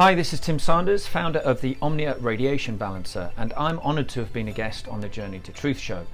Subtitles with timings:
[0.00, 4.20] Hi, this is Tim Sanders, founder of the Omnia Radiation Balancer, and I'm honored to
[4.20, 6.06] have been a guest on the Journey to Truth show.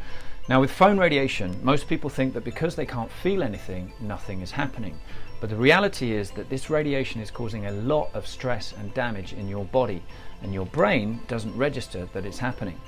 [0.48, 4.50] Now, with phone radiation, most people think that because they can't feel anything, nothing is
[4.50, 4.98] happening.
[5.40, 9.34] But the reality is that this radiation is causing a lot of stress and damage
[9.34, 10.02] in your body,
[10.42, 12.80] and your brain doesn't register that it's happening.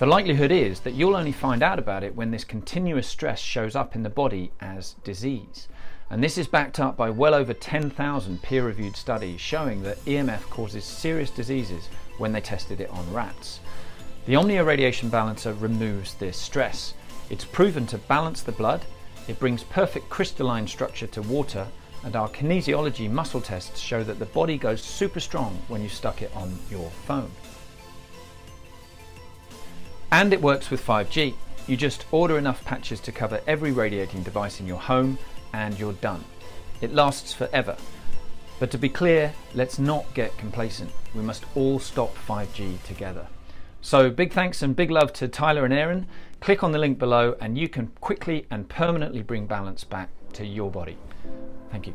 [0.00, 3.74] The likelihood is that you'll only find out about it when this continuous stress shows
[3.74, 5.68] up in the body as disease.
[6.12, 10.42] And this is backed up by well over 10,000 peer reviewed studies showing that EMF
[10.50, 11.88] causes serious diseases
[12.18, 13.60] when they tested it on rats.
[14.26, 16.92] The Omnia Radiation Balancer removes this stress.
[17.30, 18.84] It's proven to balance the blood,
[19.26, 21.66] it brings perfect crystalline structure to water,
[22.04, 26.20] and our kinesiology muscle tests show that the body goes super strong when you stuck
[26.20, 27.30] it on your phone.
[30.10, 31.32] And it works with 5G.
[31.66, 35.16] You just order enough patches to cover every radiating device in your home
[35.52, 36.24] and you're done.
[36.80, 37.76] It lasts forever.
[38.58, 40.90] But to be clear, let's not get complacent.
[41.14, 43.26] We must all stop 5G together.
[43.80, 46.06] So big thanks and big love to Tyler and Aaron.
[46.40, 50.46] Click on the link below and you can quickly and permanently bring balance back to
[50.46, 50.96] your body.
[51.70, 51.94] Thank you.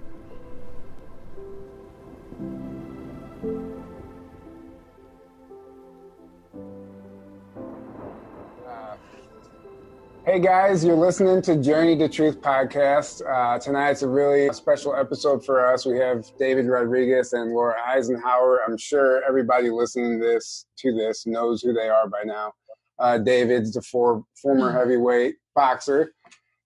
[10.27, 13.21] Hey guys, you're listening to Journey to Truth podcast.
[13.25, 15.85] Uh, tonight's a really special episode for us.
[15.85, 18.59] We have David Rodriguez and Laura Eisenhower.
[18.67, 22.51] I'm sure everybody listening to this to this knows who they are by now.
[22.99, 26.11] Uh, David's the for, former heavyweight boxer,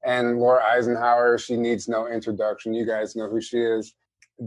[0.04, 1.38] and Laura Eisenhower.
[1.38, 2.74] She needs no introduction.
[2.74, 3.94] You guys know who she is.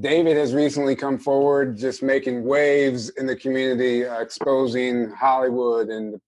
[0.01, 6.15] David has recently come forward, just making waves in the community, uh, exposing Hollywood and
[6.15, 6.21] the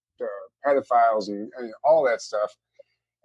[0.64, 2.52] pedophiles and, and all that stuff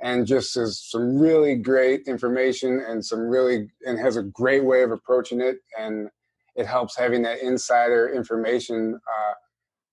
[0.02, 4.82] and just has some really great information and some really and has a great way
[4.82, 5.58] of approaching it.
[5.78, 6.10] And
[6.56, 9.34] it helps having that insider information uh,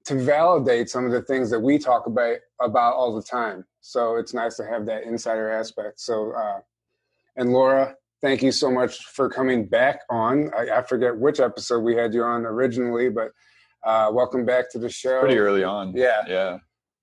[0.07, 3.65] to validate some of the things that we talk about about all the time.
[3.81, 6.01] So it's nice to have that insider aspect.
[6.01, 6.61] So uh,
[7.37, 10.51] and laura thank you so much for coming back on.
[10.57, 13.31] I, I, forget which episode we had you on originally but
[13.85, 15.21] uh, welcome back to the show.
[15.21, 15.93] Pretty early on.
[15.95, 16.23] Yeah.
[16.27, 16.59] Yeah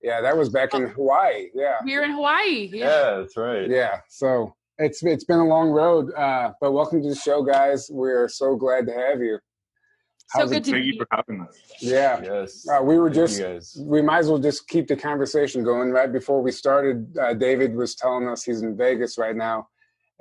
[0.06, 1.50] yeah, that was back in Hawaii.
[1.56, 2.70] Yeah, we are in Hawaii.
[2.72, 2.86] Yeah.
[2.86, 3.68] yeah, that's right.
[3.68, 7.90] Yeah, so it's it's been a long road, uh, but welcome to the show, guys.
[7.92, 9.40] We're so glad to have you.
[10.32, 10.64] How's so good it?
[10.66, 11.58] to Thank you for having us.
[11.80, 12.22] Yeah.
[12.24, 12.68] Yes.
[12.70, 13.42] Uh, we were just.
[13.80, 15.90] We might as well just keep the conversation going.
[15.90, 19.68] Right before we started, uh, David was telling us he's in Vegas right now,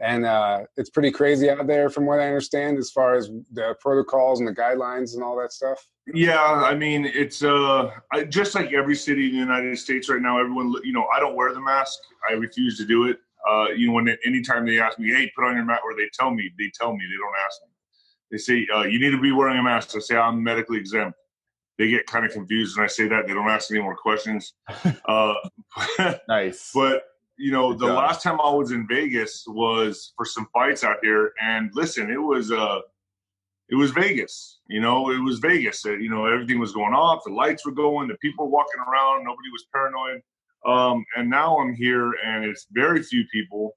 [0.00, 3.76] and uh, it's pretty crazy out there, from what I understand, as far as the
[3.80, 5.86] protocols and the guidelines and all that stuff.
[6.12, 7.90] Yeah, I mean, it's uh,
[8.28, 10.38] just like every city in the United States right now.
[10.38, 11.98] Everyone, you know, I don't wear the mask.
[12.28, 13.18] I refuse to do it.
[13.48, 16.08] Uh, you know, when anytime they ask me, "Hey, put on your mask," or they
[16.12, 17.68] tell me, they tell me, they don't ask me.
[18.30, 21.18] They say, uh, "You need to be wearing a mask." I say, "I'm medically exempt."
[21.78, 23.26] They get kind of confused when I say that.
[23.26, 24.54] They don't ask any more questions.
[25.06, 25.34] Uh,
[26.28, 27.04] nice, but
[27.36, 31.32] you know, the last time I was in Vegas was for some fights out here,
[31.42, 32.80] and listen, it was uh,
[33.68, 34.60] it was Vegas.
[34.68, 35.84] You know, it was Vegas.
[35.84, 38.80] Uh, you know, everything was going off, the lights were going, the people were walking
[38.80, 40.20] around, nobody was paranoid.
[40.64, 43.76] Um, and now I'm here, and it's very few people.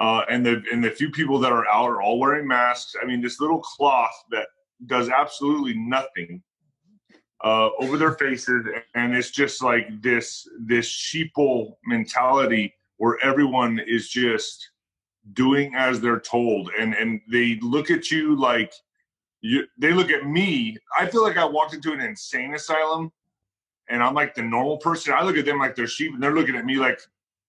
[0.00, 2.94] Uh, and the and the few people that are out are all wearing masks.
[3.02, 4.46] I mean, this little cloth that
[4.86, 6.42] does absolutely nothing
[7.44, 14.08] uh, over their faces, and it's just like this this sheeple mentality where everyone is
[14.08, 14.70] just
[15.34, 18.72] doing as they're told, and and they look at you like
[19.40, 19.66] you.
[19.78, 20.76] They look at me.
[20.98, 23.12] I feel like I walked into an insane asylum,
[23.88, 25.14] and I'm like the normal person.
[25.14, 27.00] I look at them like they're sheep, and they're looking at me like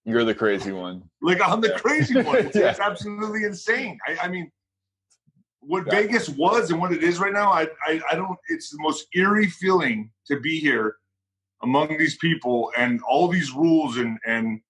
[0.05, 1.03] you're the crazy one.
[1.21, 1.77] Like I'm the yeah.
[1.77, 2.35] crazy one.
[2.47, 2.71] It's, yeah.
[2.71, 3.99] it's absolutely insane.
[4.07, 4.51] I, I mean,
[5.69, 5.89] what.
[5.89, 8.37] Vegas was and what it is right now, I, I, I don't.
[8.49, 10.95] It's the most eerie feeling to be here
[11.63, 14.61] among these people and all these rules and and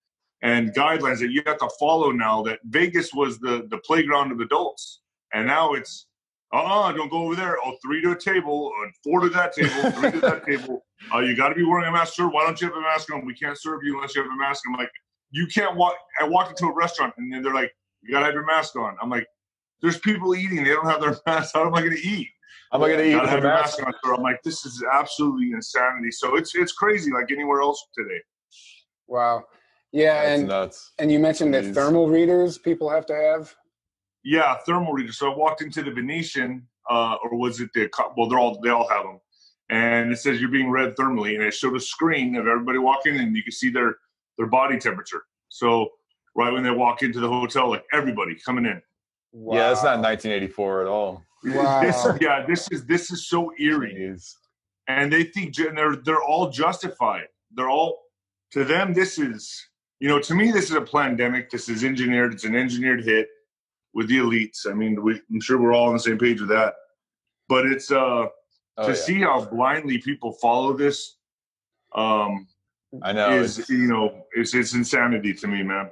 [0.42, 2.42] and guidelines that you have to follow now.
[2.42, 5.00] That Vegas was the the playground of adults,
[5.32, 6.06] and now it's
[6.52, 7.56] uh-uh, don't go over there.
[7.64, 10.84] Oh, three to a table, uh, four to that table, three to that table.
[11.14, 12.28] Uh, you got to be wearing a mask, sir.
[12.28, 13.24] Why don't you have a mask on?
[13.24, 14.64] We can't serve you unless you have a mask.
[14.66, 14.90] I'm like,
[15.30, 15.94] you can't walk.
[16.20, 18.74] I walked into a restaurant and then they're like, you got to have your mask
[18.76, 18.96] on.
[19.00, 19.26] I'm like,
[19.82, 20.64] there's people eating.
[20.64, 21.54] They don't have their mask.
[21.54, 22.28] How am I going to eat?
[22.70, 23.14] How am I going to eat?
[23.20, 23.92] I have a mask on.
[24.14, 26.10] I'm like, this is absolutely insanity.
[26.12, 28.20] So it's it's crazy, like anywhere else today.
[29.08, 29.44] Wow.
[29.92, 30.92] Yeah, That's and nuts.
[31.00, 33.54] and you mentioned that thermal readers people have to have.
[34.22, 35.18] Yeah, thermal readers.
[35.18, 37.90] So I walked into the Venetian, uh, or was it the?
[38.16, 39.20] Well, they're all they all have them,
[39.68, 43.18] and it says you're being read thermally, and it showed a screen of everybody walking,
[43.18, 43.96] and you can see their
[44.38, 45.22] their body temperature.
[45.48, 45.88] So
[46.36, 48.80] right when they walk into the hotel, like everybody coming in,
[49.32, 49.56] Wow.
[49.56, 51.22] Yeah, it's not 1984 at all.
[51.44, 51.80] Wow.
[51.82, 54.34] This, yeah, this is this is so eerie, Jeez.
[54.88, 57.28] and they think ju- they're they're all justified.
[57.52, 57.98] They're all
[58.52, 58.92] to them.
[58.92, 59.66] This is
[60.00, 61.50] you know to me this is a pandemic.
[61.50, 62.34] This is engineered.
[62.34, 63.28] It's an engineered hit
[63.94, 64.70] with the elites.
[64.70, 66.74] I mean, we, I'm sure we're all on the same page with that.
[67.48, 68.26] But it's uh
[68.78, 68.96] Oh, to yeah.
[68.96, 71.16] see how blindly people follow this
[71.94, 72.46] um
[73.02, 75.90] I know is it's, you know it's it's insanity to me, man.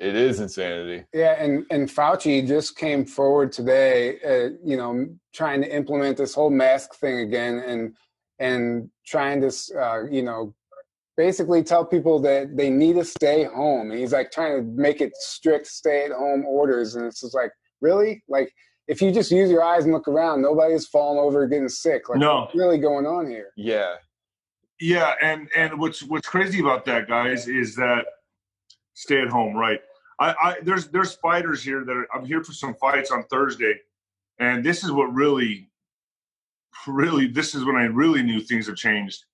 [0.00, 1.04] It is insanity.
[1.12, 6.34] Yeah, and and Fauci just came forward today, uh, you know, trying to implement this
[6.34, 7.94] whole mask thing again, and
[8.38, 9.50] and trying to,
[9.80, 10.54] uh, you know,
[11.16, 13.90] basically tell people that they need to stay home.
[13.90, 17.50] And he's like trying to make it strict stay-at-home orders, and it's just like,
[17.80, 18.52] really, like
[18.88, 22.08] if you just use your eyes and look around, nobody's falling over getting sick.
[22.08, 22.42] Like, No.
[22.42, 23.48] what's really going on here?
[23.56, 23.94] Yeah.
[24.78, 28.04] Yeah, and and what's what's crazy about that, guys, is that
[28.92, 29.80] stay at home, right?
[30.18, 33.74] I, I there's there's fighters here that are, I'm here for some fights on Thursday,
[34.38, 35.70] and this is what really,
[36.86, 39.24] really, this is when I really knew things have changed.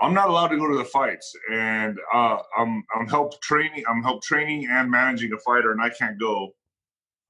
[0.00, 4.02] I'm not allowed to go to the fights, and uh, I'm I'm help training, I'm
[4.02, 6.50] help training and managing a fighter, and I can't go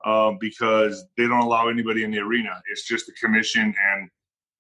[0.05, 2.61] um, because they don't allow anybody in the arena.
[2.71, 4.11] It's just the commission and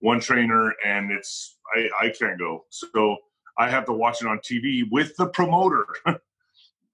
[0.00, 2.64] one trainer, and it's I, I can't go.
[2.70, 3.16] So
[3.58, 5.86] I have to watch it on TV with the promoter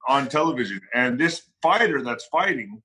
[0.06, 0.80] on television.
[0.94, 2.82] And this fighter that's fighting,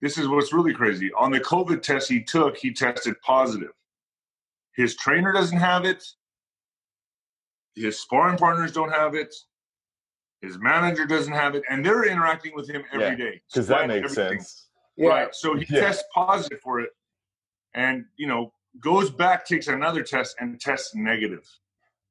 [0.00, 1.10] this is what's really crazy.
[1.14, 3.72] On the COVID test he took, he tested positive.
[4.74, 6.04] His trainer doesn't have it.
[7.74, 9.34] His sparring partners don't have it.
[10.42, 13.42] His manager doesn't have it, and they're interacting with him every Yeah, day.
[13.50, 14.40] Because that despite makes everything.
[14.40, 14.68] sense.
[14.96, 15.34] Yeah, Right.
[15.34, 15.80] So he Yeah.
[15.80, 16.90] tests positive for it
[17.74, 21.46] and, you know, goes back, takes another test, and tests negative.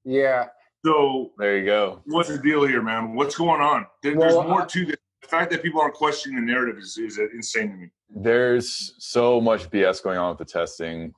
[0.03, 0.49] yeah.
[0.85, 2.01] So There you go.
[2.05, 3.15] what's the deal here, man?
[3.15, 3.87] What's going on?
[4.03, 4.95] There, Well, there's more I- to this.
[5.23, 7.89] The fact that people aren't questioning the narrative is, is insane to me.
[8.11, 11.11] There's so much BS going on with the testing.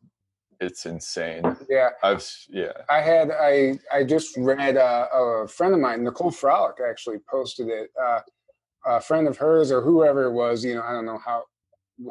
[0.62, 1.44] It's insane.
[1.70, 2.72] Yeah, I've yeah.
[2.90, 7.68] I had I I just read uh, a friend of mine, Nicole Frolic, actually posted
[7.68, 7.90] it.
[8.02, 8.22] Uh,
[8.86, 11.44] a friend of hers or whoever it was, you know, I don't know how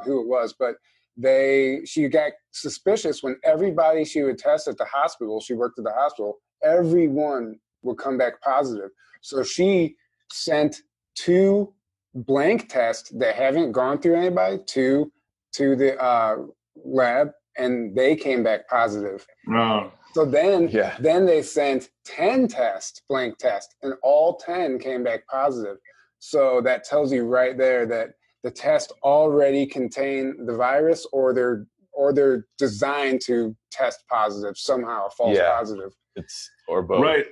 [0.05, 0.75] who it was, but
[1.17, 5.41] they she got suspicious when everybody she would test at the hospital.
[5.41, 6.37] She worked at the hospital.
[6.63, 8.91] Everyone would come back positive.
[9.23, 9.97] So she
[10.31, 10.77] sent
[11.15, 11.73] two
[12.15, 15.13] blank tests that haven't gone through anybody to
[15.55, 16.37] to the uh,
[16.85, 19.27] lab, and they came back positive.
[19.47, 19.91] No.
[20.13, 20.97] So then, Yeah.
[21.01, 25.79] then they sent 10 tests, blank test, and all 10 came back positive.
[26.19, 28.11] So that tells you right there that
[28.43, 35.07] the test already contain the virus or they're or they're designed to test positive somehow,
[35.07, 35.51] a false Yeah.
[35.57, 35.93] positive.
[36.17, 37.03] It's or both.
[37.03, 37.27] Right.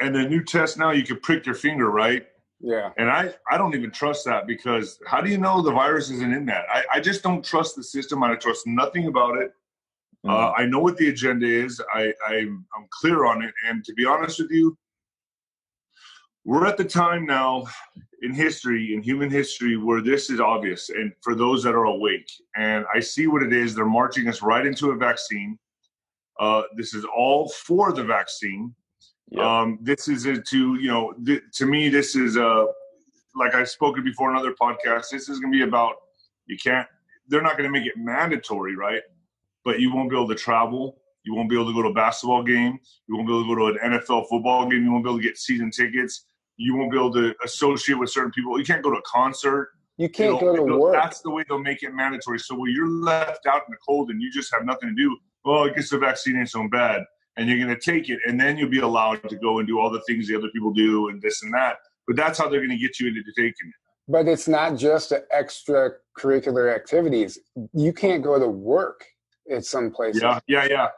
[0.00, 2.26] And the new test now, you can prick your finger, right?
[2.60, 2.90] Yeah.
[2.98, 6.32] And I, I don't even trust that because how do you know the virus isn't
[6.32, 6.64] in that?
[6.72, 8.22] I, I just don't trust the system.
[8.22, 9.52] I trust nothing about it.
[10.26, 10.30] Mhm.
[10.30, 11.80] Uh, I know what the agenda is.
[11.94, 13.54] I, I'm, I'm clear on it.
[13.66, 14.76] And to be honest with you,
[16.44, 17.66] we're at the time now
[18.22, 20.90] in history, in human history, where this is obvious.
[20.90, 24.42] And for those that are awake, and I see what it is, they're marching us
[24.42, 25.58] right into a vaccine.
[26.40, 28.74] Uh, this is all for the vaccine.
[29.30, 29.44] Yep.
[29.44, 32.64] Um, this is a, to you know th- to me this is uh
[33.36, 35.10] like I've spoken before in other podcasts.
[35.12, 35.94] This is going to be about
[36.46, 36.88] you can't.
[37.28, 39.02] They're not going to make it mandatory, right?
[39.64, 41.00] But you won't be able to travel.
[41.24, 42.78] You won't be able to go to a basketball game.
[43.06, 44.82] You won't be able to go to an NFL football game.
[44.82, 46.24] You won't be able to get season tickets.
[46.56, 48.58] You won't be able to associate with certain people.
[48.58, 49.68] You can't go to a concert.
[49.98, 50.94] You can't It'll- go to work.
[50.94, 52.38] That's the way they'll make it mandatory.
[52.40, 55.16] So when you're left out in the cold and you just have nothing to do,
[55.44, 57.02] well, I guess the vaccine ain't so bad,
[57.36, 59.78] and you're going to take it, and then you'll be allowed to go and do
[59.78, 61.76] all the things the other people do and this and that.
[62.06, 63.74] But that's how they're going to get you into taking it.
[64.08, 67.38] But it's not just the extracurricular activities.
[67.72, 69.04] You can't go to work
[69.50, 70.22] at some places.
[70.22, 70.88] Yeah, yeah, yeah.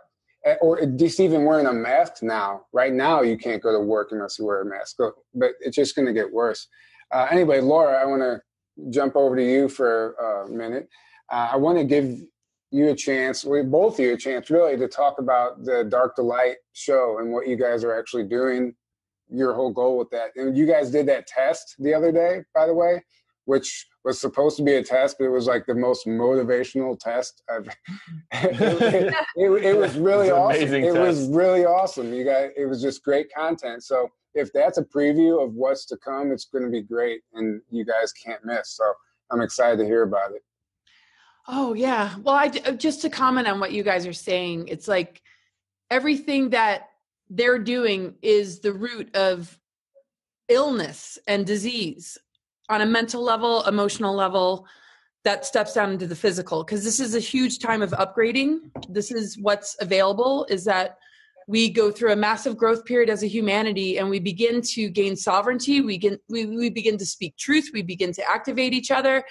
[0.45, 2.63] Uh, or just even wearing a mask now.
[2.73, 4.97] Right now, you can't go to work unless you wear a mask.
[4.99, 6.67] But it's just going to get worse.
[7.13, 8.41] Uh, anyway, Laura, I want to
[8.91, 10.89] jump over to you for a minute.
[11.31, 12.19] Uh, I want to give
[12.73, 16.17] you a chance, we both of you a chance, really, to talk about the Dark
[16.17, 18.75] to Light show and what you guys are actually doing.
[19.29, 22.67] Your whole goal with that, and you guys did that test the other day, by
[22.67, 23.03] the way,
[23.47, 27.43] which was supposed to be a test, but it was like the most motivational test
[27.49, 27.67] I've.
[28.33, 30.75] it, it, it was really It's an awesome.
[30.75, 32.13] It was really awesome.
[32.13, 33.85] You guys, it was just great content.
[33.85, 37.61] So if that's a preview of what's to come, it's going to be great, and
[37.71, 38.71] you guys can't miss.
[38.71, 38.85] So
[39.31, 40.43] I'm excited to hear about it.
[41.49, 42.15] Oh yeah.
[42.23, 45.23] Well, I uh, just to comment on what you guys are saying, it's like
[45.91, 46.91] everything that
[47.29, 49.59] they're doing is the root of
[50.49, 52.19] illness and disease
[52.69, 54.67] on a mental level, emotional level.
[55.25, 58.59] that steps down into the physical because this is a huge time of upgrading
[58.89, 60.99] this is what's available is that
[61.49, 65.15] we go through a massive growth period as a humanity and we begin to gain
[65.15, 69.23] sovereignty we, get, we, we begin to speak truth we begin to activate each other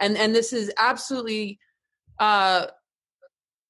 [0.00, 1.58] and and this is absolutely
[2.18, 2.66] uh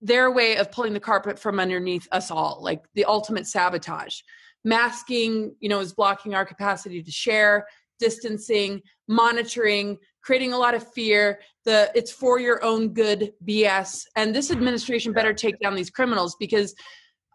[0.01, 4.21] their way of pulling the carpet from underneath us all like the ultimate sabotage.
[4.65, 7.67] Masking you know is blocking our capacity to share
[7.99, 14.35] distancing monitoring creating a lot of fear the it's for your own good bs and
[14.35, 16.75] this administration better take down these criminals because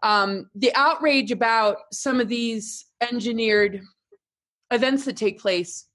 [0.04, 3.80] um, the outrage about some of these engineered
[4.72, 5.86] events that take place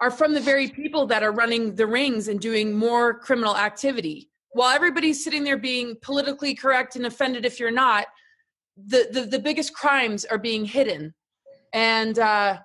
[0.00, 4.30] are from the very people that are running the rings and doing more criminal activity.
[4.50, 8.06] While everybody's sitting there being politically correct and offended if you're not
[8.76, 11.14] the the, the biggest crimes are being hidden.
[11.72, 12.58] And uh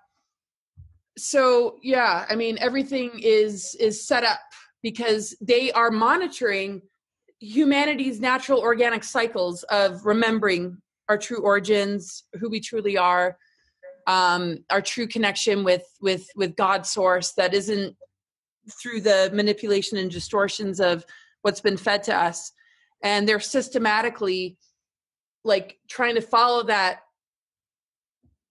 [1.18, 4.40] so yeah i mean everything is is set up
[4.82, 6.82] because they are monitoring
[7.40, 10.78] humanity's natural organic cycles of remembering
[11.10, 13.38] our true origins who we truly are
[14.08, 17.96] um our true connection with with with god source that isn't
[18.70, 21.06] through the manipulation and distortions of
[21.42, 22.52] what's been fed to us.
[23.04, 24.58] And they're systematically
[25.44, 27.00] like trying to follow that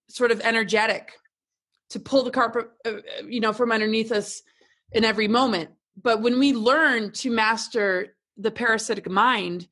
[0.09, 1.13] sort of energetic
[1.91, 2.95] to pull the carpet uh,
[3.29, 4.43] you know from underneath us
[4.93, 5.71] in every moment.
[6.01, 9.69] But when we learn to master the parasitic mind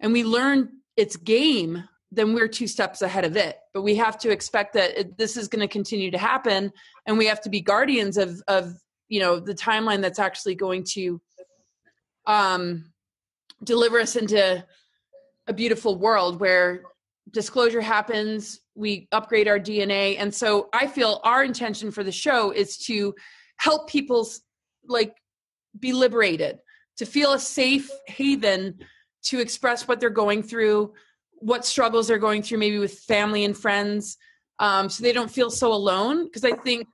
[0.00, 3.58] and we learn its game then we're two steps ahead of it.
[3.74, 6.72] But we have to expect that it, this is going to continue to happen
[7.06, 8.74] and we have to be guardians of of
[9.08, 11.20] you know the timeline that's actually going to
[12.26, 12.84] um
[13.64, 14.64] deliver us into
[15.46, 16.82] a beautiful world where
[17.30, 22.50] disclosure happens we upgrade our dna and so i feel our intention for the show
[22.50, 23.14] is to
[23.56, 24.28] help people
[24.86, 25.14] like
[25.78, 26.58] be liberated
[26.96, 28.78] to feel a safe haven
[29.22, 30.92] to express what they're going through
[31.38, 34.16] what struggles they're going through maybe with family and friends
[34.58, 36.86] um, so they don't feel so alone because i think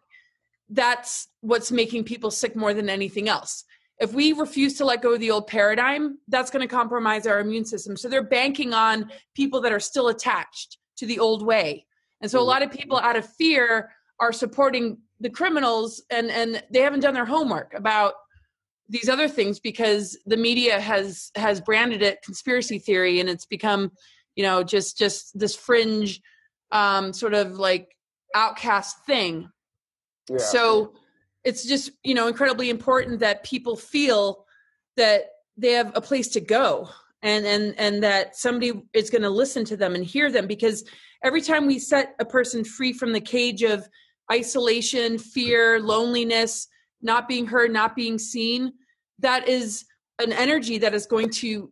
[0.70, 3.64] that's what's making people sick more than anything else
[4.02, 7.38] if we refuse to let go of the old paradigm, that's going to compromise our
[7.38, 7.96] immune system.
[7.96, 11.86] So they're banking on people that are still attached to the old way.
[12.20, 16.62] And so a lot of people out of fear are supporting the criminals and and
[16.72, 18.14] they haven't done their homework about
[18.88, 23.92] these other things because the media has has branded it conspiracy theory and it's become
[24.36, 26.20] you know just just this fringe
[26.70, 27.88] um sort of like
[28.34, 29.48] outcast thing
[30.30, 30.38] yeah.
[30.38, 30.94] so
[31.44, 34.46] it's just you know incredibly important that people feel
[34.96, 35.22] that
[35.56, 36.88] they have a place to go
[37.22, 40.84] and and and that somebody is going to listen to them and hear them because
[41.24, 43.88] every time we set a person free from the cage of
[44.30, 46.68] isolation fear loneliness
[47.02, 48.72] not being heard not being seen
[49.18, 49.84] that is
[50.20, 51.70] an energy that is going to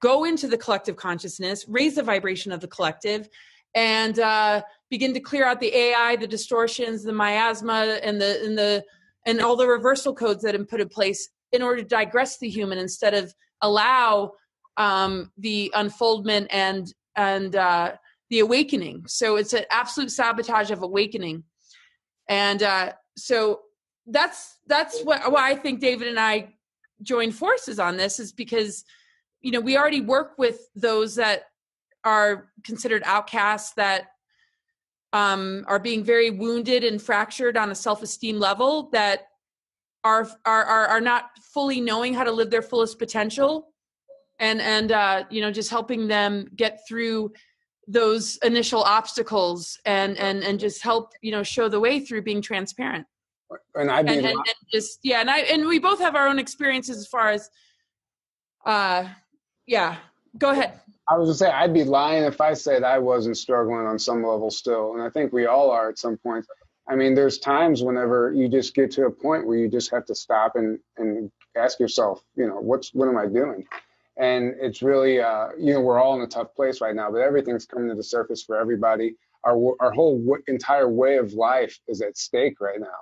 [0.00, 3.28] go into the collective consciousness raise the vibration of the collective
[3.74, 8.56] and uh, begin to clear out the ai the distortions the miasma and the and
[8.56, 8.84] the
[9.26, 12.38] and all the reversal codes that have been put in place in order to digress
[12.38, 14.32] the human instead of allow
[14.76, 17.92] um, the unfoldment and and uh,
[18.30, 19.04] the awakening.
[19.06, 21.44] So it's an absolute sabotage of awakening,
[22.28, 23.60] and uh, so
[24.06, 26.54] that's that's what why I think David and I
[27.02, 28.84] joined forces on this is because
[29.44, 31.44] you know we already work with those that
[32.04, 34.08] are considered outcasts that
[35.12, 39.28] um, are being very wounded and fractured on a self-esteem level that
[40.02, 43.68] are, are are are not fully knowing how to live their fullest potential.
[44.40, 47.32] And and uh, you know just helping them get through
[47.86, 52.42] those initial obstacles and and and just help you know show the way through being
[52.42, 53.06] transparent.
[53.74, 54.38] And i and, and, and,
[54.72, 57.48] just yeah and i and we both have our own experiences as far as
[58.66, 59.06] uh
[59.66, 59.96] yeah
[60.38, 63.86] go ahead I was gonna say I'd be lying if I said I wasn't struggling
[63.86, 66.46] on some level still, and I think we all are at some point.
[66.88, 70.06] I mean, there's times whenever you just get to a point where you just have
[70.06, 73.66] to stop and and ask yourself, you know, what's what am I doing?
[74.16, 77.18] And it's really, uh, you know, we're all in a tough place right now, but
[77.20, 79.16] everything's coming to the surface for everybody.
[79.44, 83.00] Our our whole w- entire way of life is at stake right now,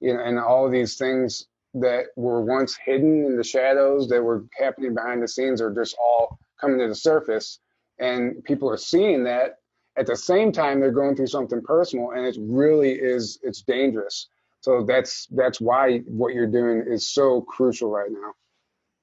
[0.00, 4.44] you know, and all these things that were once hidden in the shadows that were
[4.58, 7.60] happening behind the scenes are just all coming to the surface.
[7.98, 9.56] And people are seeing that.
[9.96, 14.28] At the same time they're going through something personal and it really is it's dangerous.
[14.60, 18.32] So that's that's why what you're doing is so crucial right now.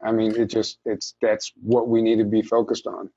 [0.04, 3.10] I mean it just it's that's what we need to be focused on.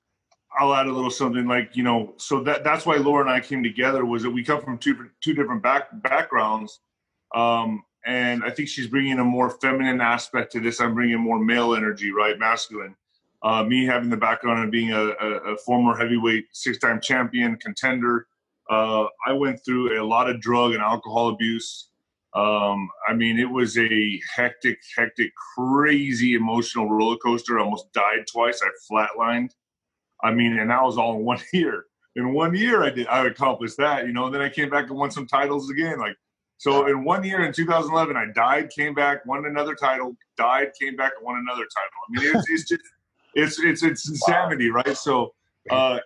[0.58, 3.38] I'll add a little something like you know so that that's why laura and i
[3.38, 6.80] came together was that we come from two two different back backgrounds.
[7.34, 10.80] Um and I think she's bringing a more feminine aspect to this.
[10.80, 12.94] I'm bringing more male energy, right, masculine.
[13.42, 18.26] Uh, me having the background of being a, a, a former heavyweight six-time champion contender,
[18.70, 21.88] uh, I went through a lot of drug and alcohol abuse.
[22.34, 27.58] Um, I mean, it was a hectic, hectic, crazy emotional roller coaster.
[27.58, 28.60] I almost died twice.
[28.62, 29.50] I flatlined.
[30.22, 31.86] I mean, and that was all in one year.
[32.16, 33.06] In one year, I did.
[33.06, 34.26] I accomplished that, you know.
[34.26, 35.98] And then I came back and won some titles again.
[35.98, 36.16] Like
[36.58, 40.96] so, in one year, in 2011, I died, came back, won another title, died, came
[40.96, 41.98] back, and won another title.
[42.08, 42.82] I mean, it's, it's just
[43.34, 44.82] it's it's it's insanity, wow.
[44.84, 44.96] right?
[44.96, 45.34] So.
[45.70, 45.98] Uh,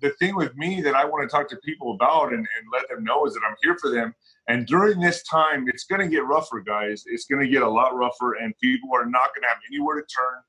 [0.00, 2.88] the thing with me that I want to talk to people about and, and let
[2.88, 4.14] them know is that I'm here for them.
[4.48, 7.04] And during this time, it's going to get rougher, guys.
[7.06, 9.96] It's going to get a lot rougher, and people are not going to have anywhere
[9.96, 10.42] to turn.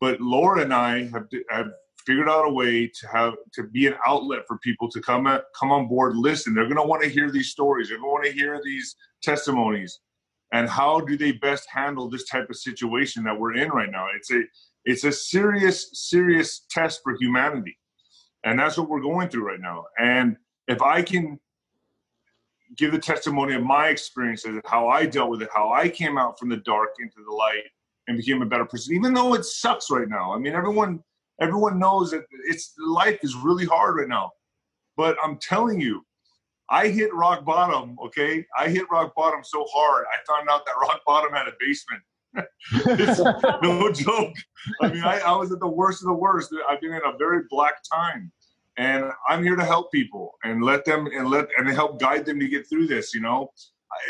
[0.00, 1.68] But Laura and I have, have
[2.06, 5.44] figured out a way to have to be an outlet for people to come at,
[5.58, 6.54] come on board, listen.
[6.54, 7.88] They're going to want to hear these stories.
[7.88, 10.00] They're going to want to hear these testimonies,
[10.52, 14.06] and how do they best handle this type of situation that we're in right now?
[14.16, 14.42] It's a
[14.84, 17.76] it's a serious serious test for humanity
[18.46, 19.86] and that's what we're going through right now.
[19.98, 20.36] And
[20.68, 21.38] if I can
[22.76, 26.38] give the testimony of my experiences, how I dealt with it, how I came out
[26.38, 27.64] from the dark into the light
[28.06, 30.32] and became a better person, even though it sucks right now.
[30.32, 31.02] I mean, everyone
[31.40, 34.30] everyone knows that it's life is really hard right now.
[34.96, 36.04] But I'm telling you,
[36.70, 38.44] I hit rock bottom, okay?
[38.58, 42.02] I hit rock bottom so hard, I found out that rock bottom had a basement.
[43.62, 44.34] no joke.
[44.82, 46.54] I mean, I, I was at the worst of the worst.
[46.68, 48.30] I've been in a very black time
[48.76, 52.38] and I'm here to help people and let them and let and help guide them
[52.40, 53.14] to get through this.
[53.14, 53.52] You know,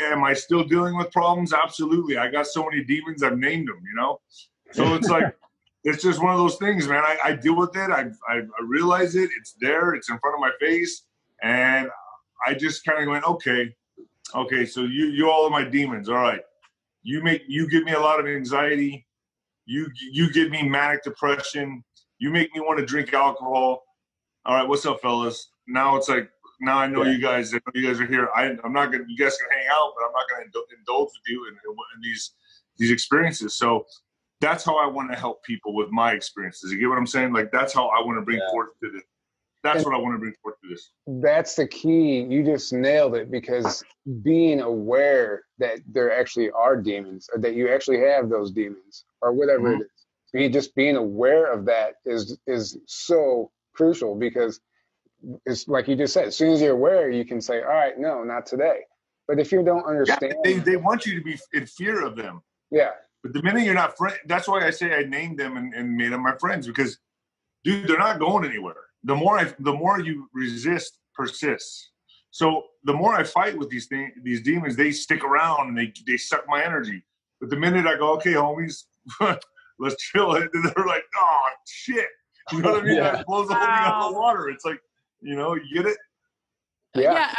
[0.05, 1.53] am I still dealing with problems?
[1.53, 2.17] Absolutely.
[2.17, 3.23] I got so many demons.
[3.23, 3.81] I've named them.
[3.87, 4.19] You know,
[4.71, 5.35] so it's like
[5.87, 7.03] it's just one of those things, man.
[7.03, 7.89] I, I deal with it.
[7.89, 9.29] I, I, I realize it.
[9.39, 9.93] It's there.
[9.93, 11.03] It's in front of my face,
[11.41, 11.89] and
[12.45, 13.75] I just kind of went, okay,
[14.35, 14.65] okay.
[14.65, 16.09] So you you all are my demons.
[16.09, 16.41] All right.
[17.03, 19.05] You make you give me a lot of anxiety.
[19.65, 21.83] You you give me manic depression.
[22.19, 23.83] You make me want to drink alcohol
[24.47, 25.49] all right, what's up, fellas?
[25.67, 26.29] Now it's like
[26.61, 27.11] now I know yeah.
[27.11, 27.53] you guys.
[27.53, 28.29] I know you guys are here.
[28.33, 29.03] I, am not gonna.
[29.05, 32.31] You guys can hang out, but I'm not gonna indulge with you in, in, these
[32.77, 33.55] these experiences.
[33.55, 33.85] So
[34.41, 36.71] that's how I want to help people with my experiences.
[36.71, 37.33] You get what I'm saying?
[37.33, 38.51] Like that's how I want to bring yeah.
[38.51, 39.03] forth to this.
[39.63, 40.91] That's and what I want to bring forth to this.
[41.07, 42.21] That's the key.
[42.21, 43.83] You just nailed it because
[44.21, 49.33] being aware that there actually are demons, or that you actually have those demons, or
[49.33, 49.81] whatever mm-hmm.
[49.81, 50.05] it is.
[50.33, 54.59] Be just being aware of that is is so crucial because
[55.45, 57.97] it's like you just said, as soon as you're aware, you can say, all right,
[57.97, 58.81] no, not today.
[59.27, 62.15] But if you don't understand, yeah, they, they want you to be in fear of
[62.15, 62.41] them.
[62.71, 62.91] Yeah.
[63.23, 65.95] But the minute you're not friend, that's why I say I named them and, and
[65.95, 66.99] made them my friends because,
[67.63, 68.75] dude, they're not going anywhere.
[69.03, 71.91] The more I, the more you resist, persists.
[72.31, 75.91] So the more I fight with these things, these demons, they stick around and they
[76.05, 77.03] they suck my energy.
[77.39, 78.83] But the minute I go, okay, homies,
[79.79, 80.49] let's chill, it.
[80.53, 82.07] they're like, oh shit,
[82.51, 82.95] You know what I mean?
[82.97, 83.11] Yeah.
[83.11, 84.49] That blows the whole thing out of the water.
[84.49, 84.79] It's like,
[85.21, 85.97] you know, you get it?
[86.95, 87.13] Yeah.
[87.13, 87.33] yeah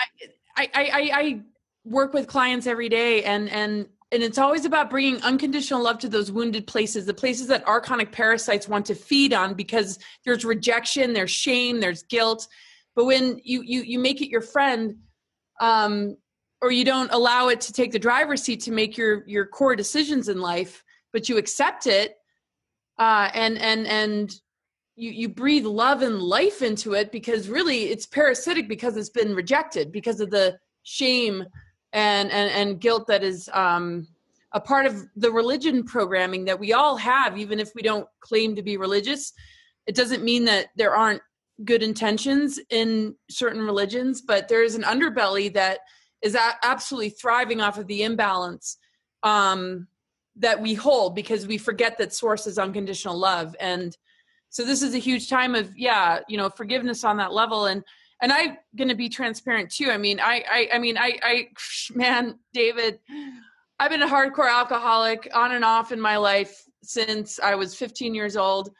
[0.56, 1.40] I, I, I, I
[1.84, 6.08] work with clients every day and, and, and it's always about bringing unconditional love to
[6.08, 11.12] those wounded places, the places that archonic parasites want to feed on because there's rejection,
[11.12, 12.48] there's shame, there's guilt.
[12.96, 14.96] But when you, you, you make it your friend,
[15.60, 16.16] um,
[16.62, 19.76] or you don't allow it to take the driver's seat to make your, your core
[19.76, 22.14] decisions in life, but you accept it,
[22.98, 24.34] uh, and, and, and
[24.98, 29.32] you you breathe love and life into it because really it's parasitic because it's been
[29.32, 31.44] rejected because of the shame
[31.92, 34.06] and and, and guilt that is um,
[34.52, 38.54] a part of the religion programming that we all have even if we don't claim
[38.56, 39.32] to be religious.
[39.86, 41.22] It doesn't mean that there aren't
[41.64, 45.80] good intentions in certain religions but there is an underbelly that
[46.22, 48.78] is absolutely thriving off of the imbalance
[49.22, 49.86] um,
[50.36, 53.54] that we hold because we forget that source is unconditional love.
[53.60, 53.96] And
[54.50, 57.66] so this is a huge time of yeah you know forgiveness on that level.
[57.66, 57.84] And
[58.22, 59.90] and i'm going to be transparent too.
[59.90, 61.48] I mean i i, I mean I, I
[61.94, 62.98] man david
[63.78, 68.14] i've been a hardcore alcoholic on and off in my life since i was 15
[68.14, 68.70] years old.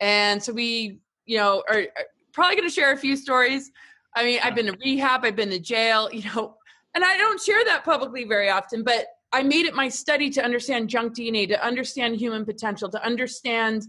[0.00, 1.84] And so we you know are,
[2.32, 3.70] probably going to share a few stories.
[4.16, 6.56] I mean i've been to rehab i've been to jail you know
[6.94, 10.44] and i don't share that publicly very often but i made it my study to
[10.44, 13.86] understand junk dna to understand human potential to understand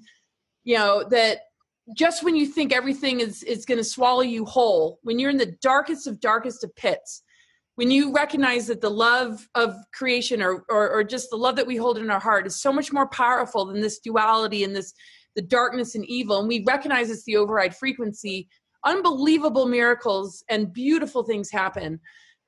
[0.63, 1.39] you know that
[1.97, 5.37] just when you think everything is is going to swallow you whole when you're in
[5.37, 7.23] the darkest of darkest of pits
[7.75, 11.65] when you recognize that the love of creation or, or, or just the love that
[11.65, 14.93] we hold in our heart is so much more powerful than this duality and this
[15.35, 18.47] the darkness and evil and we recognize it's the override frequency
[18.85, 21.99] unbelievable miracles and beautiful things happen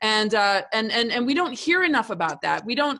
[0.01, 2.65] and uh, and and and we don't hear enough about that.
[2.65, 2.99] We don't,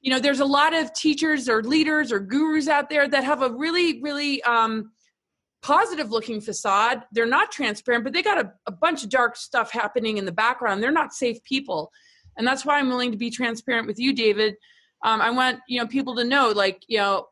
[0.00, 3.42] you know, there's a lot of teachers or leaders or gurus out there that have
[3.42, 4.90] a really really um,
[5.62, 7.02] positive looking facade.
[7.12, 10.32] They're not transparent, but they got a, a bunch of dark stuff happening in the
[10.32, 10.82] background.
[10.82, 11.92] They're not safe people,
[12.36, 14.56] and that's why I'm willing to be transparent with you, David.
[15.04, 17.28] Um, I want you know people to know, like you know,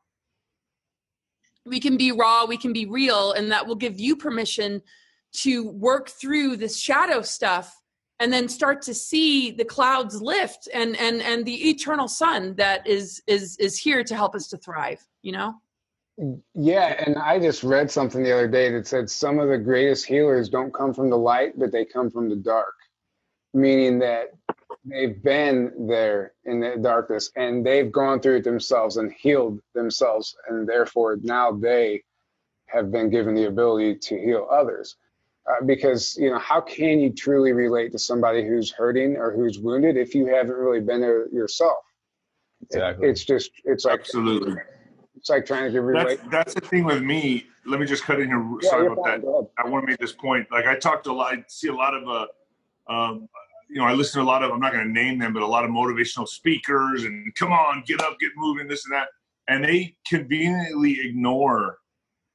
[1.64, 4.83] we can be raw, we can be real, and that will give you permission
[5.31, 7.75] to work through this shadow stuff
[8.21, 12.87] and then start to see the clouds lift and and and the eternal sun that
[12.87, 15.55] is is is here to help us to thrive you know
[16.55, 20.05] yeah and i just read something the other day that said some of the greatest
[20.05, 22.75] healers don't come from the light but they come from the dark
[23.55, 24.33] meaning that
[24.85, 30.37] they've been there in the darkness and they've gone through it themselves and healed themselves
[30.49, 32.03] and therefore now they
[32.69, 34.97] have been given the ability to heal others.
[35.49, 39.59] Uh, because you know how can you truly relate to somebody who's hurting or who's
[39.59, 41.79] wounded if you haven't really been there yourself?
[42.65, 43.07] Exactly.
[43.07, 44.57] it, it's just it's like absolutely
[45.19, 48.21] it's like trying to relate that's, that's the thing with me let me just cut
[48.21, 49.21] in here yeah, sorry about fine.
[49.21, 51.69] that i want to make this point like i talked to a lot i see
[51.69, 52.27] a lot of uh
[52.93, 53.29] um,
[53.69, 55.43] you know i listen to a lot of i'm not going to name them but
[55.43, 59.09] a lot of motivational speakers and come on get up get moving this and that
[59.49, 61.79] and they conveniently ignore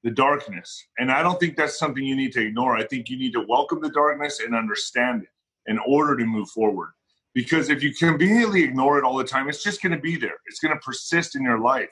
[0.03, 0.85] the darkness.
[0.97, 2.75] And I don't think that's something you need to ignore.
[2.75, 5.29] I think you need to welcome the darkness and understand it
[5.71, 6.89] in order to move forward.
[7.33, 10.35] Because if you conveniently ignore it all the time, it's just going to be there.
[10.45, 11.89] It's going to persist in your life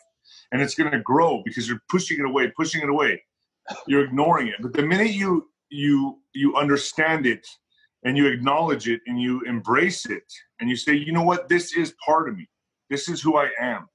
[0.52, 3.24] and it's going to grow because you're pushing it away, pushing it away.
[3.88, 4.56] You're ignoring it.
[4.60, 7.48] But the minute you you you understand it
[8.04, 10.24] and you acknowledge it and you embrace it
[10.60, 11.48] and you say, "You know what?
[11.48, 12.48] This is part of me.
[12.90, 13.88] This is who I am."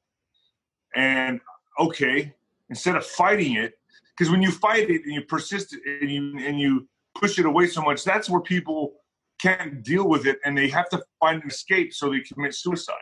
[0.95, 1.41] And
[1.79, 2.35] okay,
[2.71, 3.75] instead of fighting it,
[4.17, 7.67] because when you fight it and you persist and you and you push it away
[7.67, 8.95] so much, that's where people
[9.41, 12.95] can't deal with it and they have to find an escape so they commit suicide.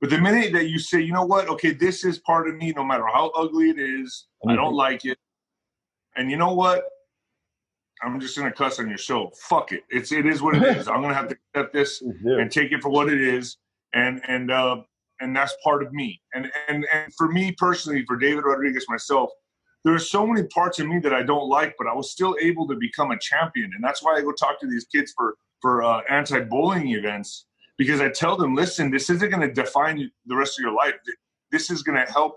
[0.00, 2.72] But the minute that you say, you know what, okay, this is part of me,
[2.76, 4.50] no matter how ugly it is, mm-hmm.
[4.50, 5.18] I don't like it,
[6.16, 6.84] and you know what,
[8.02, 9.32] I'm just gonna cuss on your show.
[9.48, 10.88] Fuck it, it's it is what it is.
[10.88, 13.56] I'm gonna have to accept this and take it for what it is,
[13.92, 14.76] and and uh,
[15.20, 16.20] and that's part of me.
[16.32, 19.30] And and and for me personally, for David Rodriguez myself,
[19.84, 22.36] there are so many parts of me that I don't like, but I was still
[22.40, 25.34] able to become a champion, and that's why I go talk to these kids for
[25.60, 27.46] for uh, anti-bullying events
[27.78, 30.94] because I tell them, listen, this isn't going to define the rest of your life.
[31.50, 32.36] This is going to help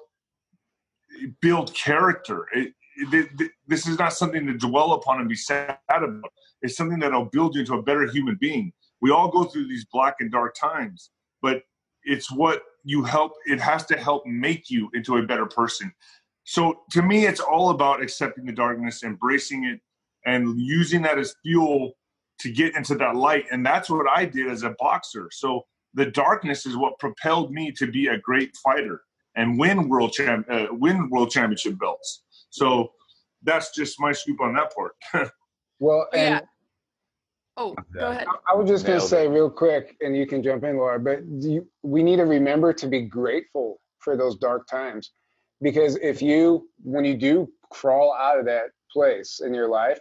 [1.42, 2.46] build character.
[2.54, 6.32] It, it, this is not something to dwell upon and be sad about.
[6.62, 8.72] It's something that'll build you into a better human being.
[9.02, 11.10] We all go through these black and dark times,
[11.42, 11.64] but
[12.04, 13.34] it's what you help.
[13.46, 15.92] It has to help make you into a better person.
[16.44, 19.80] So to me, it's all about accepting the darkness, embracing it,
[20.26, 21.94] and using that as fuel
[22.42, 23.46] to get into that light.
[23.52, 25.30] And that's what I did as a boxer.
[25.32, 29.02] So the darkness is what propelled me to be a great fighter
[29.36, 32.24] and win world champ, uh, win world championship belts.
[32.50, 32.92] So
[33.44, 34.94] that's just my scoop on that part.
[35.80, 36.42] well, and yeah.
[37.58, 38.28] Oh, go ahead.
[38.28, 41.00] I, I was just going to say real quick, and you can jump in, Laura.
[41.00, 45.12] But you, we need to remember to be grateful for those dark times
[45.62, 50.00] because if you when you do crawl out of that place in your life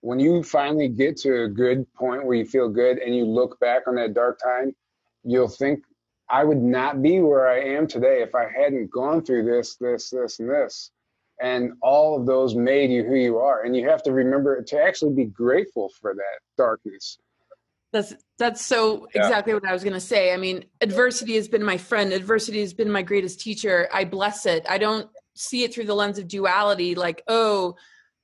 [0.00, 3.58] when you finally get to a good point where you feel good and you look
[3.60, 4.74] back on that dark time
[5.24, 5.80] you'll think
[6.30, 10.10] i would not be where i am today if i hadn't gone through this this
[10.10, 10.90] this and this
[11.40, 14.80] and all of those made you who you are and you have to remember to
[14.80, 17.18] actually be grateful for that darkness
[17.92, 19.22] that's that's so yeah.
[19.22, 20.32] exactly what I was going to say.
[20.32, 22.12] I mean, adversity has been my friend.
[22.12, 23.88] Adversity has been my greatest teacher.
[23.92, 24.66] I bless it.
[24.68, 27.76] I don't see it through the lens of duality like, oh,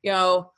[0.02, 0.52] you know,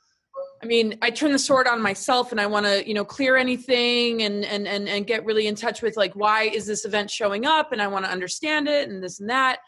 [0.61, 3.35] I mean, I turn the sword on myself and I want to, you know, clear
[3.37, 7.11] anything and and and and get really in touch with like why is this event
[7.11, 9.59] showing up and I want to understand it and this and that.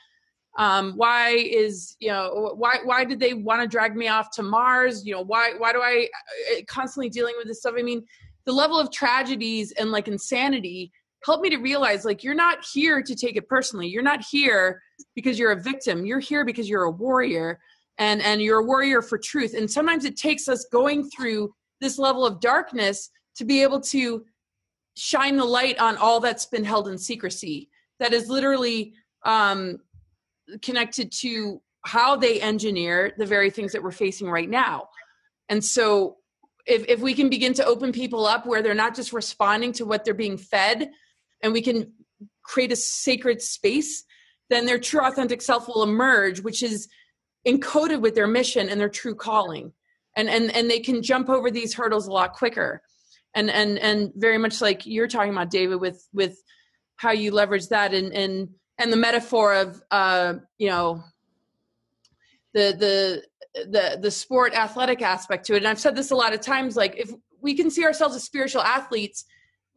[0.58, 4.44] Um, why is you know why why did they want to drag me off to
[4.44, 5.06] Mars?
[5.06, 6.08] You know why why do I
[6.52, 7.76] uh, constantly dealing with this stuff?
[7.78, 8.04] I mean,
[8.46, 10.92] the level of tragedies and like insanity
[11.24, 14.82] helped me to realize like you're not here to take it personally you're not here
[15.16, 17.60] because you're a victim you're here because you're a warrior
[18.00, 19.54] and and you're a warrior for truth.
[19.54, 24.26] And sometimes it takes us going through this level of darkness to be able to
[24.96, 29.78] shine the light on all that's been held in secrecy that is literally um,
[30.62, 34.90] connected to how they engineer the very things that we're facing right now.
[35.48, 36.18] And so
[36.66, 39.86] if, if we can begin to open people up where they're not just responding to
[39.86, 40.92] what they're being fed
[41.42, 41.94] and we can
[42.44, 44.04] create a sacred space
[44.50, 46.88] then their true authentic self will emerge which is
[47.48, 49.74] encoded with their mission and their true calling.
[50.16, 52.82] And and and they can jump over these hurdles a lot quicker.
[53.36, 56.42] And and and very much like you're talking about david with with
[56.98, 61.04] how you leverage that and and and the metaphor of uh you know
[62.54, 63.24] the the
[63.66, 65.58] the the sport athletic aspect to it.
[65.58, 68.24] And i've said this a lot of times like if we can see ourselves as
[68.24, 69.26] spiritual athletes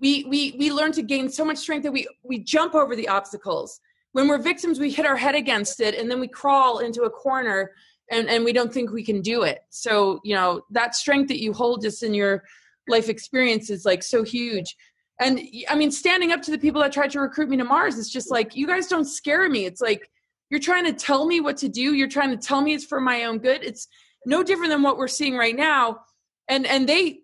[0.00, 3.08] we we we learn to gain so much strength that we we jump over the
[3.08, 3.80] obstacles
[4.12, 7.10] when we're victims we hit our head against it and then we crawl into a
[7.10, 7.72] corner
[8.10, 9.60] and and we don't think we can do it.
[9.70, 12.44] So you know that strength that you hold just in your
[12.88, 14.76] life experience is like so huge.
[15.20, 17.98] And i mean standing up to the people that tried to recruit me to mars
[17.98, 19.64] it's just like you guys don't scare me.
[19.66, 20.08] It's like
[20.50, 21.94] you're trying to tell me what to do.
[21.94, 23.64] You're trying to tell me it's for my own good.
[23.64, 23.88] It's
[24.26, 26.00] no different than what we're seeing right now.
[26.48, 27.20] And and they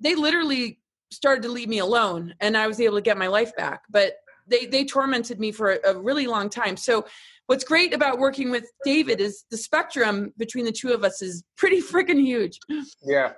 [0.00, 0.80] they literally
[1.12, 3.82] started to leave me alone and i was able to get my life back.
[3.90, 4.14] But
[4.52, 7.04] they they tormented me for a, a really long time so
[7.46, 11.42] what's great about working with david is the spectrum between the two of us is
[11.56, 12.58] pretty freaking huge
[13.02, 13.32] yeah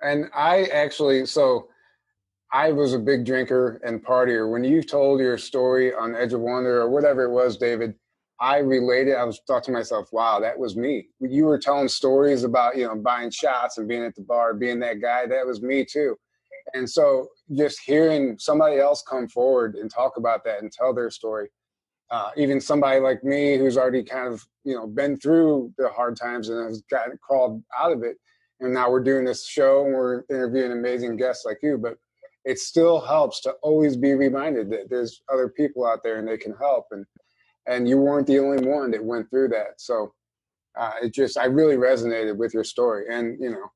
[0.00, 1.68] and i actually so
[2.52, 6.40] i was a big drinker and partier when you told your story on edge of
[6.40, 7.94] wonder or whatever it was david
[8.42, 9.14] I related.
[9.14, 12.88] I was thought to myself, "Wow, that was me." You were telling stories about you
[12.88, 15.26] know buying shots and being at the bar, being that guy.
[15.26, 16.16] That was me too.
[16.74, 21.10] And so, just hearing somebody else come forward and talk about that and tell their
[21.10, 21.48] story,
[22.10, 26.16] uh, even somebody like me who's already kind of you know been through the hard
[26.16, 28.16] times and has gotten crawled out of it,
[28.60, 31.96] and now we're doing this show and we're interviewing amazing guests like you, but
[32.44, 36.36] it still helps to always be reminded that there's other people out there and they
[36.36, 37.06] can help and
[37.66, 39.80] and you weren't the only one that went through that.
[39.80, 40.12] So
[40.78, 43.70] uh, it just I really resonated with your story, and you know,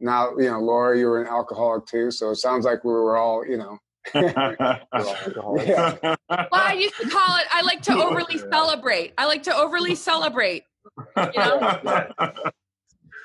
[0.00, 3.16] now you know, Laura, you were an alcoholic too, so it sounds like we were
[3.16, 3.78] all you know.
[4.14, 5.96] yeah.
[6.02, 7.46] Well, I used to call it.
[7.50, 9.12] I like to overly celebrate.
[9.18, 10.64] I like to overly celebrate.
[11.16, 12.10] You know.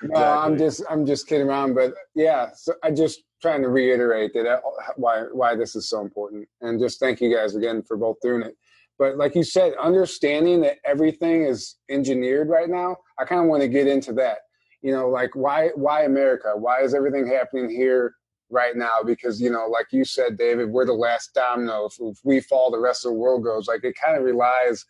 [0.04, 4.34] No, I'm just I'm just kidding around, but yeah, so I just trying to reiterate
[4.34, 4.60] that uh,
[4.96, 8.42] why why this is so important, and just thank you guys again for both doing
[8.42, 8.56] it.
[9.00, 13.62] But like you said, understanding that everything is engineered right now, I kind of want
[13.62, 14.40] to get into that.
[14.84, 16.54] You know, like why why America?
[16.56, 18.16] Why is everything happening here
[18.52, 19.02] right now?
[19.04, 21.86] Because you know, like you said, David, we're the last domino.
[21.86, 23.68] If, if we fall, the rest of the world goes.
[23.68, 24.86] Like it kind of relies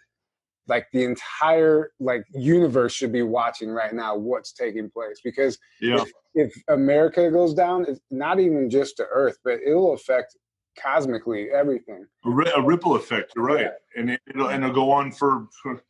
[0.68, 6.02] like the entire like universe should be watching right now what's taking place because yeah.
[6.02, 10.38] if, if america goes down it's not even just the earth but it'll affect
[10.82, 12.06] cosmically everything.
[12.26, 14.00] A, a ripple effect, you're right, yeah.
[14.00, 15.82] and it, will and it'll go on for, for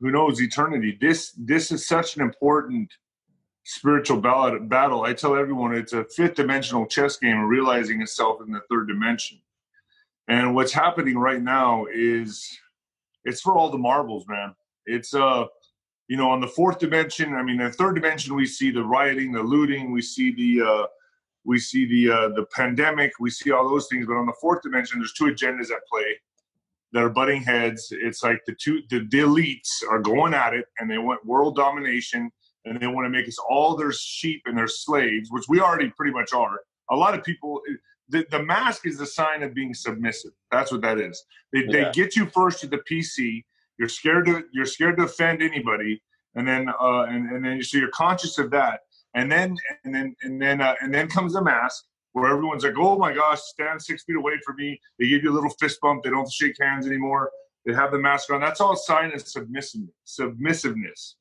[0.00, 0.96] who knows eternity.
[1.00, 2.92] This this is such an important
[3.66, 5.02] spiritual battle.
[5.02, 9.38] I tell everyone it's a fifth dimensional chess game, realizing itself in the third dimension.
[10.28, 12.48] And what's happening right now is
[13.24, 14.54] it's for all the marbles, man.
[14.86, 15.46] It's uh
[16.08, 19.32] you know on the fourth dimension i mean the third dimension we see the rioting
[19.32, 20.86] the looting we see the uh
[21.46, 24.06] we see the uh, the pandemic, we see all those things.
[24.06, 26.20] But on the fourth dimension, there's two agendas at play
[26.92, 27.88] that are butting heads.
[27.92, 31.56] It's like the two the, the elites are going at it, and they want world
[31.56, 32.30] domination,
[32.66, 35.90] and they want to make us all their sheep and their slaves, which we already
[35.96, 36.60] pretty much are.
[36.90, 37.60] A lot of people.
[38.08, 40.30] The, the mask is the sign of being submissive.
[40.52, 41.24] That's what that is.
[41.52, 41.86] They, yeah.
[41.86, 43.44] they get you first to the PC.
[43.78, 46.02] You're scared to you're scared to offend anybody,
[46.34, 48.80] and then uh, and, and then so you're conscious of that
[49.16, 52.74] and then and then and then uh, and then comes the mask where everyone's like,
[52.78, 55.80] "Oh my gosh, stand six feet away from me." They give you a little fist
[55.80, 56.04] bump.
[56.04, 57.30] They don't shake hands anymore.
[57.64, 58.40] They have the mask on.
[58.40, 59.90] That's all a sign of submissiveness.
[60.04, 61.16] Submissiveness,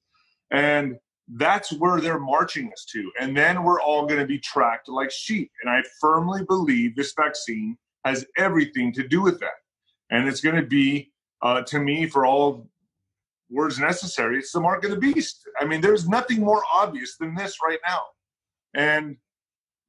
[0.51, 3.11] and that's where they're marching us to.
[3.19, 5.51] And then we're all going to be tracked like sheep.
[5.61, 9.57] And I firmly believe this vaccine has everything to do with that.
[10.11, 11.11] And it's going to be,
[11.41, 12.69] uh, to me, for all
[13.49, 14.37] words necessary.
[14.37, 15.47] It's the mark of the beast.
[15.59, 18.01] I mean, there's nothing more obvious than this right now.
[18.75, 19.17] And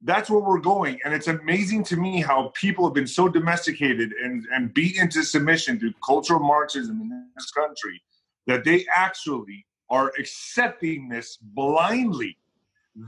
[0.01, 0.99] that's where we're going.
[1.05, 5.23] And it's amazing to me how people have been so domesticated and, and beat into
[5.23, 8.01] submission through cultural Marxism in this country
[8.47, 12.37] that they actually are accepting this blindly.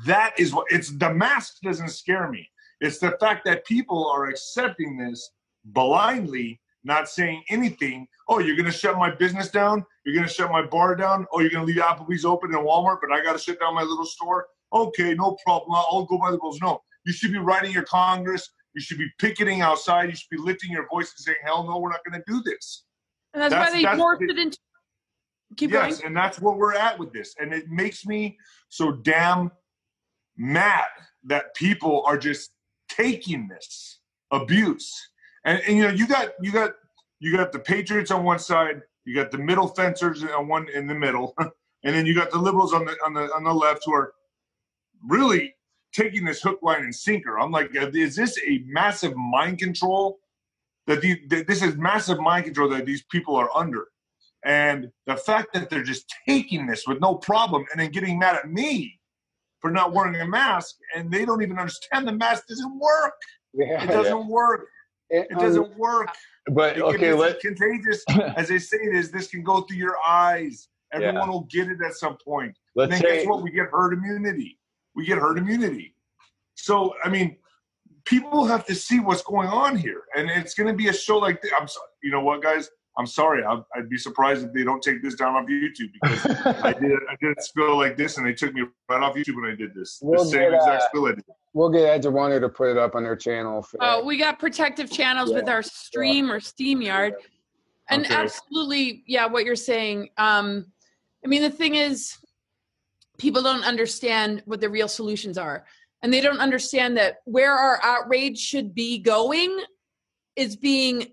[0.05, 2.49] That is what it's the mask doesn't scare me.
[2.81, 5.31] It's the fact that people are accepting this
[5.65, 8.07] blindly not saying anything.
[8.29, 9.85] Oh, you're going to shut my business down?
[10.05, 11.25] You're going to shut my bar down?
[11.33, 13.75] Oh, you're going to leave Applebee's open and Walmart, but I got to shut down
[13.75, 14.47] my little store?
[14.71, 15.73] Okay, no problem.
[15.75, 16.59] I'll go by the rules.
[16.61, 18.49] No, you should be writing your Congress.
[18.75, 20.09] You should be picketing outside.
[20.09, 22.41] You should be lifting your voice and saying, hell no, we're not going to do
[22.43, 22.85] this.
[23.33, 24.57] And that's, that's why they morphed it into.
[25.57, 26.07] Keep yes, going.
[26.07, 27.35] and that's where we're at with this.
[27.39, 28.37] And it makes me
[28.69, 29.51] so damn
[30.37, 30.85] mad
[31.23, 32.51] that people are just
[32.87, 33.99] taking this
[34.31, 35.09] abuse
[35.45, 36.71] and, and you know, you got you got
[37.19, 40.87] you got the Patriots on one side, you got the middle fencers on one in
[40.87, 43.83] the middle, and then you got the liberals on the on the on the left
[43.85, 44.13] who are
[45.07, 45.55] really
[45.91, 47.39] taking this hook, line, and sinker.
[47.39, 50.19] I'm like, uh, is this a massive mind control?
[50.87, 53.89] That, the, that this is massive mind control that these people are under.
[54.45, 58.35] And the fact that they're just taking this with no problem and then getting mad
[58.35, 58.99] at me
[59.59, 63.13] for not wearing a mask and they don't even understand the mask doesn't work.
[63.53, 64.27] Yeah, it doesn't yeah.
[64.27, 64.67] work.
[65.09, 66.09] It, it doesn't um, work.
[66.47, 68.03] But it okay, let contagious
[68.35, 69.11] as they say it is.
[69.11, 70.69] This can go through your eyes.
[70.93, 71.29] Everyone yeah.
[71.29, 72.55] will get it at some point.
[72.75, 73.43] Let's and then say, guess what?
[73.43, 74.57] We get herd immunity.
[74.95, 75.95] We get herd immunity.
[76.55, 77.37] So I mean,
[78.05, 81.17] people have to see what's going on here, and it's going to be a show
[81.17, 81.51] like this.
[81.59, 81.87] I'm sorry.
[82.01, 82.69] You know what, guys?
[82.97, 83.43] I'm sorry.
[83.43, 86.25] I'd, I'd, be surprised if they don't take this down off YouTube because
[86.63, 89.35] I did I did a spill like this and they took me right off YouTube
[89.35, 89.99] when I did this.
[90.01, 91.23] We'll the same get, exact uh, spill I did.
[91.53, 93.65] We'll get Edge of Wonder to put it up on their channel.
[93.79, 95.37] oh, we got protective channels yeah.
[95.37, 96.33] with our stream yeah.
[96.33, 97.13] or StreamYard.
[97.89, 98.13] And okay.
[98.13, 100.09] absolutely, yeah, what you're saying.
[100.17, 100.67] Um,
[101.25, 102.17] I mean, the thing is,
[103.17, 105.65] people don't understand what the real solutions are.
[106.01, 109.59] And they don't understand that where our outrage should be going
[110.35, 111.07] is being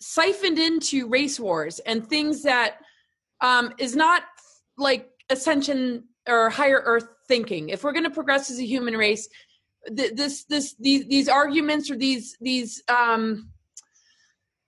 [0.00, 2.78] siphoned into race wars and things that
[3.40, 4.22] um, is not
[4.76, 7.70] like ascension or higher earth thinking.
[7.70, 9.28] If we're going to progress as a human race,
[9.96, 13.50] th- this this these these arguments or these these um,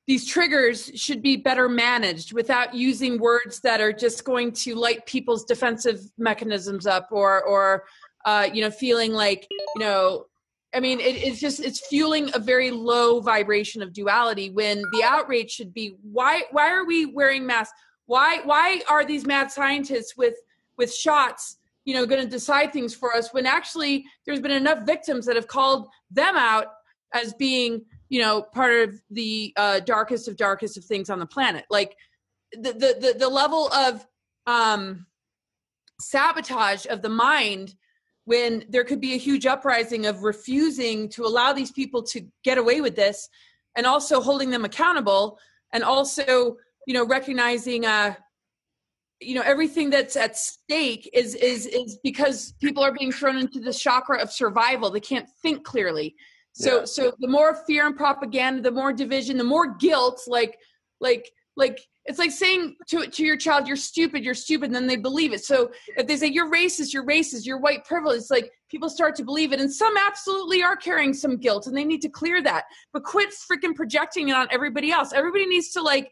[0.06, 5.06] these triggers should be better managed without using words that are just going to light
[5.06, 7.84] people's defensive mechanisms up or or
[8.24, 10.24] uh, you know feeling like you know
[10.72, 15.02] I mean, it, it's just it's fueling a very low vibration of duality when the
[15.04, 17.78] outrage should be why why are we wearing masks?
[18.06, 20.34] Why why are these mad scientists with
[20.78, 24.86] with shots, you know, going to decide things for us when actually there's been enough
[24.86, 26.66] victims that have called them out
[27.12, 31.26] as being, you know, part of the uh, darkest of darkest of things on the
[31.26, 31.64] planet.
[31.68, 31.96] Like
[32.52, 34.06] the the the, the level of
[34.46, 35.06] um
[36.00, 37.74] sabotage of the mind
[38.30, 42.58] when there could be a huge uprising of refusing to allow these people to get
[42.58, 43.28] away with this
[43.76, 45.36] and also holding them accountable
[45.72, 48.14] and also you know recognizing uh
[49.20, 53.58] you know everything that's at stake is is is because people are being thrown into
[53.58, 56.14] the chakra of survival they can't think clearly
[56.52, 56.84] so yeah.
[56.84, 60.56] so the more fear and propaganda the more division the more guilt like
[61.00, 64.24] like like it's like saying to to your child, "You're stupid.
[64.24, 65.44] You're stupid," and then they believe it.
[65.44, 69.14] So if they say you're racist, you're racist, you're white privilege, it's like people start
[69.16, 72.42] to believe it, and some absolutely are carrying some guilt, and they need to clear
[72.42, 72.64] that.
[72.92, 75.12] But quit freaking projecting it on everybody else.
[75.12, 76.10] Everybody needs to like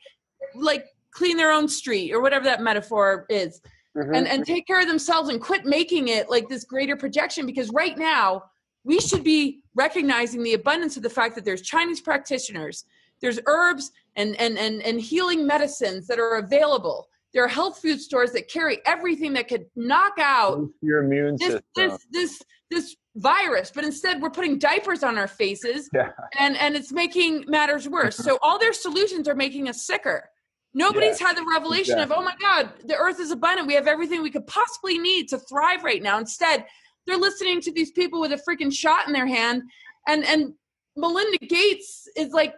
[0.55, 3.61] like clean their own street or whatever that metaphor is,
[3.96, 4.14] mm-hmm.
[4.14, 7.46] and and take care of themselves and quit making it like this greater projection.
[7.46, 8.44] Because right now
[8.85, 12.85] we should be recognizing the abundance of the fact that there's Chinese practitioners
[13.20, 17.09] there's herbs and, and, and, and healing medicines that are available.
[17.35, 21.48] There are health food stores that carry everything that could knock out your immune this,
[21.48, 21.62] system.
[21.76, 26.11] This, this, this virus, but instead we're putting diapers on our faces yeah.
[26.38, 28.16] and, and it's making matters worse.
[28.16, 30.28] so all their solutions are making us sicker.
[30.74, 32.16] Nobody's yeah, had the revelation exactly.
[32.16, 33.66] of, oh my God, the earth is abundant.
[33.66, 36.18] We have everything we could possibly need to thrive right now.
[36.18, 36.66] Instead,
[37.07, 39.62] they're listening to these people with a freaking shot in their hand.
[40.07, 40.52] And and
[40.94, 42.54] Melinda Gates is like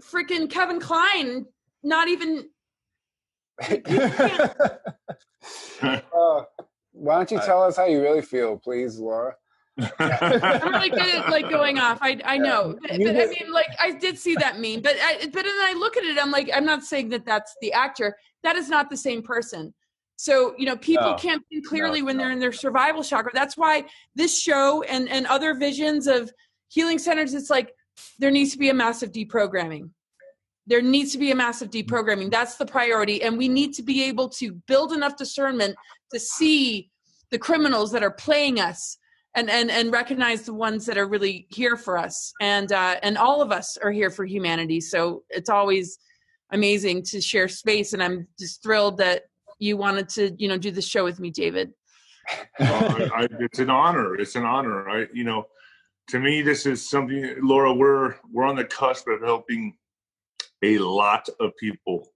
[0.00, 1.46] freaking Kevin Kline
[1.82, 2.48] not even.
[5.82, 6.42] uh,
[6.92, 9.34] why don't you tell us how you really feel, please, Laura?
[9.98, 11.98] I'm really good at like going off.
[12.02, 15.28] I I know, but, but, I mean, like I did see that meme, but I
[15.32, 18.16] but then I look at it, I'm like, I'm not saying that that's the actor.
[18.42, 19.72] That is not the same person.
[20.16, 21.16] So you know, people no.
[21.16, 22.24] can't think clearly no, when no.
[22.24, 23.32] they're in their survival chakra.
[23.32, 26.30] That's why this show and and other visions of
[26.68, 27.72] healing centers, it's like
[28.18, 29.90] there needs to be a massive deprogramming.
[30.66, 32.30] There needs to be a massive deprogramming.
[32.30, 35.76] That's the priority and we need to be able to build enough discernment
[36.12, 36.90] to see
[37.30, 38.98] the criminals that are playing us
[39.34, 42.32] and and and recognize the ones that are really here for us.
[42.40, 44.80] And uh and all of us are here for humanity.
[44.80, 45.98] So it's always
[46.52, 49.22] amazing to share space and i'm just thrilled that
[49.58, 51.72] you wanted to you know do the show with me david.
[52.60, 54.14] I, I, it's an honor.
[54.14, 55.44] It's an honor i you know
[56.08, 59.76] to me this is something laura we're we're on the cusp of helping
[60.62, 62.12] a lot of people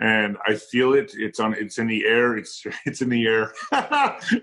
[0.00, 1.12] and I feel it.
[1.16, 1.54] It's on.
[1.54, 2.36] It's in the air.
[2.36, 3.52] It's it's in the air.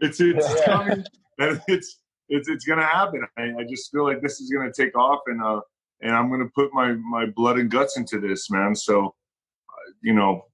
[0.01, 1.03] it's it's coming.
[1.39, 1.99] And it's
[2.29, 3.25] it's it's gonna happen.
[3.37, 5.61] I, I just feel like this is gonna take off, and uh,
[6.01, 8.75] and I'm gonna put my my blood and guts into this, man.
[8.75, 10.45] So, uh, you know,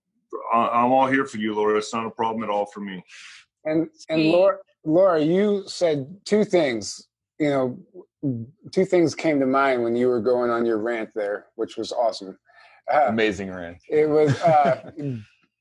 [0.54, 1.78] I, am all here for you, Laura.
[1.78, 3.04] It's not a problem at all for me.
[3.66, 7.08] And and Laura, Laura, you said two things.
[7.40, 7.80] You know,
[8.72, 11.92] two things came to mind when you were going on your rant there, which was
[11.92, 12.38] awesome.
[12.92, 13.78] Uh, Amazing rant.
[13.90, 14.92] It was uh,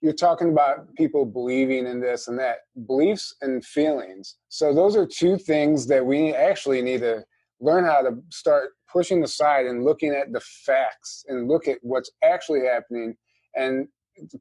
[0.01, 5.07] you're talking about people believing in this and that beliefs and feelings so those are
[5.07, 7.25] two things that we actually need to
[7.61, 12.11] learn how to start pushing aside and looking at the facts and look at what's
[12.23, 13.17] actually happening
[13.57, 13.89] and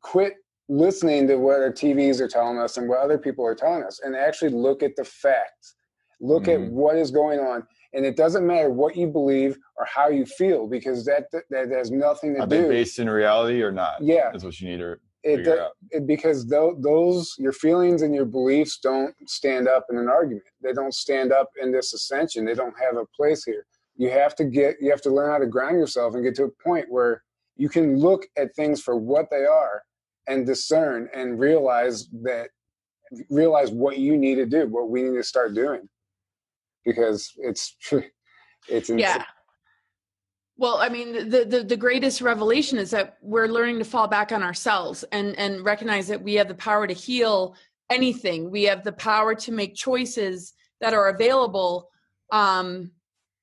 [0.01, 0.33] quit
[0.67, 3.99] listening to what our TVs are telling us and what other people are telling us
[4.03, 5.75] and actually look at the facts.
[6.19, 6.65] Look mm-hmm.
[6.65, 7.63] at what is going on.
[7.95, 11.69] And it doesn't matter what you believe or how you feel because that that, that
[11.69, 12.59] has nothing to are do.
[12.59, 13.95] Are they based in reality or not?
[14.01, 14.29] Yeah.
[14.31, 18.77] That's what you need to it, it, because th- those your feelings and your beliefs
[18.77, 20.45] don't stand up in an argument.
[20.61, 22.45] They don't stand up in this ascension.
[22.45, 23.65] They don't have a place here.
[23.97, 26.43] You have to get you have to learn how to ground yourself and get to
[26.43, 27.23] a point where
[27.55, 29.81] you can look at things for what they are
[30.27, 32.49] and discern and realize that
[33.29, 35.89] realize what you need to do, what we need to start doing.
[36.85, 37.75] Because it's
[38.69, 38.99] it's insane.
[38.99, 39.23] yeah
[40.57, 44.31] well, I mean, the, the, the greatest revelation is that we're learning to fall back
[44.31, 47.55] on ourselves and and recognize that we have the power to heal
[47.89, 48.49] anything.
[48.49, 51.89] We have the power to make choices that are available
[52.31, 52.91] um,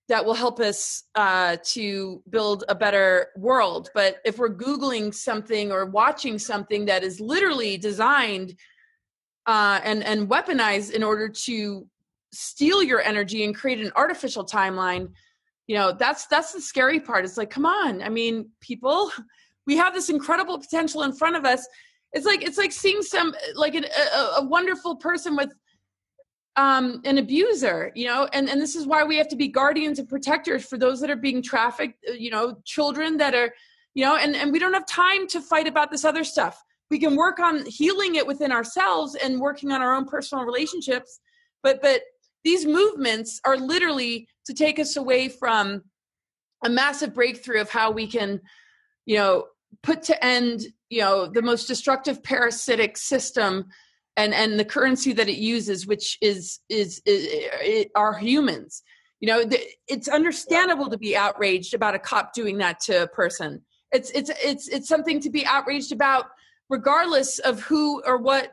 [0.08, 3.90] that will help us uh, to build a better world.
[3.94, 8.54] But if we're googling something or watching something that is literally designed
[9.44, 11.86] uh, and and weaponized in order to
[12.32, 15.08] steal your energy and create an artificial timeline
[15.66, 17.24] you know that's that's the scary part.
[17.24, 18.02] It's like come on.
[18.02, 19.10] I mean people
[19.66, 21.66] we have this incredible potential in front of us.
[22.12, 23.84] It's like it's like seeing some like a,
[24.36, 25.50] a, wonderful person with
[26.56, 29.98] um an abuser you know and and this is why we have to be guardians
[29.98, 33.50] and protectors for those that are being trafficked uh, you know children that are
[33.94, 36.62] you know and and we don't have time to fight about this other stuff.
[36.90, 41.20] We can work on healing it within ourselves and working on our own personal relationships
[41.62, 42.02] but but
[42.44, 45.82] these movements are literally to take us away from
[46.64, 48.40] a massive breakthrough of how we can
[49.06, 49.46] you know
[49.82, 53.66] put to end you know the most destructive parasitic system
[54.16, 57.26] and and the currency that it uses which is is, is,
[57.62, 58.82] is are humans.
[59.20, 59.44] You know
[59.88, 63.62] it's understandable to be outraged about a cop doing that to a person.
[63.92, 66.26] It's it's it's it's something to be outraged about
[66.68, 68.52] regardless of who or what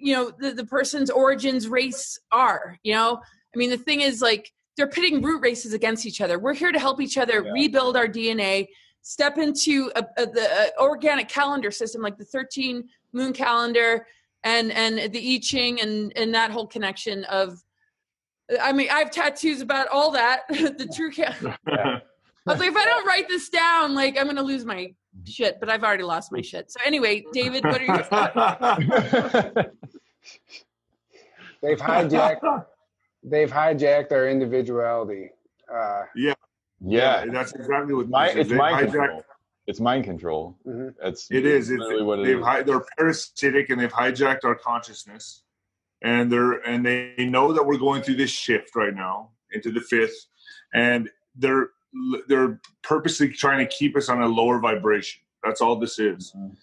[0.00, 3.20] you know the, the person's origins race are you know
[3.54, 6.72] i mean the thing is like they're pitting root races against each other we're here
[6.72, 7.52] to help each other yeah.
[7.52, 8.66] rebuild our dna
[9.02, 14.06] step into a, a, the organic calendar system like the 13 moon calendar
[14.44, 17.62] and and the i ching and and that whole connection of
[18.60, 21.98] i mean i have tattoos about all that the true ca- yeah.
[22.50, 24.92] I was like if i don't write this down like i'm gonna lose my
[25.24, 28.34] shit but i've already lost my shit so anyway david what are your thoughts
[31.62, 32.64] they've hijacked
[33.22, 35.30] they've hijacked our individuality.
[35.72, 36.34] Uh, yeah.
[36.80, 39.24] yeah, yeah, that's exactly what my, it's mind control.
[39.66, 40.56] It's mind control.
[40.66, 41.06] Mm-hmm.
[41.06, 41.70] It's it is.
[41.70, 42.44] It's, really what it they've is.
[42.44, 45.42] Hi, they're parasitic and they've hijacked our consciousness,
[46.02, 49.80] and they're and they know that we're going through this shift right now into the
[49.80, 50.26] fifth,
[50.74, 51.70] and they're
[52.28, 55.20] they're purposely trying to keep us on a lower vibration.
[55.42, 56.54] That's all this is, mm-hmm.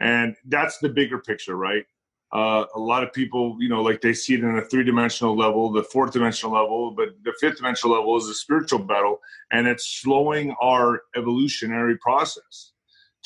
[0.00, 1.84] and that's the bigger picture, right?
[2.32, 5.36] Uh, a lot of people, you know, like they see it in a three dimensional
[5.36, 9.20] level, the fourth dimensional level, but the fifth dimensional level is a spiritual battle,
[9.52, 12.72] and it's slowing our evolutionary process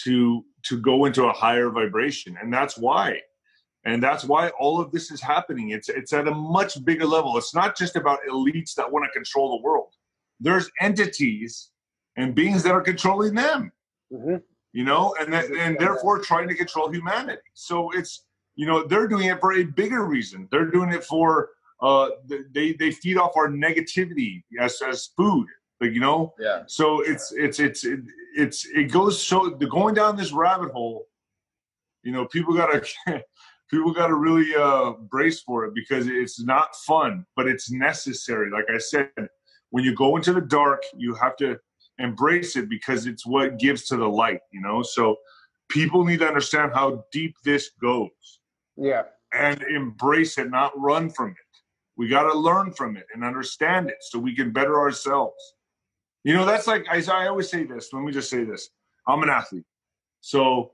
[0.00, 3.18] to to go into a higher vibration, and that's why,
[3.86, 5.70] and that's why all of this is happening.
[5.70, 7.38] It's it's at a much bigger level.
[7.38, 9.94] It's not just about elites that want to control the world.
[10.40, 11.70] There's entities
[12.16, 13.72] and beings that are controlling them.
[14.12, 14.36] Mm-hmm.
[14.72, 17.40] You know, and that, and therefore trying to control humanity.
[17.54, 18.24] So it's
[18.58, 22.08] you know they're doing it for a bigger reason they're doing it for uh
[22.52, 25.46] they they feed off our negativity as as food
[25.80, 28.00] like you know yeah so it's it's it's it,
[28.36, 31.06] it's it goes so the going down this rabbit hole
[32.02, 32.84] you know people gotta
[33.70, 38.66] people gotta really uh brace for it because it's not fun but it's necessary like
[38.74, 39.08] i said
[39.70, 41.58] when you go into the dark you have to
[41.98, 45.16] embrace it because it's what gives to the light you know so
[45.68, 48.38] people need to understand how deep this goes
[48.78, 49.02] yeah.
[49.32, 51.36] And embrace it, not run from it.
[51.96, 55.36] We got to learn from it and understand it so we can better ourselves.
[56.24, 57.92] You know, that's like, I, I always say this.
[57.92, 58.70] Let me just say this
[59.06, 59.64] I'm an athlete.
[60.20, 60.72] So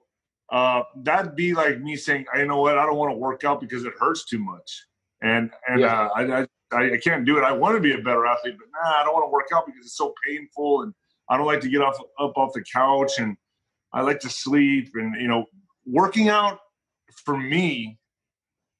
[0.52, 3.60] uh, that'd be like me saying, you know what, I don't want to work out
[3.60, 4.86] because it hurts too much.
[5.22, 6.02] And, and yeah.
[6.02, 7.44] uh, I, I, I can't do it.
[7.44, 9.66] I want to be a better athlete, but nah, I don't want to work out
[9.66, 10.82] because it's so painful.
[10.82, 10.94] And
[11.28, 13.36] I don't like to get off up off the couch and
[13.92, 14.90] I like to sleep.
[14.94, 15.46] And, you know,
[15.86, 16.58] working out
[17.24, 17.98] for me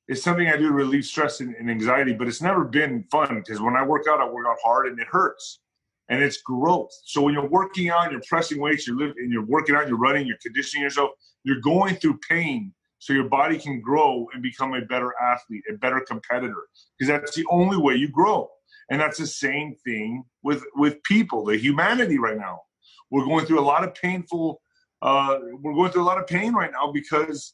[0.09, 3.37] is something I do to relieve stress and, and anxiety, but it's never been fun
[3.37, 5.61] because when I work out, I work out hard and it hurts
[6.09, 6.91] and it's growth.
[7.05, 9.99] So when you're working out, you're pressing weights, you're living, and you're working out, you're
[9.99, 11.11] running, you're conditioning yourself,
[11.45, 12.73] you're going through pain
[13.05, 16.63] so your body can grow and become a better athlete, a better competitor,
[16.99, 18.49] because that's the only way you grow.
[18.89, 22.63] And that's the same thing with with people, the humanity right now.
[23.11, 24.63] We're going through a lot of painful.
[25.03, 27.53] Uh, we're going through a lot of pain right now because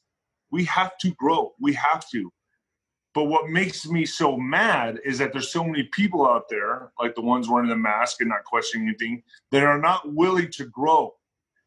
[0.53, 1.53] we have to grow.
[1.59, 2.33] We have to.
[3.13, 7.17] But what makes me so mad is that there's so many people out there, like
[7.17, 11.13] the ones wearing the mask and not questioning anything, that are not willing to grow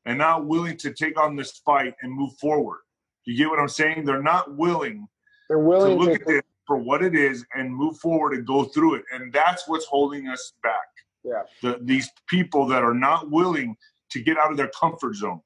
[0.05, 2.79] and not willing to take on this fight and move forward.
[3.25, 4.05] You get what I'm saying?
[4.05, 5.07] They're not willing.
[5.49, 8.45] They're willing to look to, at it for what it is and move forward and
[8.45, 10.87] go through it, and that's what's holding us back.
[11.23, 11.43] Yeah.
[11.61, 13.75] The, these people that are not willing
[14.11, 15.41] to get out of their comfort zone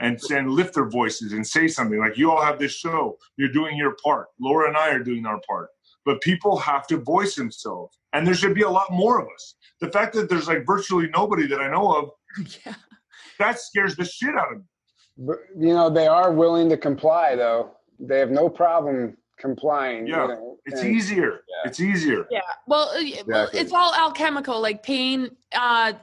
[0.00, 3.52] and, and lift their voices and say something like you all have this show you're
[3.52, 5.68] doing your part laura and i are doing our part
[6.04, 9.54] but people have to voice themselves and there should be a lot more of us
[9.80, 12.10] the fact that there's like virtually nobody that i know of
[12.64, 12.74] yeah.
[13.38, 14.79] that scares the shit out of me but,
[15.18, 17.72] you know they are willing to comply though.
[17.98, 20.22] They have no problem complying yeah.
[20.22, 21.42] you know, it's and, easier.
[21.48, 21.68] Yeah.
[21.68, 22.26] it's easier.
[22.30, 22.40] Yeah.
[22.66, 23.32] Well, exactly.
[23.32, 25.94] well it's all alchemical like pain uh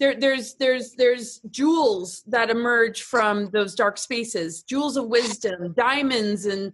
[0.00, 4.62] there, there's there's there's jewels that emerge from those dark spaces.
[4.62, 6.72] Jewels of wisdom diamonds and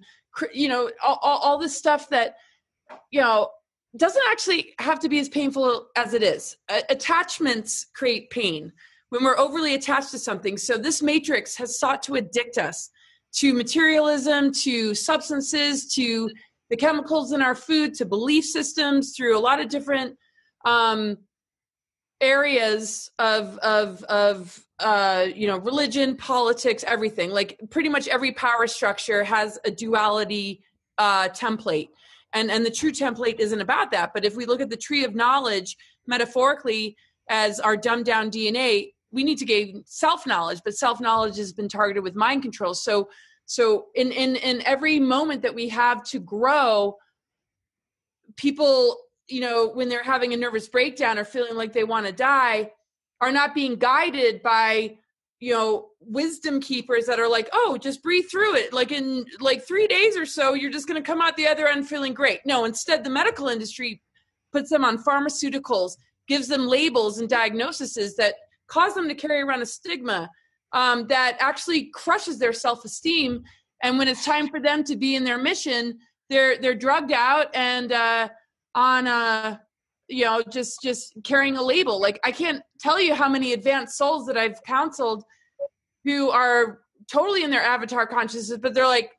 [0.52, 2.36] you know all, all, all this stuff that
[3.10, 3.50] you know
[3.96, 6.56] doesn't actually have to be as painful as it is.
[6.88, 8.72] Attachments create pain
[9.10, 10.56] when we're overly attached to something.
[10.56, 12.90] So this matrix has sought to addict us
[13.32, 16.30] to materialism to substances to
[16.70, 20.16] the chemicals in our food to belief systems through a lot of different
[20.64, 21.18] um,
[22.20, 27.30] areas of of of uh, you know religion politics everything.
[27.30, 30.62] Like pretty much every power structure has a duality
[30.98, 31.88] uh, template.
[32.32, 34.12] And and the true template isn't about that.
[34.14, 36.96] But if we look at the tree of knowledge metaphorically
[37.28, 41.52] as our dumbed down dna we need to gain self knowledge but self knowledge has
[41.52, 43.08] been targeted with mind control so
[43.46, 46.96] so in in in every moment that we have to grow
[48.36, 48.96] people
[49.30, 52.70] you know, when they're having a nervous breakdown or feeling like they want to die,
[53.20, 54.96] are not being guided by,
[55.38, 58.72] you know, wisdom keepers that are like, oh, just breathe through it.
[58.72, 61.68] Like in like three days or so, you're just going to come out the other
[61.68, 62.40] end feeling great.
[62.44, 64.02] No, instead, the medical industry
[64.52, 65.92] puts them on pharmaceuticals,
[66.26, 68.34] gives them labels and diagnoses that
[68.70, 70.30] cause them to carry around a stigma
[70.72, 73.42] um, that actually crushes their self-esteem.
[73.82, 75.98] And when it's time for them to be in their mission,
[76.28, 78.28] they're they're drugged out and uh,
[78.74, 79.56] on uh
[80.08, 83.96] you know just just carrying a label like i can't tell you how many advanced
[83.96, 85.24] souls that i've counseled
[86.04, 89.12] who are totally in their avatar consciousness but they're like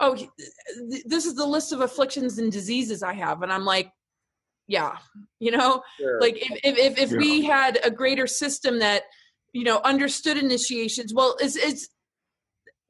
[0.00, 0.16] oh
[1.06, 3.92] this is the list of afflictions and diseases i have and i'm like
[4.70, 4.96] yeah
[5.40, 6.20] you know sure.
[6.20, 7.18] like if if if, if yeah.
[7.18, 9.02] we had a greater system that
[9.52, 11.88] you know understood initiations well it's it's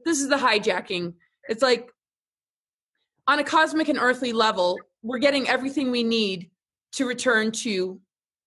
[0.05, 1.15] this is the hijacking
[1.49, 1.91] it's like
[3.27, 6.51] on a cosmic and earthly level we're getting everything we need
[6.93, 7.99] to return to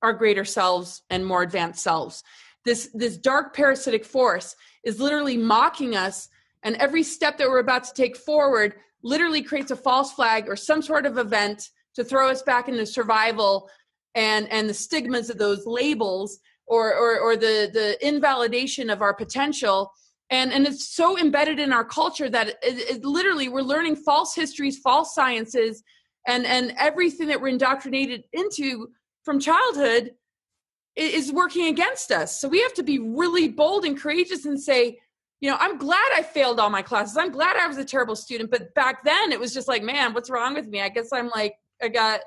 [0.03, 2.23] our greater selves and more advanced selves
[2.65, 6.29] this this dark parasitic force is literally mocking us
[6.61, 10.55] and every step that we're about to take forward literally creates a false flag or
[10.55, 13.69] some sort of event to throw us back into survival
[14.15, 19.13] and and the stigmas of those labels or or, or the the invalidation of our
[19.13, 19.91] potential.
[20.29, 24.33] And and it's so embedded in our culture that it, it literally we're learning false
[24.33, 25.83] histories false sciences
[26.27, 28.89] and and everything that we're indoctrinated into
[29.23, 30.11] from childhood
[30.95, 32.39] is working against us.
[32.39, 34.99] So we have to be really bold and courageous and say
[35.41, 37.17] you know i'm glad i failed all my classes.
[37.17, 38.49] I'm glad i was a terrible student.
[38.49, 40.81] But back then it was just like man what's wrong with me?
[40.81, 42.21] I guess i'm like i got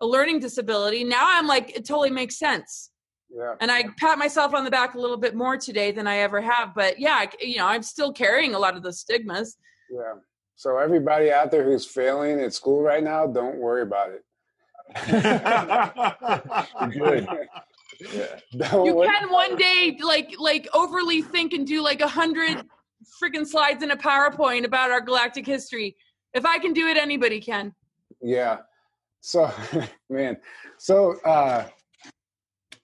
[0.00, 2.90] a learning disability now i'm like it totally makes sense
[3.30, 3.54] yeah.
[3.60, 6.40] and i pat myself on the back a little bit more today than i ever
[6.40, 9.56] have but yeah you know i'm still carrying a lot of the stigmas
[9.90, 10.14] yeah
[10.56, 14.24] so everybody out there who's failing at school right now, don't worry about it.
[16.98, 17.26] Good.
[18.12, 18.84] Yeah.
[18.84, 19.08] You worry.
[19.08, 22.64] can one day like like overly think and do like a hundred
[23.22, 25.96] freaking slides in a PowerPoint about our galactic history.
[26.34, 27.74] If I can do it, anybody can.
[28.20, 28.58] Yeah.
[29.24, 29.50] So
[30.10, 30.36] man.
[30.76, 31.64] So uh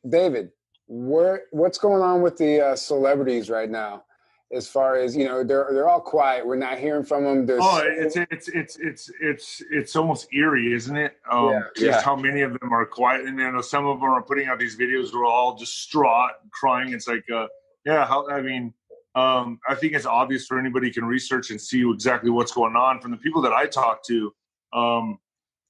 [0.08, 0.50] David,
[0.86, 4.04] where what's going on with the uh, celebrities right now?
[4.52, 7.60] as far as you know they're they're all quiet we're not hearing from them There's
[7.62, 12.02] oh it's it's it's it's it's it's almost eerie isn't it um yeah, just yeah.
[12.02, 14.76] how many of them are quiet and then some of them are putting out these
[14.76, 17.46] videos where they're all distraught crying it's like uh
[17.86, 18.74] yeah how i mean
[19.14, 23.00] um i think it's obvious for anybody can research and see exactly what's going on
[23.00, 24.32] from the people that i talk to
[24.72, 25.16] um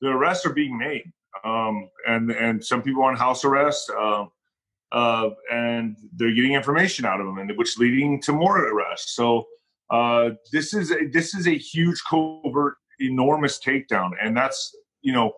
[0.00, 1.04] the arrests are being made
[1.44, 4.30] um and and some people on house arrest um
[4.92, 9.14] uh, and they're getting information out of them, and which leading to more arrests.
[9.14, 9.46] So
[9.90, 14.60] Uh, this is a, this is a huge covert, enormous takedown, and that's
[15.02, 15.32] you know,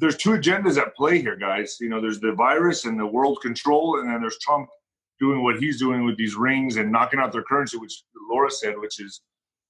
[0.00, 1.78] there's two agendas at play here, guys.
[1.80, 4.68] You know, there's the virus and the world control, and then there's Trump
[5.18, 7.96] doing what he's doing with these rings and knocking out their currency, which
[8.30, 9.12] Laura said, which is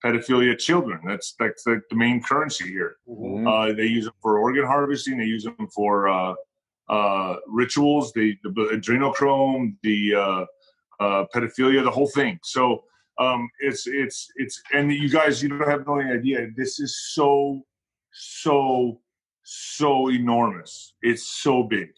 [0.05, 1.01] pedophilia children.
[1.07, 2.97] That's that's the, the main currency here.
[3.09, 3.47] Mm-hmm.
[3.47, 5.19] Uh, they use them for organ harvesting.
[5.19, 6.35] They use them for uh,
[6.89, 10.45] uh, rituals, the, the adrenochrome, the uh,
[11.01, 12.39] uh, pedophilia, the whole thing.
[12.43, 12.85] So
[13.19, 16.49] um, it's it's it's and you guys, you don't have no idea.
[16.57, 17.63] This is so
[18.13, 19.01] so
[19.43, 20.95] so enormous.
[21.03, 21.91] It's so big.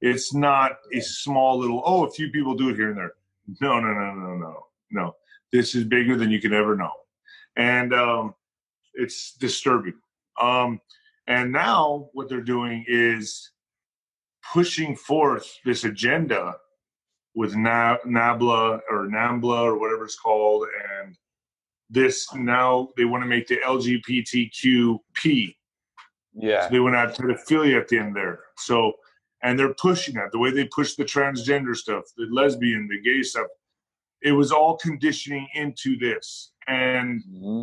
[0.00, 1.82] It's not a small little.
[1.84, 3.12] Oh, a few people do it here and there.
[3.60, 5.16] No, no, no, no, no, no.
[5.52, 6.92] This is bigger than you can ever know,
[7.56, 8.34] and um,
[8.94, 9.94] it's disturbing.
[10.40, 10.80] Um,
[11.26, 13.52] and now what they're doing is
[14.52, 16.56] pushing forth this agenda
[17.34, 20.66] with NABLA or NAMBLA or whatever it's called,
[21.02, 21.16] and
[21.88, 25.54] this now they want to make the LGBTQP.
[26.34, 28.40] Yeah, so they want to add pedophilia at the end there.
[28.56, 28.92] So,
[29.42, 33.22] and they're pushing that the way they push the transgender stuff, the lesbian, the gay
[33.22, 33.46] stuff.
[34.22, 37.62] It was all conditioning into this, and mm-hmm.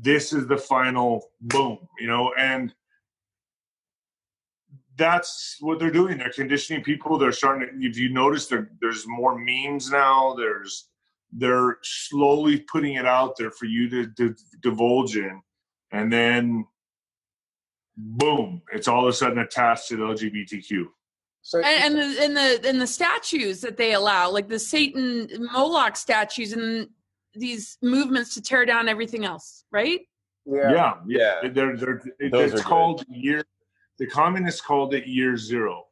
[0.00, 2.74] this is the final boom, you know, and
[4.96, 6.18] that's what they're doing.
[6.18, 7.18] They're conditioning people.
[7.18, 10.34] They're starting to, if you notice, there's more memes now.
[10.36, 10.88] There's,
[11.32, 15.40] they're slowly putting it out there for you to, to divulge in.
[15.92, 16.66] And then,
[17.96, 20.86] boom, it's all of a sudden attached to the LGBTQ.
[21.42, 25.28] So, and, and the and the and the statues that they allow, like the Satan
[25.50, 26.88] Moloch statues, and
[27.38, 30.00] these movements to tear down everything else, right?
[30.44, 31.48] Yeah, yeah, yeah.
[31.50, 33.16] They're, they're, it's called good.
[33.16, 33.44] year
[33.98, 35.84] the communists called it year zero.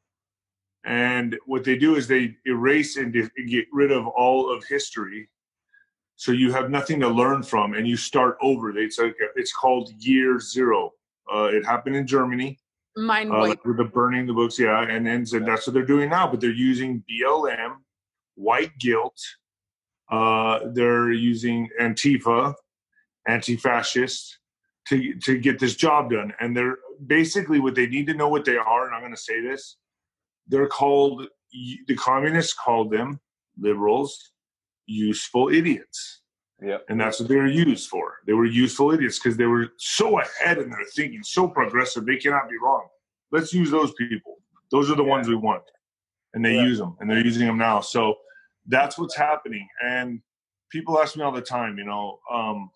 [0.85, 5.29] And what they do is they erase and get rid of all of history.
[6.15, 8.77] So you have nothing to learn from and you start over.
[8.79, 10.93] It's, like, it's called year zero.
[11.33, 12.59] Uh, it happened in Germany.
[12.97, 16.09] Mind uh, with the burning the books, yeah, and then so that's what they're doing
[16.09, 16.27] now.
[16.31, 17.75] But they're using BLM,
[18.37, 19.21] white guilt.
[20.11, 22.55] Uh, they're using Antifa,
[23.27, 24.39] anti-fascist,
[24.89, 26.33] to to get this job done.
[26.41, 28.87] And they're basically what they need to know what they are.
[28.87, 29.77] And I'm going to say this:
[30.47, 31.27] they're called
[31.87, 33.21] the communists called them
[33.59, 34.33] liberals,
[34.87, 36.23] useful idiots.
[36.63, 38.15] Yeah, and that's what they were used for.
[38.27, 42.07] They were useful idiots because they were so ahead in their thinking, so progressive.
[42.07, 42.87] They cannot be wrong.
[43.31, 44.37] Let's use those people.
[44.71, 45.11] Those are the yeah.
[45.11, 45.65] ones we want,
[46.33, 46.63] and they yeah.
[46.63, 47.81] use them, and they're using them now.
[47.81, 48.15] So
[48.69, 49.67] that's what's happening.
[49.85, 50.21] And
[50.71, 52.71] people ask me all the time, you know, um,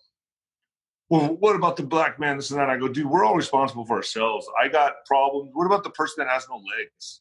[1.09, 2.69] well, what about the black man, this and that?
[2.69, 4.47] I go, dude, we're all responsible for ourselves.
[4.61, 5.51] I got problems.
[5.53, 7.19] What about the person that has no legs?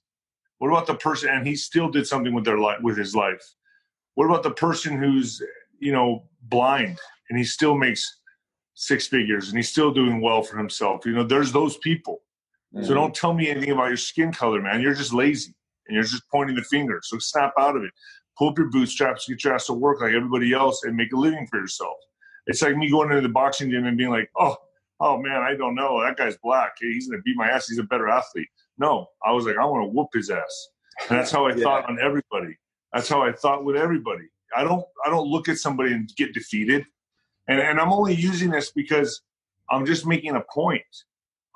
[0.59, 3.43] What about the person and he still did something with their life with his life?
[4.15, 5.43] What about the person who's,
[5.81, 6.99] you know, blind
[7.29, 8.21] and he still makes
[8.75, 11.05] six figures and he's still doing well for himself?
[11.05, 12.21] You know, there's those people.
[12.75, 12.87] Mm-hmm.
[12.87, 14.81] So don't tell me anything about your skin color, man.
[14.81, 15.55] You're just lazy
[15.89, 17.01] and you're just pointing the finger.
[17.03, 17.91] So snap out of it.
[18.39, 21.17] Pull up your bootstraps, get your ass to work like everybody else, and make a
[21.17, 21.97] living for yourself.
[22.47, 24.57] It's like me going into the boxing gym and being like, oh,
[25.01, 26.03] oh man, I don't know.
[26.03, 26.73] That guy's black.
[26.81, 27.69] He's going to beat my ass.
[27.69, 28.49] He's a better athlete.
[28.79, 30.69] No, I was like, I want to whoop his ass.
[31.09, 31.63] And that's how I yeah.
[31.63, 32.57] thought on everybody.
[32.93, 34.25] That's how I thought with everybody.
[34.57, 36.85] I don't, I don't look at somebody and get defeated.
[37.49, 39.23] And, and I'm only using this because
[39.71, 40.83] I'm just making a point.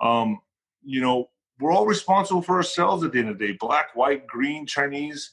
[0.00, 0.38] Um,
[0.82, 3.56] you know, we're all responsible for ourselves at the end of the day.
[3.60, 5.32] Black, white, green, Chinese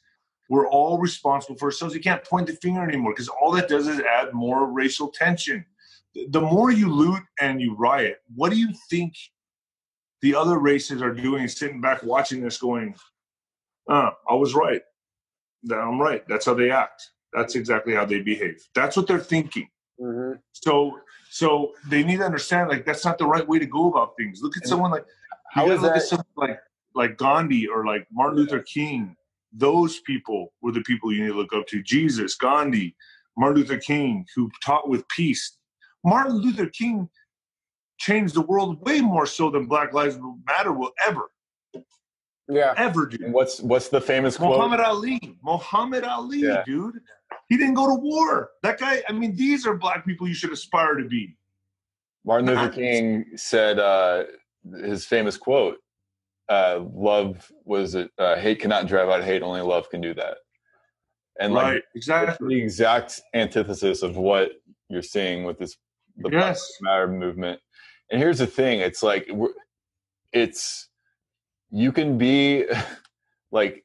[0.51, 1.95] we're all responsible for ourselves.
[1.95, 5.65] You can't point the finger anymore because all that does is add more racial tension.
[6.27, 9.15] The more you loot and you riot, what do you think
[10.21, 12.95] the other races are doing, sitting back watching this going,
[13.89, 14.81] uh, I was right.
[15.71, 16.27] I'm right.
[16.27, 17.01] That's how they act.
[17.31, 18.61] That's exactly how they behave.
[18.75, 19.69] That's what they're thinking.
[20.01, 20.33] Mm-hmm.
[20.51, 20.99] So,
[21.29, 24.41] so they need to understand like that's not the right way to go about things.
[24.41, 25.05] Look at someone like
[25.49, 25.87] how is that?
[25.87, 26.59] Look at someone like
[26.93, 29.15] like Gandhi or like Martin Luther King
[29.53, 32.95] those people were the people you need to look up to Jesus, Gandhi,
[33.37, 35.57] Martin Luther King, who taught with peace.
[36.03, 37.09] Martin Luther King
[37.97, 41.29] changed the world way more so than Black Lives Matter will ever.
[42.49, 42.73] Yeah.
[42.75, 43.17] Ever do.
[43.31, 44.57] what's what's the famous quote?
[44.57, 45.37] Muhammad Ali.
[45.41, 46.63] Muhammad Ali, yeah.
[46.65, 46.99] dude.
[47.47, 48.49] He didn't go to war.
[48.63, 51.37] That guy, I mean, these are black people you should aspire to be.
[52.25, 54.23] Martin Luther King said uh,
[54.83, 55.77] his famous quote
[56.51, 60.37] uh, love was it uh, hate cannot drive out hate only love can do that.
[61.39, 62.55] And right, like exactly.
[62.55, 64.51] the exact antithesis of what
[64.89, 65.77] you're seeing with this
[66.17, 66.69] the yes.
[66.81, 67.61] matter movement.
[68.11, 69.29] And here's the thing it's like
[70.33, 70.89] it's
[71.69, 72.65] you can be
[73.53, 73.83] like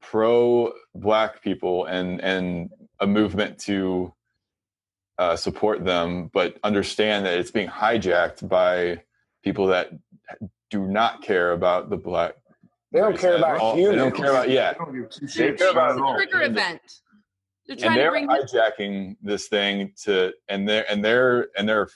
[0.00, 2.70] pro black people and and
[3.00, 4.14] a movement to
[5.18, 9.02] uh, support them, but understand that it's being hijacked by
[9.42, 9.90] people that
[10.70, 12.34] do not care about the black.
[12.92, 13.96] They don't care about all, humans.
[13.96, 14.74] They don't care about yeah.
[15.36, 16.80] They, they care about a trigger event.
[17.66, 21.88] They're and they're hijacking this thing to, and they're and they're and they're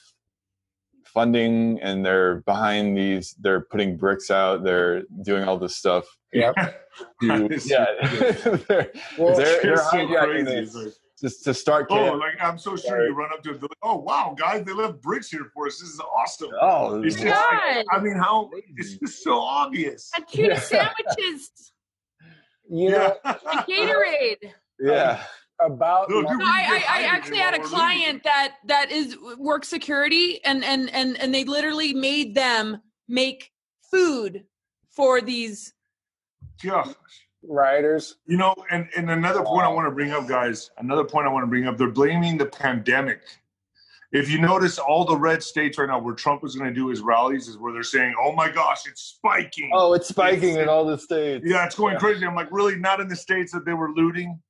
[1.07, 3.35] funding and they're behind these.
[3.41, 4.63] They're putting bricks out.
[4.63, 6.05] They're doing all this stuff.
[7.21, 7.87] Yeah, yeah.
[8.69, 11.87] they're, well, they're, they're hijacking this just to start.
[11.89, 13.63] Oh, like I'm so sure you run up to them.
[13.63, 15.81] Like, oh wow, guys, they left bricks here for us.
[15.81, 16.51] This is awesome.
[16.61, 20.11] Oh, it's just like, I mean, how it's just so obvious.
[20.15, 21.73] And tuna sandwiches.
[22.69, 24.53] you know, Gatorade.
[24.79, 25.23] Yeah.
[25.61, 30.45] About no, dude, I, I, I actually had a client that that is work security
[30.45, 33.53] and and and and they literally made them make
[33.89, 34.45] food
[34.91, 35.73] for these
[36.61, 36.89] Gosh
[37.49, 38.17] rioters.
[38.27, 41.33] You know, and, and another point I want to bring up, guys, another point I
[41.33, 43.21] want to bring up, they're blaming the pandemic.
[44.13, 46.89] If you notice, all the red states right now where Trump is going to do
[46.89, 49.71] his rallies is where they're saying, oh my gosh, it's spiking.
[49.75, 51.45] Oh, it's spiking it's, in all the states.
[51.45, 51.99] Yeah, it's going yeah.
[51.99, 52.25] crazy.
[52.25, 52.77] I'm like, really?
[52.77, 54.41] Not in the states that they were looting?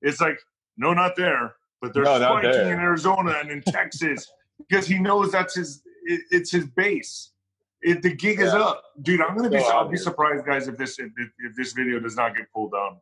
[0.00, 0.38] It's like,
[0.76, 1.54] no, not there.
[1.80, 6.20] But they're no, spiking in Arizona and in Texas because he knows that's his, it,
[6.30, 7.31] it's his base.
[7.82, 8.46] It, the gig yeah.
[8.46, 9.20] is up, dude.
[9.20, 9.58] I'm gonna be.
[9.58, 12.72] So I'll be surprised, guys, if this if, if this video does not get pulled
[12.72, 12.98] down.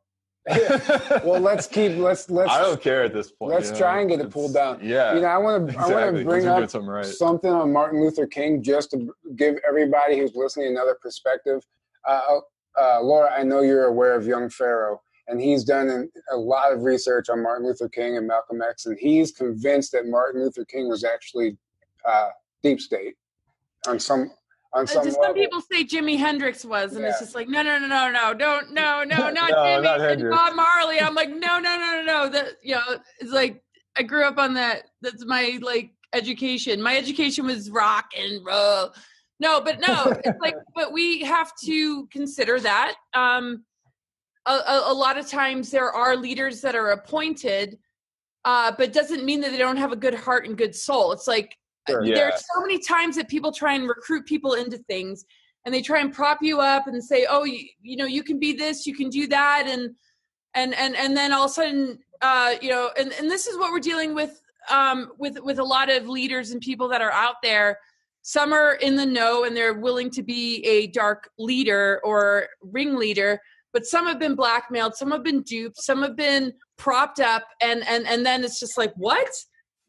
[1.25, 2.51] well, let's keep let's let's.
[2.51, 3.53] I don't care at this point.
[3.53, 4.81] Let's try and get it pulled down.
[4.83, 5.95] Yeah, you know, I want to exactly.
[5.95, 7.05] I want to bring up something, right.
[7.05, 11.63] something on Martin Luther King just to give everybody who's listening another perspective.
[12.09, 12.41] Uh,
[12.81, 16.85] uh, Laura, I know you're aware of Young Pharaoh, and he's done a lot of
[16.85, 20.89] research on Martin Luther King and Malcolm X, and he's convinced that Martin Luther King
[20.89, 21.59] was actually
[22.09, 22.29] uh,
[22.63, 23.15] deep state
[23.87, 24.31] on some
[24.73, 27.11] on some, just some people say Jimi Hendrix was, and yeah.
[27.11, 30.01] it's just like, no, no, no, no, no, don't, no, no, not no, Jimi, not
[30.01, 31.01] and Bob Marley.
[31.01, 32.29] I'm like, no, no, no, no, no.
[32.29, 33.63] That you know, it's like
[33.97, 34.85] I grew up on that.
[35.03, 36.81] That's my like education.
[36.81, 38.93] My education was rock and roll.
[39.41, 42.95] No, but no, it's like, but we have to consider that.
[43.15, 43.65] Um,
[44.47, 47.79] a, a, a lot of times there are leaders that are appointed,
[48.45, 51.13] uh, but doesn't mean that they don't have a good heart and good soul.
[51.13, 51.57] It's like
[51.89, 52.05] Sure.
[52.05, 52.15] Yeah.
[52.15, 55.25] There are so many times that people try and recruit people into things
[55.65, 58.39] and they try and prop you up and say, oh, you, you know, you can
[58.39, 59.65] be this, you can do that.
[59.67, 59.95] And,
[60.55, 63.59] and, and, and then all of a sudden, uh, you know, and, and this is
[63.59, 67.13] what we're dealing with, um, with, with a lot of leaders and people that are
[67.13, 67.79] out there.
[68.23, 73.41] Some are in the know and they're willing to be a dark leader or ringleader,
[73.73, 77.87] but some have been blackmailed, some have been duped, some have been propped up, and
[77.87, 79.31] and and then it's just like, what?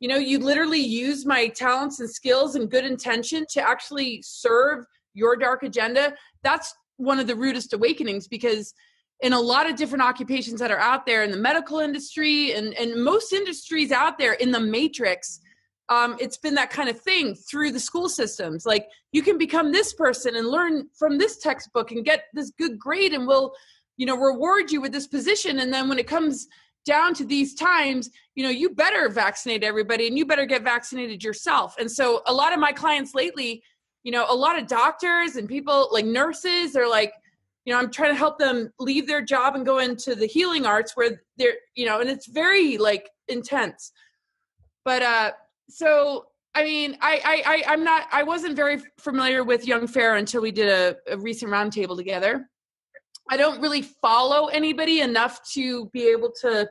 [0.01, 4.85] You know you literally use my talents and skills and good intention to actually serve
[5.13, 6.13] your dark agenda.
[6.43, 8.73] That's one of the rudest awakenings because
[9.21, 12.73] in a lot of different occupations that are out there in the medical industry and,
[12.73, 15.39] and most industries out there in the matrix
[15.91, 18.65] um, it's been that kind of thing through the school systems.
[18.65, 22.79] Like you can become this person and learn from this textbook and get this good
[22.79, 23.51] grade and we'll
[23.97, 25.59] you know reward you with this position.
[25.59, 26.47] And then when it comes
[26.85, 31.23] down to these times, you know, you better vaccinate everybody and you better get vaccinated
[31.23, 31.75] yourself.
[31.79, 33.63] And so a lot of my clients lately,
[34.03, 37.13] you know, a lot of doctors and people like nurses, they're like,
[37.65, 40.65] you know, I'm trying to help them leave their job and go into the healing
[40.65, 43.91] arts where they're, you know, and it's very like intense.
[44.83, 45.31] But uh
[45.69, 50.17] so I mean, I, I, I I'm not I wasn't very familiar with Young Pharaoh
[50.17, 52.49] until we did a, a recent roundtable together.
[53.31, 56.69] I don't really follow anybody enough to be able to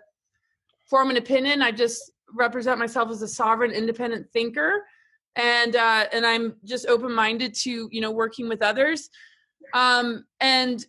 [0.90, 1.62] form an opinion.
[1.62, 4.82] I just represent myself as a sovereign, independent thinker,
[5.36, 9.08] and uh, and I'm just open minded to you know working with others.
[9.72, 10.84] Um, and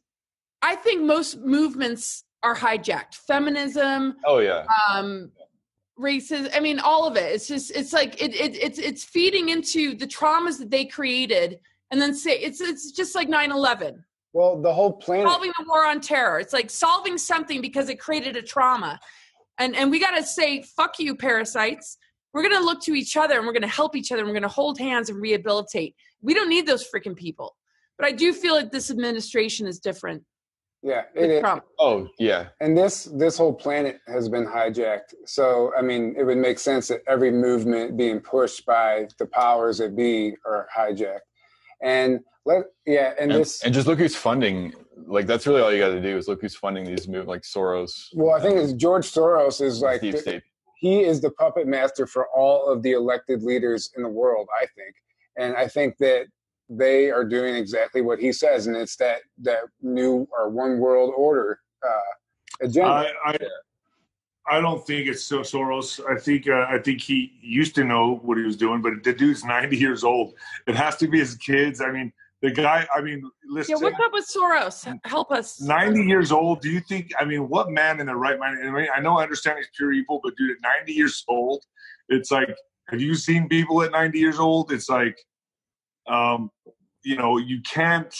[0.61, 3.15] I think most movements are hijacked.
[3.15, 4.17] Feminism.
[4.25, 4.65] Oh yeah.
[4.93, 5.31] Um,
[5.95, 6.49] races.
[6.53, 7.33] I mean, all of it.
[7.33, 11.61] It's just it's like it, it it's it's feeding into the traumas that they created,
[11.91, 14.03] and then say it's it's just like 9-11
[14.33, 16.39] well, the whole planet solving the war on terror.
[16.39, 18.99] It's like solving something because it created a trauma.
[19.57, 21.97] And and we got to say fuck you parasites.
[22.33, 24.29] We're going to look to each other and we're going to help each other and
[24.29, 25.95] we're going to hold hands and rehabilitate.
[26.21, 27.57] We don't need those freaking people.
[27.97, 30.23] But I do feel like this administration is different.
[30.81, 31.45] Yeah, it,
[31.77, 32.47] Oh, yeah.
[32.59, 35.13] And this this whole planet has been hijacked.
[35.25, 39.77] So, I mean, it would make sense that every movement being pushed by the powers
[39.77, 41.19] that be are hijacked.
[41.83, 44.73] And let yeah, and, and this and just look who's funding.
[45.07, 47.41] Like that's really all you got to do is look who's funding these moves, like
[47.41, 48.07] Soros.
[48.13, 50.41] Well, I think it's George Soros is like the,
[50.77, 54.47] he is the puppet master for all of the elected leaders in the world.
[54.59, 54.95] I think,
[55.37, 56.27] and I think that
[56.69, 61.13] they are doing exactly what he says, and it's that that new or one world
[61.15, 63.11] order uh, agenda.
[63.25, 63.37] I, I,
[64.49, 65.99] I don't think it's still Soros.
[66.09, 69.13] I think uh, I think he used to know what he was doing, but the
[69.13, 70.33] dude's 90 years old.
[70.67, 71.81] It has to be his kids.
[71.81, 72.11] I mean,
[72.41, 72.87] the guy.
[72.95, 73.75] I mean, listen.
[73.77, 74.99] Yeah, what's up with Soros?
[75.05, 75.61] Help us.
[75.61, 76.61] 90 years old.
[76.61, 77.11] Do you think?
[77.19, 78.57] I mean, what man in the right mind?
[78.63, 81.63] I mean, I know I understand he's pure evil, but dude, at 90 years old,
[82.09, 82.49] it's like,
[82.89, 84.71] have you seen people at 90 years old?
[84.71, 85.17] It's like,
[86.07, 86.49] um,
[87.03, 88.13] you know, you can't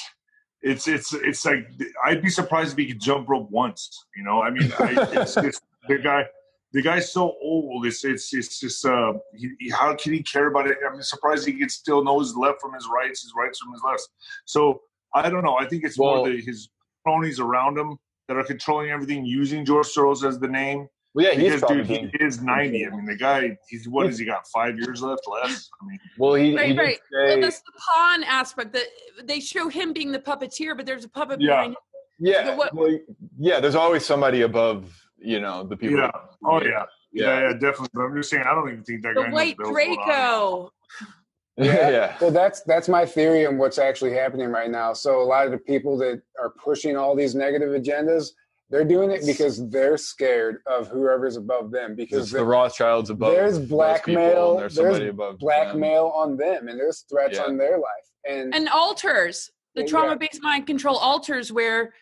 [0.62, 1.68] it's it's it's like
[2.06, 4.06] I'd be surprised if he could jump rope once.
[4.16, 6.26] You know, I mean, I, it's, it's, the guy
[6.74, 7.86] the guy's so old.
[7.86, 10.78] It's it's it's just uh, he, how can he care about it?
[10.88, 13.82] I'm surprised he can still know his left from his rights, his rights from his
[13.86, 14.08] lefts.
[14.46, 14.82] So
[15.14, 15.58] I don't know.
[15.58, 16.70] I think it's well, more the, his
[17.06, 20.88] cronies around him that are controlling everything, using George Soros as the name.
[21.14, 22.88] Well, yeah, he's dude, he is ninety.
[22.88, 23.58] I mean, the guy.
[23.68, 24.48] He's what has he got?
[24.48, 25.70] Five years left, less.
[25.82, 27.00] I mean, well, he right, he right.
[27.12, 28.72] Say, well, that's the pawn aspect.
[28.72, 28.86] That
[29.26, 31.50] they show him being the puppeteer, but there's a puppet yeah.
[31.50, 31.72] behind.
[31.72, 31.78] Him.
[32.20, 32.98] Yeah, so what, well,
[33.38, 33.60] yeah.
[33.60, 35.98] There's always somebody above, you know, the people.
[35.98, 36.12] Yeah.
[36.44, 36.70] Oh yeah.
[36.70, 36.86] yeah.
[37.14, 37.90] Yeah, yeah, definitely.
[37.94, 39.32] But I'm just saying, I don't even think that the guy.
[39.32, 40.72] White Draco.
[41.58, 41.90] Yeah.
[41.90, 42.18] yeah.
[42.22, 44.94] Well, that's that's my theory on what's actually happening right now.
[44.94, 48.30] So a lot of the people that are pushing all these negative agendas,
[48.70, 51.94] they're doing it because they're scared of whoever's above them.
[51.94, 53.34] Because the Rothschilds above.
[53.34, 54.58] There's blackmail.
[54.58, 56.14] There's, there's blackmail them.
[56.14, 57.44] on them, and there's threats yeah.
[57.44, 59.52] on their life, and and altars.
[59.76, 61.94] The trauma-based mind control alters where.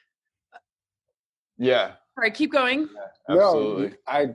[1.58, 1.94] Yeah.
[2.20, 2.90] All right, keep going.
[3.30, 3.88] Yeah, absolutely.
[3.88, 4.28] No, I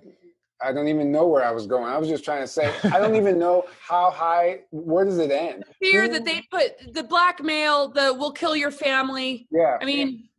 [0.62, 1.85] I don't even know where I was going.
[1.85, 4.61] I was just trying to say I don't even know how high.
[4.70, 5.64] Where does it end?
[5.82, 9.76] Fear that they put the blackmail, the "we'll kill your family." Yeah.
[9.78, 10.30] I mean,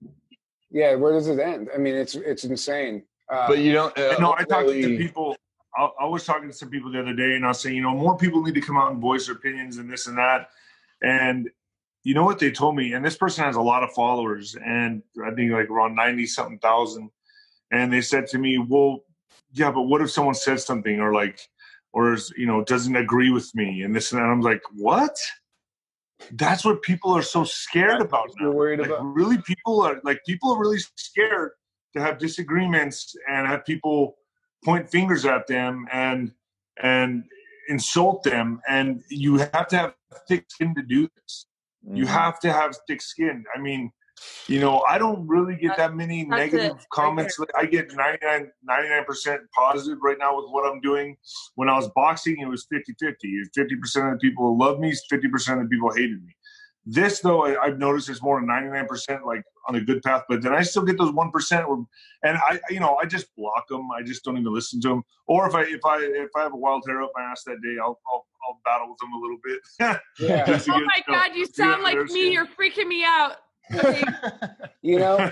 [0.72, 1.70] yeah, where does it end?
[1.72, 3.04] I mean, it's it's insane.
[3.32, 3.96] Uh, but you don't.
[3.96, 5.38] Uh, no, I talked to people.
[5.78, 7.84] I, I, was talking to some people the other day, and I was saying, you
[7.84, 10.50] know, more people need to come out and voice their opinions and this and that.
[11.04, 11.48] And
[12.02, 12.94] you know what they told me?
[12.94, 16.58] And this person has a lot of followers, and I think like around ninety something
[16.58, 17.12] thousand.
[17.72, 19.00] And they said to me, "Well,
[19.54, 21.40] yeah, but what if someone says something or like,
[21.94, 24.26] or is, you know, doesn't agree with me and this and that?
[24.26, 25.18] I'm like, what?
[26.34, 28.48] that's what people are so scared about now.
[28.48, 31.52] You're worried like, about really people are like people are really scared
[31.94, 34.16] to have disagreements and have people
[34.64, 36.32] point fingers at them and
[36.82, 37.24] and
[37.70, 39.94] insult them and you have to have
[40.28, 41.48] thick skin to do this.
[41.86, 41.98] Mm-hmm.
[41.98, 43.44] You have to have thick skin.
[43.56, 43.92] I mean,
[44.48, 46.90] you know, I don't really get that many negative it.
[46.92, 47.40] comments.
[47.40, 51.18] Right I get 99, 99% positive right now with what I'm doing.
[51.56, 53.42] When I was boxing, it was 50 50.
[53.58, 56.36] 50% of the people love me, 50% of the people hated me.
[56.88, 60.44] This, though, I, have noticed is more than 99% like on a good path, but
[60.44, 61.84] then I still get those 1% where,
[62.24, 63.90] and I, you know, I just block them.
[63.92, 65.04] I just don't even listen to them.
[65.26, 67.60] Or if I, if I, if I have a wild hair up my ass that
[67.64, 70.00] day, I'll, I'll, I'll battle with them a little bit.
[70.20, 70.60] yeah.
[70.70, 72.32] oh my God, you sound like me.
[72.32, 73.38] You're freaking me out
[74.82, 75.32] you know,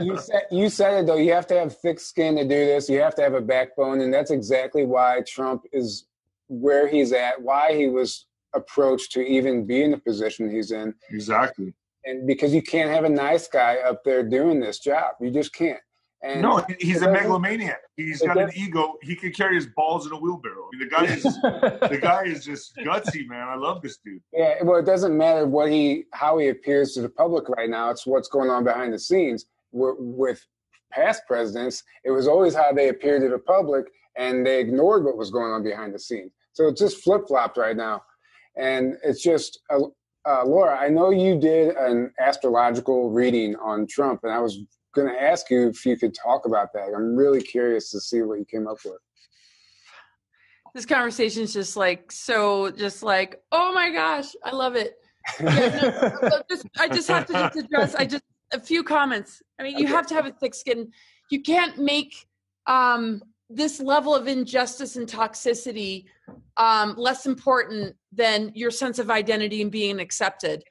[0.00, 1.16] you said you said it though.
[1.16, 2.88] You have to have thick skin to do this.
[2.88, 6.06] You have to have a backbone, and that's exactly why Trump is
[6.48, 7.40] where he's at.
[7.40, 10.94] Why he was approached to even be in the position he's in.
[11.10, 11.74] Exactly.
[12.04, 15.52] And because you can't have a nice guy up there doing this job, you just
[15.52, 15.80] can't.
[16.22, 17.78] And no, he's a megalomaniac.
[17.96, 18.94] He's got an ego.
[19.02, 20.68] He can carry his balls in a wheelbarrow.
[20.74, 23.46] I mean, the guy is the guy is just gutsy, man.
[23.46, 24.20] I love this dude.
[24.32, 27.90] Yeah, well, it doesn't matter what he how he appears to the public right now.
[27.90, 29.46] It's what's going on behind the scenes.
[29.70, 30.44] With
[30.90, 35.16] past presidents, it was always how they appeared to the public, and they ignored what
[35.16, 36.32] was going on behind the scenes.
[36.52, 38.02] So it's just flip flopped right now,
[38.56, 39.60] and it's just.
[39.70, 39.80] Uh,
[40.28, 44.58] uh, Laura, I know you did an astrological reading on Trump, and I was
[44.98, 46.88] going to ask you if you could talk about that.
[46.94, 48.98] I'm really curious to see what you came up with.
[50.74, 54.96] This conversation is just like so, just like oh my gosh, I love it.
[55.40, 57.94] Yeah, no, just, I just have to just address.
[57.94, 58.22] I just
[58.52, 59.42] a few comments.
[59.58, 59.94] I mean, you okay.
[59.94, 60.90] have to have a thick skin.
[61.30, 62.26] You can't make
[62.66, 66.04] um, this level of injustice and toxicity
[66.56, 70.62] um, less important than your sense of identity and being accepted.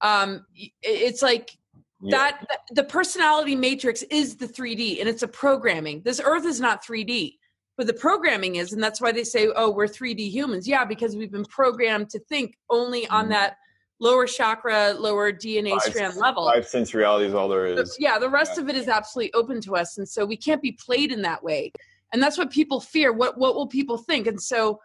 [0.00, 0.44] Um,
[0.82, 1.56] it's like
[2.04, 2.32] yeah.
[2.48, 6.02] that the personality matrix is the 3D and it's a programming.
[6.02, 7.38] This earth is not 3D,
[7.76, 11.16] but the programming is, and that's why they say, "Oh, we're 3D humans." Yeah, because
[11.16, 13.30] we've been programmed to think only on mm.
[13.30, 13.56] that
[14.00, 16.50] lower chakra, lower DNA five, strand level.
[16.50, 17.96] Five sense reality is all there is.
[17.98, 18.62] yeah, the rest yeah.
[18.62, 21.42] of it is absolutely open to us, and so we can't be played in that
[21.42, 21.72] way.
[22.12, 23.12] And that's what people fear.
[23.12, 24.26] What what will people think?
[24.26, 24.78] And so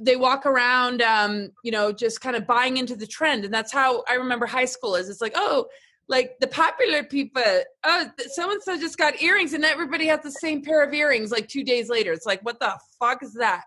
[0.00, 3.44] they walk around, um, you know, just kind of buying into the trend.
[3.44, 5.08] And that's how I remember high school is.
[5.08, 5.66] It's like, oh,
[6.08, 7.42] like the popular people
[7.84, 11.30] oh so and so just got earrings and everybody has the same pair of earrings
[11.30, 13.64] like two days later it's like what the fuck is that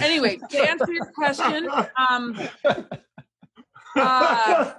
[0.00, 1.68] anyway to answer your question
[2.10, 2.38] um
[3.96, 4.72] uh,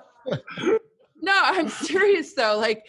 [1.21, 2.85] no i'm serious though like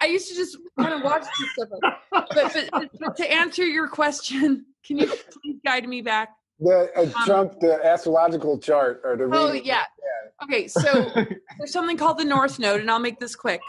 [0.00, 1.68] I used to just kind of watch this stuff.
[2.12, 2.28] But,
[2.70, 6.30] but, but, to answer your question, can you please guide me back?
[6.60, 9.28] The uh, um, Trump, the astrological chart, or the.
[9.32, 9.62] Oh yeah.
[9.62, 10.44] yeah.
[10.44, 11.10] Okay, so
[11.58, 13.60] there's something called the North Node, and I'll make this quick.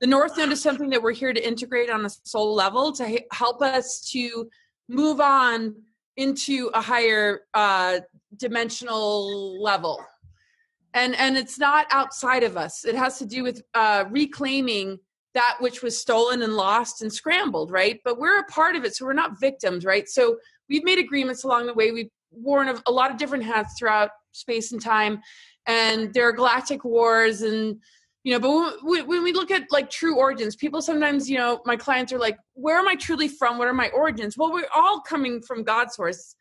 [0.00, 3.22] The North Node is something that we're here to integrate on a soul level to
[3.32, 4.48] help us to
[4.88, 5.74] move on
[6.16, 8.00] into a higher uh,
[8.36, 10.04] dimensional level
[10.94, 14.98] and and it's not outside of us it has to do with uh, reclaiming
[15.34, 18.94] that which was stolen and lost and scrambled right but we're a part of it
[18.94, 20.36] so we're not victims right so
[20.68, 24.10] we've made agreements along the way we've worn a, a lot of different hats throughout
[24.32, 25.20] space and time
[25.66, 27.76] and there are galactic wars and
[28.24, 31.60] you know but when, when we look at like true origins people sometimes you know
[31.64, 33.58] my clients are like where am i truly from?
[33.58, 34.36] What are my origins?
[34.36, 36.36] Well we're all coming from god source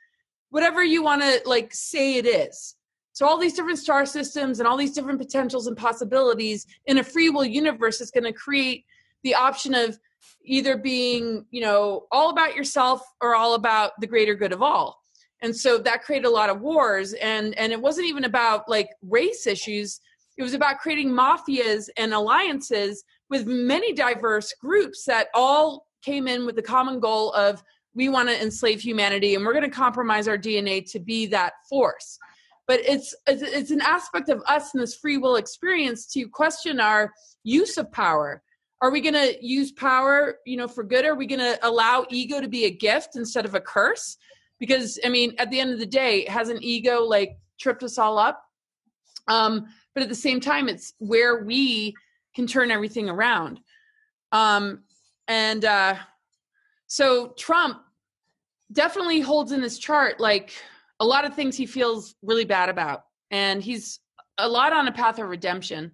[0.54, 2.76] whatever you want to like say it is.
[3.14, 7.04] So all these different star systems and all these different potentials and possibilities in a
[7.04, 8.86] free will universe is going to create
[9.24, 9.98] the option of
[10.46, 15.03] either being, you know, all about yourself or all about the greater good of all.
[15.44, 17.14] And so that created a lot of wars.
[17.14, 20.00] And and it wasn't even about like race issues.
[20.38, 26.46] It was about creating mafias and alliances with many diverse groups that all came in
[26.46, 27.62] with the common goal of
[27.94, 31.54] we want to enslave humanity and we're going to compromise our DNA to be that
[31.70, 32.18] force.
[32.66, 37.12] But it's it's an aspect of us in this free will experience to question our
[37.44, 38.42] use of power.
[38.82, 41.04] Are we going to use power you know for good?
[41.04, 44.18] Are we going to allow ego to be a gift instead of a curse
[44.66, 47.98] because i mean at the end of the day has an ego like tripped us
[47.98, 48.42] all up?
[49.28, 51.94] Um but at the same time it's where we
[52.34, 53.60] can turn everything around.
[54.32, 54.84] Um
[55.28, 55.96] and uh
[56.88, 57.82] so trump
[58.72, 60.54] definitely holds in this chart like
[61.02, 64.00] a lot of things he feels really bad about and he's
[64.38, 65.92] a lot on a path of redemption.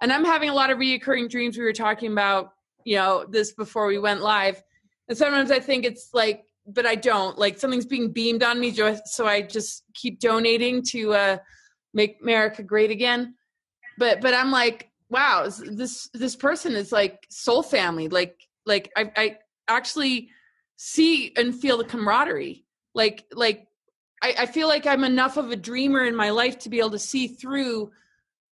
[0.00, 1.58] And i'm having a lot of reoccurring dreams.
[1.58, 2.54] We were talking about
[2.84, 4.62] you know this before we went live.
[5.08, 7.38] And sometimes i think it's like but i don't.
[7.38, 8.74] Like something's being beamed on me
[9.06, 11.38] so i just keep donating to uh
[11.94, 13.34] make america great again.
[13.96, 18.08] But but i'm like wow this this person is like soul family.
[18.08, 19.36] Like like i i
[19.68, 20.30] actually
[20.76, 22.64] see and feel the camaraderie.
[22.94, 23.66] Like like
[24.20, 26.90] I, I feel like I'm enough of a dreamer in my life to be able
[26.90, 27.90] to see through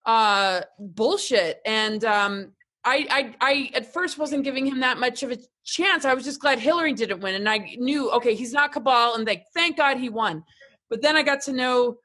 [0.07, 1.61] uh bullshit.
[1.65, 2.53] And um
[2.85, 6.05] I, I I at first wasn't giving him that much of a chance.
[6.05, 9.27] I was just glad Hillary didn't win, and I knew okay, he's not cabal, and
[9.27, 10.43] like thank God he won.
[10.89, 11.99] But then I got to know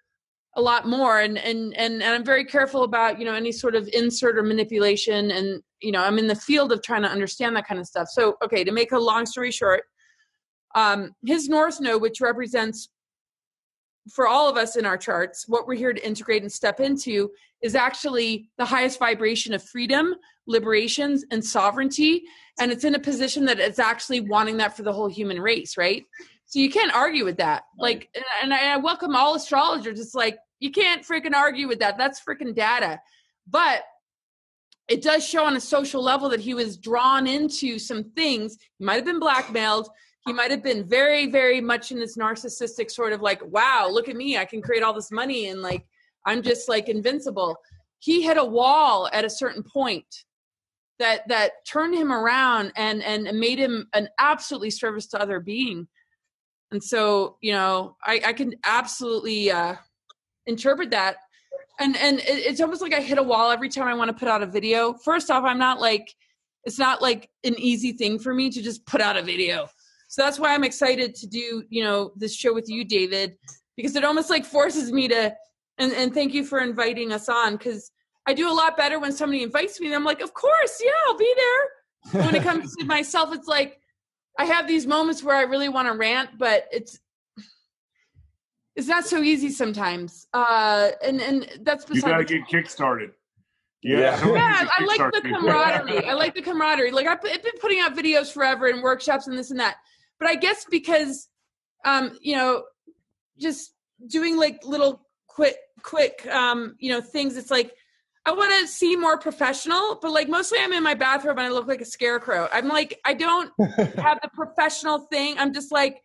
[0.56, 3.76] a lot more, and and and and I'm very careful about you know any sort
[3.76, 7.56] of insert or manipulation, and you know I'm in the field of trying to understand
[7.56, 8.10] that kind of stuff.
[8.10, 9.84] So okay, to make a long story short,
[10.76, 12.90] um, his North Node, which represents
[14.14, 17.32] for all of us in our charts, what we're here to integrate and step into
[17.62, 20.14] is actually the highest vibration of freedom,
[20.48, 22.24] liberations, and sovereignty.
[22.60, 25.78] And it's in a position that it's actually wanting that for the whole human race,
[25.78, 26.04] right?
[26.46, 27.64] So you can't argue with that.
[27.78, 28.10] Like,
[28.42, 30.00] and I welcome all astrologers.
[30.00, 31.98] It's like, you can't freaking argue with that.
[31.98, 33.00] That's freaking data.
[33.48, 33.84] But
[34.88, 38.58] it does show on a social level that he was drawn into some things.
[38.78, 39.90] He might have been blackmailed
[40.26, 44.10] he might have been very very much in this narcissistic sort of like wow look
[44.10, 45.86] at me i can create all this money and like
[46.26, 47.56] i'm just like invincible
[48.00, 50.06] he hit a wall at a certain point
[51.00, 55.88] that that turned him around and and made him an absolutely service to other being.
[56.72, 59.76] And so you know i i can absolutely uh
[60.46, 61.18] interpret that.
[61.80, 64.18] And and it, it's almost like i hit a wall every time i want to
[64.18, 64.94] put out a video.
[64.94, 66.14] First off i'm not like
[66.66, 69.68] it's not like an easy thing for me to just put out a video.
[70.08, 73.36] So that's why I'm excited to do, you know, this show with you, David,
[73.76, 75.36] because it almost like forces me to,
[75.78, 77.92] and, and thank you for inviting us on because
[78.28, 79.88] I do a lot better when somebody invites me.
[79.88, 82.26] And I'm like, of course, yeah, I'll be there.
[82.26, 83.80] when it comes to myself, it's like
[84.38, 87.00] I have these moments where I really want to rant, but it's
[88.76, 90.28] it's not so easy sometimes.
[90.34, 93.12] Uh, and and that's you got to get kick started.
[93.82, 96.06] Yeah, yeah I like the camaraderie.
[96.06, 96.92] I like the camaraderie.
[96.92, 99.76] Like I've been putting out videos forever and workshops and this and that
[100.20, 101.30] but I guess because
[101.84, 102.64] um, you know,
[103.40, 103.74] just
[104.08, 107.74] doing like little quick quick um, you know, things, it's like
[108.28, 111.50] I want to see more professional, but like mostly I'm in my bathroom and I
[111.50, 112.50] look like a scarecrow.
[112.52, 115.38] I'm like, I don't have the professional thing.
[115.38, 116.02] I'm just like,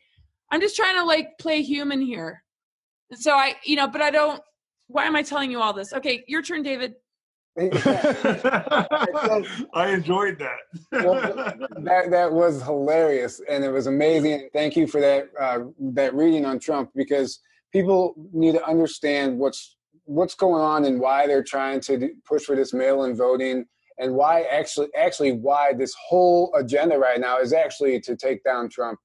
[0.51, 2.43] I'm just trying to like play human here.
[3.15, 4.43] So I, you know, but I don't,
[4.89, 5.95] why am I telling you all this?
[5.95, 6.95] Okay, your turn, David.
[7.59, 7.67] I
[9.89, 10.59] enjoyed that.
[10.93, 11.21] well,
[11.79, 14.49] that that was hilarious, and it was amazing.
[14.53, 15.59] Thank you for that uh,
[15.93, 17.41] that reading on Trump because
[17.73, 19.77] people need to understand what's
[20.11, 23.65] what's going on and why they're trying to push for this mail-in voting
[23.99, 28.69] and why actually actually why this whole agenda right now is actually to take down
[28.69, 28.99] Trump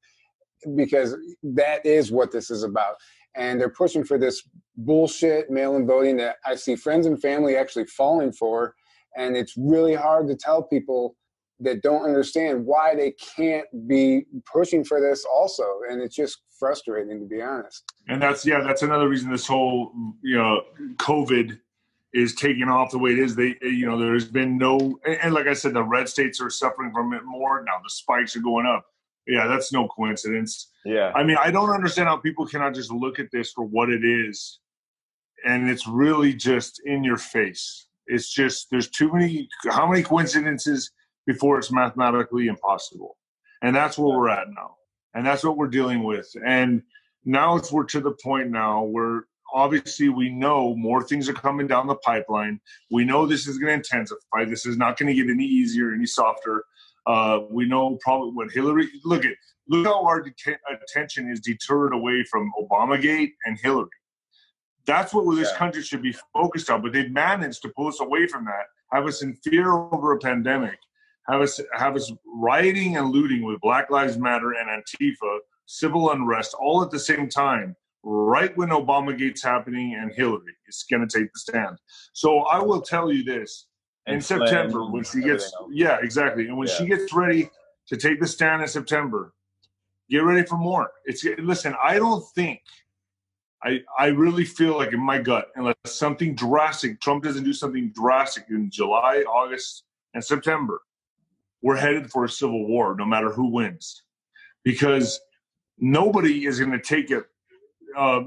[0.75, 2.95] because that is what this is about.
[3.35, 4.41] And they're pushing for this
[4.77, 8.73] bullshit mail-in voting that I see friends and family actually falling for,
[9.15, 11.15] and it's really hard to tell people
[11.59, 15.63] that don't understand why they can't be pushing for this also.
[15.89, 17.83] And it's just frustrating to be honest.
[18.07, 19.91] And that's yeah that's another reason this whole
[20.21, 20.61] you know
[20.97, 21.59] covid
[22.13, 23.35] is taking off the way it is.
[23.35, 26.49] They you know there's been no and, and like i said the red states are
[26.49, 27.79] suffering from it more now.
[27.83, 28.85] The spikes are going up.
[29.27, 30.71] Yeah that's no coincidence.
[30.85, 31.11] Yeah.
[31.15, 34.03] I mean i don't understand how people cannot just look at this for what it
[34.03, 34.59] is
[35.45, 37.87] and it's really just in your face.
[38.07, 40.91] It's just there's too many how many coincidences
[41.25, 43.17] before it's mathematically impossible.
[43.61, 44.75] And that's where we're at now.
[45.13, 46.29] And that's what we're dealing with.
[46.45, 46.83] And
[47.23, 51.67] now it's we're to the point now where obviously we know more things are coming
[51.67, 52.59] down the pipeline.
[52.91, 54.45] We know this is going to intensify.
[54.45, 56.63] This is not going to get any easier, any softer.
[57.07, 58.89] Uh, we know probably what Hillary.
[59.03, 59.33] Look at
[59.67, 63.89] look how our det- attention is deterred away from ObamaGate and Hillary.
[64.85, 65.57] That's what this yeah.
[65.57, 66.81] country should be focused on.
[66.81, 70.19] But they've managed to pull us away from that, have us in fear over a
[70.19, 70.77] pandemic,
[71.27, 76.55] have us have us rioting and looting with Black Lives Matter and Antifa, civil unrest,
[76.59, 81.19] all at the same time, right when Obama Gate's happening and Hillary is going to
[81.19, 81.77] take the stand.
[82.13, 83.67] So I will tell you this:
[84.07, 86.75] in September, when she gets, yeah, exactly, and when yeah.
[86.75, 87.49] she gets ready
[87.87, 89.33] to take the stand in September,
[90.09, 90.91] get ready for more.
[91.05, 91.75] It's listen.
[91.83, 92.61] I don't think.
[93.63, 97.91] I, I really feel like in my gut, unless something drastic, Trump doesn't do something
[97.95, 100.81] drastic in July, August, and September,
[101.61, 104.03] we're headed for a civil war no matter who wins
[104.63, 105.19] because
[105.77, 107.23] nobody is going to take it
[107.97, 108.21] uh,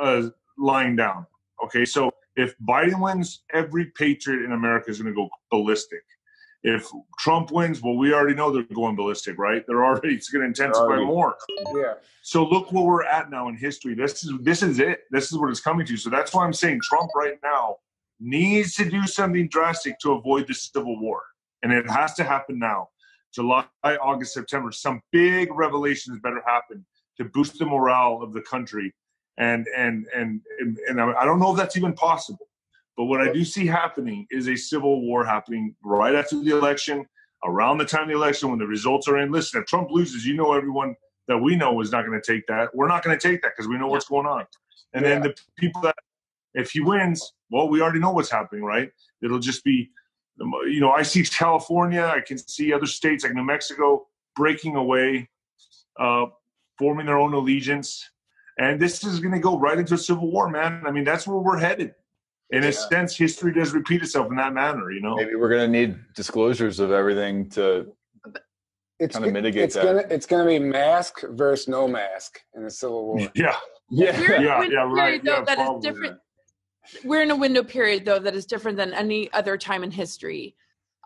[0.00, 1.26] uh, lying down.
[1.64, 6.02] Okay, so if Biden wins, every patriot in America is going to go ballistic.
[6.62, 6.86] If
[7.18, 9.64] Trump wins, well, we already know they're going ballistic, right?
[9.66, 11.36] They're already it's going to intensify more.
[11.74, 11.94] Yeah.
[12.20, 13.94] So look where we're at now in history.
[13.94, 15.04] This is this is it.
[15.10, 15.96] This is what it's coming to.
[15.96, 17.76] So that's why I'm saying Trump right now
[18.20, 21.22] needs to do something drastic to avoid the civil war
[21.62, 22.88] and it has to happen now.
[23.32, 24.72] July, August, September.
[24.72, 26.84] Some big revelations better happen
[27.16, 28.92] to boost the morale of the country,
[29.38, 32.48] and and and and, and I don't know if that's even possible.
[32.96, 37.06] But what I do see happening is a civil war happening right after the election,
[37.44, 39.30] around the time of the election when the results are in.
[39.30, 40.94] Listen, if Trump loses, you know everyone
[41.28, 42.74] that we know is not going to take that.
[42.74, 44.44] We're not going to take that because we know what's going on.
[44.92, 45.10] And yeah.
[45.10, 45.94] then the people that,
[46.54, 48.90] if he wins, well, we already know what's happening, right?
[49.22, 49.90] It'll just be
[50.38, 54.06] you know, I see California, I can see other states like New Mexico
[54.36, 55.28] breaking away,
[55.98, 56.26] uh,
[56.78, 58.08] forming their own allegiance.
[58.58, 60.82] And this is going to go right into a civil war, man.
[60.86, 61.94] I mean, that's where we're headed.
[62.50, 62.70] In yeah.
[62.70, 65.14] a sense, history does repeat itself in that manner, you know?
[65.14, 67.92] Maybe we're going to need disclosures of everything to
[68.98, 69.84] it's, kind of mitigate it's that.
[69.84, 73.18] Gonna, it's going to be mask versus no mask in a Civil War.
[73.34, 73.56] Yeah.
[73.90, 74.20] Yeah.
[74.20, 74.64] Yeah.
[74.68, 74.92] Yeah.
[74.92, 75.22] Right.
[75.24, 76.18] yeah, that is different
[77.04, 80.54] we're in a window period though that is different than any other time in history.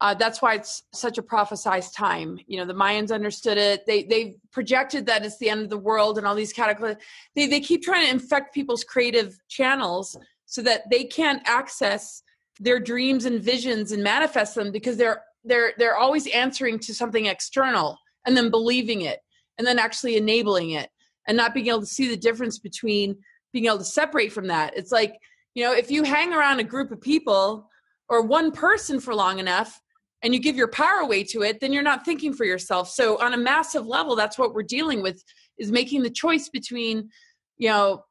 [0.01, 2.39] Uh, that's why it's such a prophesized time.
[2.47, 3.87] You know the mayans understood it.
[3.87, 7.03] They they projected that it's the end of the world and all these cataclysms
[7.37, 12.23] they, they keep trying to infect people's creative channels so that they can't access
[12.61, 17.27] their dreams and visions and manifest them because they're they're they're always answering to something
[17.27, 19.21] external and then believing it
[19.59, 20.91] and then actually enabling it
[21.29, 23.17] and not being able to see the difference between
[23.53, 24.77] being able to separate from that.
[24.77, 25.17] It's like
[25.55, 27.71] you know, if you hang around a group of people
[28.09, 29.81] or one person for long enough
[30.23, 32.89] and you give your power away to it, then you're not thinking for yourself.
[32.89, 35.23] So on a massive level, that's what we're dealing with
[35.59, 37.09] is making the choice between,
[37.59, 38.05] you know,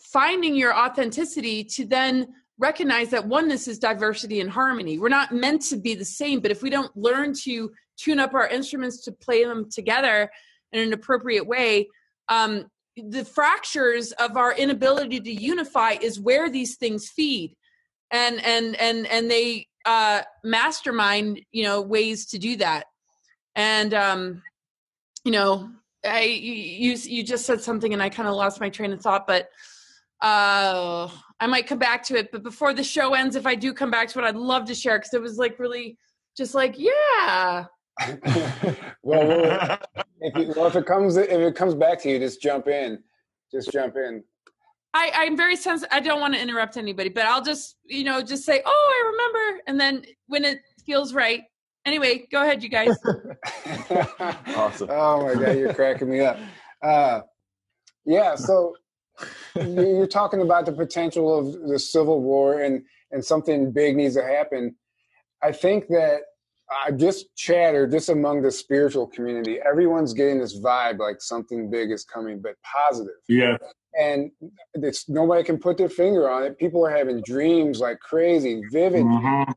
[0.00, 2.28] finding your authenticity to then
[2.58, 4.98] recognize that oneness is diversity and harmony.
[4.98, 8.34] We're not meant to be the same, but if we don't learn to tune up
[8.34, 10.30] our instruments to play them together
[10.72, 11.88] in an appropriate way,
[12.28, 12.66] um,
[13.08, 17.56] the fractures of our inability to unify is where these things feed.
[18.10, 22.86] And and and and they uh mastermind you know ways to do that.
[23.54, 24.42] And um
[25.24, 25.70] you know
[26.06, 29.26] i you you just said something and i kind of lost my train of thought
[29.26, 29.48] but
[30.22, 31.08] uh
[31.40, 32.30] i might come back to it.
[32.32, 34.74] But before the show ends if i do come back to it i'd love to
[34.74, 35.98] share because it was like really
[36.36, 37.66] just like yeah
[39.02, 39.78] well,
[40.20, 42.98] if you, well, if it comes if it comes back to you, just jump in.
[43.50, 44.22] Just jump in.
[44.94, 45.92] I, I'm very sensitive.
[45.92, 49.10] I don't want to interrupt anybody, but I'll just, you know, just say, "Oh, I
[49.10, 51.42] remember," and then when it feels right.
[51.84, 52.96] Anyway, go ahead, you guys.
[54.56, 54.88] awesome.
[54.90, 56.38] Oh my god, you're cracking me up.
[56.82, 57.20] Uh,
[58.04, 58.74] yeah, so
[59.54, 64.22] you're talking about the potential of the civil war and and something big needs to
[64.22, 64.74] happen.
[65.42, 66.22] I think that
[66.70, 69.58] I just chatter just among the spiritual community.
[69.60, 73.14] Everyone's getting this vibe like something big is coming, but positive.
[73.28, 73.56] Yeah.
[73.98, 74.30] And
[74.74, 76.58] it's nobody can put their finger on it.
[76.58, 79.04] People are having dreams like crazy, vivid.
[79.04, 79.50] Mm-hmm.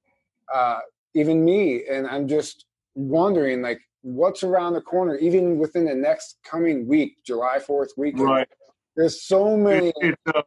[0.54, 0.80] Uh,
[1.14, 2.66] even me, and I'm just
[2.96, 8.24] wondering like what's around the corner, even within the next coming week, July Fourth weekend.
[8.24, 8.48] Right.
[8.96, 9.90] There's so many.
[9.98, 10.42] It, it, uh,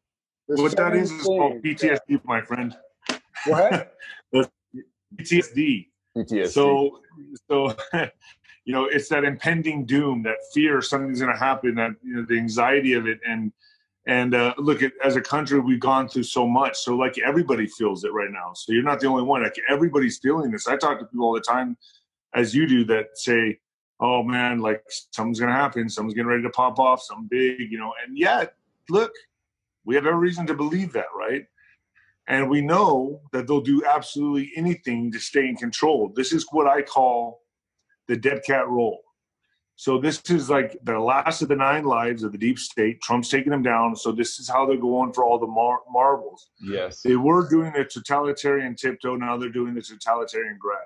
[0.46, 2.76] what so that is is called PTSD, my friend.
[3.46, 3.94] What?
[5.16, 5.88] PTSD.
[6.16, 6.48] PTSD.
[6.48, 7.00] So,
[7.48, 7.74] so,
[8.64, 12.26] you know, it's that impending doom, that fear something's going to happen, that you know,
[12.28, 13.52] the anxiety of it, and
[14.06, 16.76] and uh, look at as a country, we've gone through so much.
[16.76, 18.52] So like everybody feels it right now.
[18.54, 19.42] So you're not the only one.
[19.42, 20.68] Like everybody's feeling this.
[20.68, 21.76] I talk to people all the time,
[22.34, 23.58] as you do, that say,
[24.00, 24.82] "Oh man, like
[25.12, 25.88] something's going to happen.
[25.88, 27.02] Something's getting ready to pop off.
[27.02, 27.94] Something big," you know.
[28.06, 28.54] And yet,
[28.90, 29.12] look,
[29.84, 31.46] we have every reason to believe that, right?
[32.26, 36.12] And we know that they'll do absolutely anything to stay in control.
[36.14, 37.42] This is what I call
[38.08, 39.00] the dead cat roll.
[39.76, 43.00] So this is like the last of the nine lives of the deep state.
[43.02, 43.96] Trump's taking them down.
[43.96, 46.48] So this is how they're going for all the mar- marbles.
[46.62, 47.02] Yes.
[47.02, 49.16] They were doing the totalitarian tiptoe.
[49.16, 50.78] Now they're doing the totalitarian grab.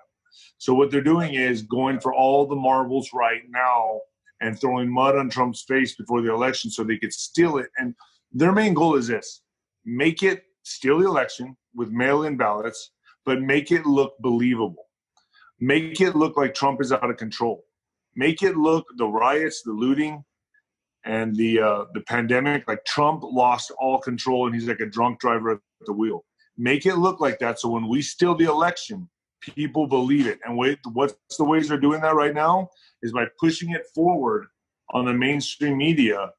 [0.56, 4.00] So what they're doing is going for all the marbles right now
[4.40, 7.68] and throwing mud on Trump's face before the election so they could steal it.
[7.76, 7.94] And
[8.32, 9.42] their main goal is this
[9.84, 12.92] make it steal the election with mail in ballots,
[13.24, 14.84] but make it look believable.
[15.60, 17.64] Make it look like Trump is out of control.
[18.14, 20.24] Make it look the riots, the looting,
[21.04, 25.20] and the uh, the pandemic like Trump lost all control and he's like a drunk
[25.20, 26.24] driver at the wheel.
[26.56, 29.08] Make it look like that so when we steal the election,
[29.40, 30.38] people believe it.
[30.44, 32.68] And wait, what's the ways they're doing that right now
[33.02, 34.46] is by pushing it forward
[34.90, 36.30] on the mainstream media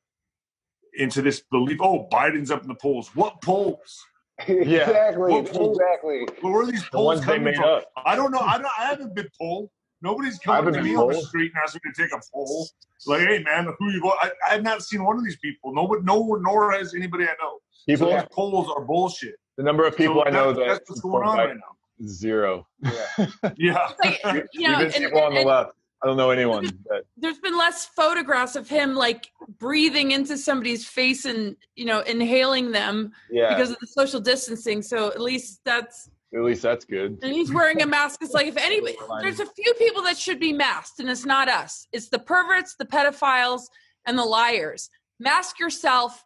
[0.96, 1.80] into this belief.
[1.82, 3.10] Oh, Biden's up in the polls.
[3.16, 4.06] What polls?
[4.48, 5.32] exactly.
[5.32, 5.78] What polls?
[5.78, 6.28] Exactly.
[6.42, 7.66] Where are these polls the coming from?
[7.66, 7.92] Up.
[8.06, 8.40] I don't know.
[8.40, 9.70] I, don't, I haven't been polled.
[10.02, 11.14] Nobody's coming to me polled.
[11.14, 12.68] on the street and asking me to take a poll.
[13.06, 14.16] Like, hey man, who you vote?
[14.22, 15.74] I, I have not seen one of these people.
[15.74, 17.60] No, no, nor has anybody I know.
[17.86, 19.36] People, so these polls are bullshit.
[19.58, 22.08] The number of people so I know that, that's what's going on right now.
[22.08, 22.68] Zero.
[22.82, 23.28] Yeah.
[23.58, 23.90] yeah.
[24.24, 25.72] Like, you know, Even people and, on the left.
[26.02, 26.70] I don't know anyone.
[26.88, 27.06] But.
[27.18, 32.72] There's been less photographs of him like breathing into somebody's face and you know inhaling
[32.72, 33.50] them yeah.
[33.50, 34.82] because of the social distancing.
[34.82, 37.18] So at least that's at least that's good.
[37.22, 38.22] And he's wearing a mask.
[38.22, 41.50] It's like if anybody, there's a few people that should be masked, and it's not
[41.50, 41.88] us.
[41.92, 43.64] It's the perverts, the pedophiles,
[44.06, 44.90] and the liars.
[45.20, 46.24] Mask yourself.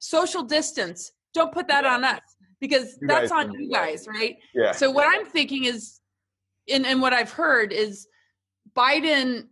[0.00, 1.12] Social distance.
[1.32, 1.94] Don't put that yeah.
[1.94, 2.20] on us
[2.60, 4.36] because you that's on you guys, right?
[4.54, 4.72] Yeah.
[4.72, 6.00] So what I'm thinking is,
[6.70, 8.06] and and what I've heard is
[8.76, 9.48] Biden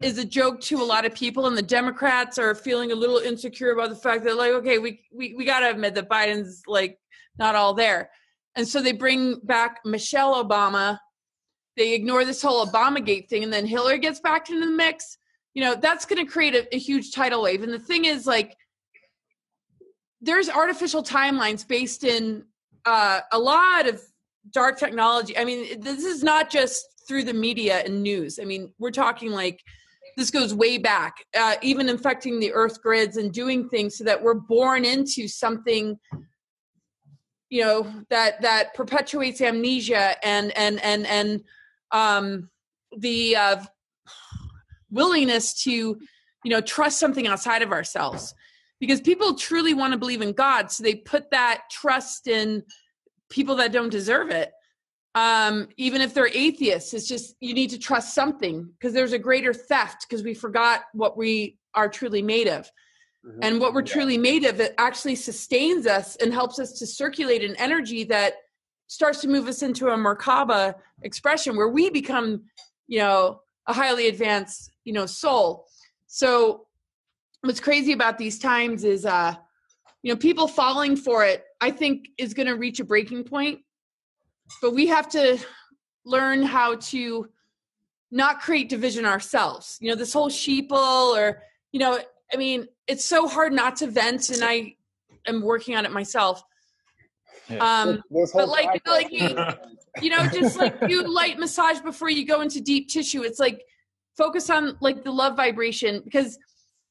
[0.00, 3.18] is a joke to a lot of people, and the Democrats are feeling a little
[3.18, 6.62] insecure about the fact that, like, okay, we we, we got to admit that Biden's
[6.66, 6.98] like
[7.38, 8.10] not all there,
[8.54, 10.98] and so they bring back Michelle Obama.
[11.76, 15.18] They ignore this whole Obamagate thing, and then Hillary gets back into the mix.
[15.54, 17.62] You know, that's going to create a, a huge tidal wave.
[17.62, 18.54] And the thing is, like,
[20.20, 22.44] there's artificial timelines based in
[22.84, 24.02] uh, a lot of
[24.50, 25.36] dark technology.
[25.36, 28.38] I mean, this is not just through the media and news.
[28.40, 29.62] I mean, we're talking like
[30.16, 34.22] this goes way back, uh, even infecting the earth grids and doing things so that
[34.22, 35.98] we're born into something
[37.48, 41.42] you know that that perpetuates amnesia and and and and
[41.92, 42.48] um
[42.98, 43.62] the uh
[44.90, 48.34] willingness to you know trust something outside of ourselves
[48.80, 52.62] because people truly want to believe in god so they put that trust in
[53.30, 54.52] people that don't deserve it
[55.16, 59.18] um, even if they're atheists it's just you need to trust something because there's a
[59.18, 62.70] greater theft because we forgot what we are truly made of
[63.26, 63.38] mm-hmm.
[63.42, 63.92] and what we're yeah.
[63.92, 68.34] truly made of it actually sustains us and helps us to circulate an energy that
[68.88, 72.42] starts to move us into a merkaba expression where we become
[72.86, 75.66] you know a highly advanced you know soul
[76.06, 76.66] so
[77.40, 79.34] what's crazy about these times is uh
[80.02, 83.60] you know people falling for it i think is going to reach a breaking point
[84.60, 85.38] but we have to
[86.04, 87.28] learn how to
[88.10, 89.78] not create division ourselves.
[89.80, 91.42] You know, this whole sheeple or,
[91.72, 91.98] you know,
[92.32, 94.76] I mean, it's so hard not to vent and I
[95.26, 96.42] am working on it myself.
[97.60, 99.36] Um, but like, like you,
[100.00, 103.22] you know, just like you light massage before you go into deep tissue.
[103.22, 103.64] It's like
[104.16, 106.38] focus on like the love vibration because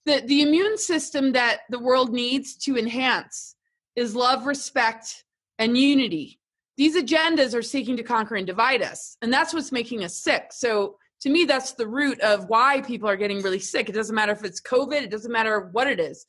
[0.06, 3.56] the the immune system that the world needs to enhance
[3.96, 5.26] is love, respect,
[5.60, 6.40] and unity
[6.78, 10.48] these agendas are seeking to conquer and divide us and that's what's making us sick
[10.52, 14.16] so to me that's the root of why people are getting really sick it doesn't
[14.16, 16.26] matter if it's covid it doesn't matter what it is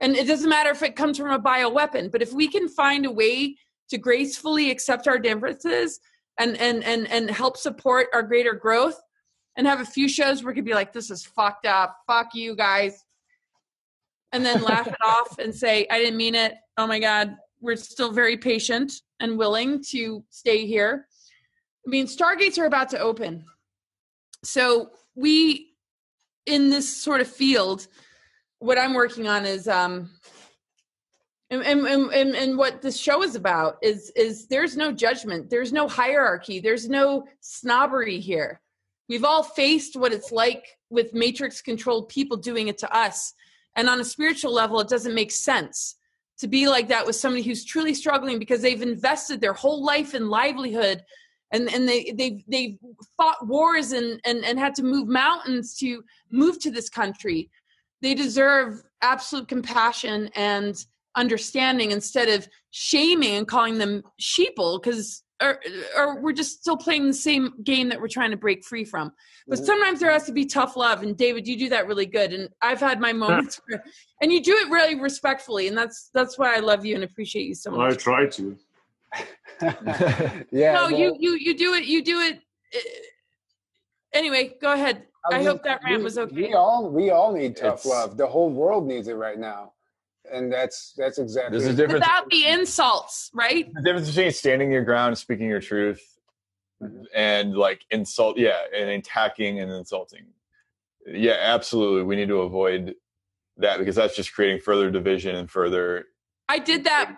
[0.00, 3.06] and it doesn't matter if it comes from a bioweapon but if we can find
[3.06, 3.56] a way
[3.88, 6.00] to gracefully accept our differences
[6.38, 9.00] and and and and help support our greater growth
[9.56, 11.96] and have a few shows where we could be like, this is fucked up.
[12.06, 13.04] Fuck you guys.
[14.32, 16.54] And then laugh it off and say, I didn't mean it.
[16.76, 17.36] Oh my God.
[17.60, 21.06] We're still very patient and willing to stay here.
[21.86, 23.44] I mean, Stargates are about to open.
[24.42, 25.74] So we,
[26.46, 27.86] in this sort of field,
[28.60, 30.10] what I'm working on is um
[31.52, 35.72] and, and, and, and what this show is about is is there's no judgment there's
[35.72, 38.60] no hierarchy there's no snobbery here
[39.08, 43.34] we've all faced what it's like with matrix controlled people doing it to us
[43.76, 45.96] and on a spiritual level it doesn't make sense
[46.40, 50.14] to be like that with somebody who's truly struggling because they've invested their whole life
[50.14, 51.02] and livelihood
[51.52, 52.78] and, and they, they've, they've
[53.16, 57.50] fought wars and, and, and had to move mountains to move to this country.
[58.02, 60.82] They deserve absolute compassion and
[61.16, 65.60] understanding instead of shaming and calling them sheeple because or,
[65.96, 69.12] or we're just still playing the same game that we're trying to break free from.
[69.46, 69.66] But mm-hmm.
[69.66, 72.32] sometimes there has to be tough love, and David, you do that really good.
[72.32, 73.82] And I've had my moments, where,
[74.20, 77.46] and you do it really respectfully, and that's that's why I love you and appreciate
[77.46, 77.92] you so much.
[77.92, 78.56] I try to.
[80.50, 80.72] yeah.
[80.72, 81.84] No, well, you you you do it.
[81.84, 82.40] You do it.
[82.72, 82.78] Eh,
[84.12, 85.04] anyway, go ahead.
[85.30, 86.34] I, I hope that rant we, was okay.
[86.34, 88.16] We all we all need tough it's, love.
[88.16, 89.72] The whole world needs it right now
[90.32, 93.72] and that's that's exactly there's a difference without the insults, right?
[93.74, 96.02] The difference between standing your ground, speaking your truth,
[96.82, 97.02] mm-hmm.
[97.14, 100.26] and like insult, yeah, and attacking and insulting.
[101.06, 102.02] Yeah, absolutely.
[102.02, 102.94] We need to avoid
[103.56, 106.06] that because that's just creating further division and further.
[106.48, 107.16] I did that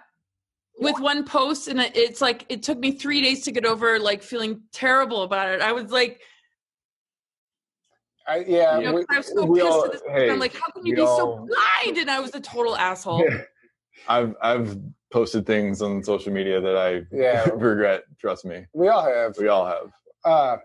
[0.78, 4.22] with one post, and it's like it took me three days to get over like
[4.22, 5.60] feeling terrible about it.
[5.60, 6.20] I was like
[8.26, 10.86] I, yeah, you know, we, I was so pissed all, hey, I'm like, how can
[10.86, 11.98] you be all, so blind?
[11.98, 13.24] And I was a total asshole.
[14.08, 14.78] I've I've
[15.12, 18.04] posted things on social media that I yeah regret.
[18.20, 18.64] Trust me.
[18.74, 19.36] We all have.
[19.38, 19.92] We all have.
[20.24, 20.56] Uh,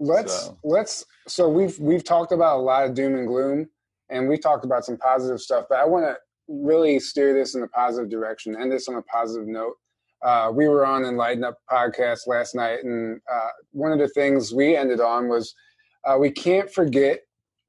[0.00, 0.58] let's so.
[0.64, 1.04] let's.
[1.28, 3.68] So we've we've talked about a lot of doom and gloom,
[4.10, 5.66] and we talked about some positive stuff.
[5.68, 6.16] But I want to
[6.48, 9.74] really steer this in a positive direction, end this on a positive note.
[10.22, 14.52] Uh, we were on Enlighten Up podcast last night, and uh, one of the things
[14.52, 15.54] we ended on was
[16.04, 17.20] uh, we can't forget,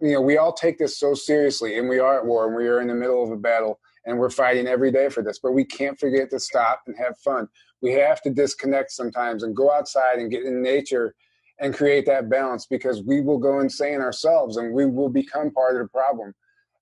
[0.02, 2.68] you know, we all take this so seriously, and we are at war, and we
[2.68, 5.40] are in the middle of a battle, and we're fighting every day for this.
[5.40, 7.48] But we can't forget to stop and have fun.
[7.82, 11.16] We have to disconnect sometimes and go outside and get in nature
[11.60, 15.76] and create that balance because we will go insane ourselves and we will become part
[15.76, 16.34] of the problem.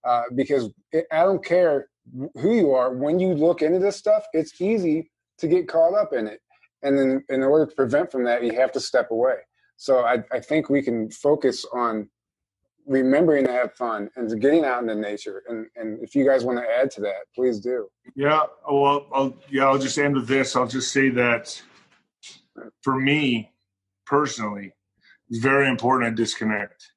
[0.03, 1.89] Uh, because it, I don't care
[2.35, 6.13] who you are, when you look into this stuff, it's easy to get caught up
[6.13, 6.39] in it.
[6.83, 9.35] And then, in order to prevent from that, you have to step away.
[9.81, 12.07] So I, I think we can focus on
[12.85, 15.41] remembering to have fun and getting out into nature.
[15.49, 17.87] And, and if you guys want to add to that, please do.
[18.15, 18.43] Yeah.
[18.71, 20.55] Well, I'll, yeah, I'll just end with this.
[20.55, 21.59] I'll just say that
[22.83, 23.53] for me
[24.05, 24.71] personally,
[25.31, 26.91] it's very important to disconnect.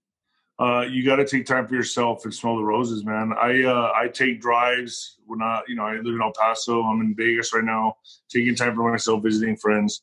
[0.58, 3.32] Uh, you got to take time for yourself and smell the roses, man.
[3.32, 6.82] I uh, I take drives when I, you know, I live in El Paso.
[6.82, 7.96] I'm in Vegas right now,
[8.28, 10.02] taking time for myself, visiting friends.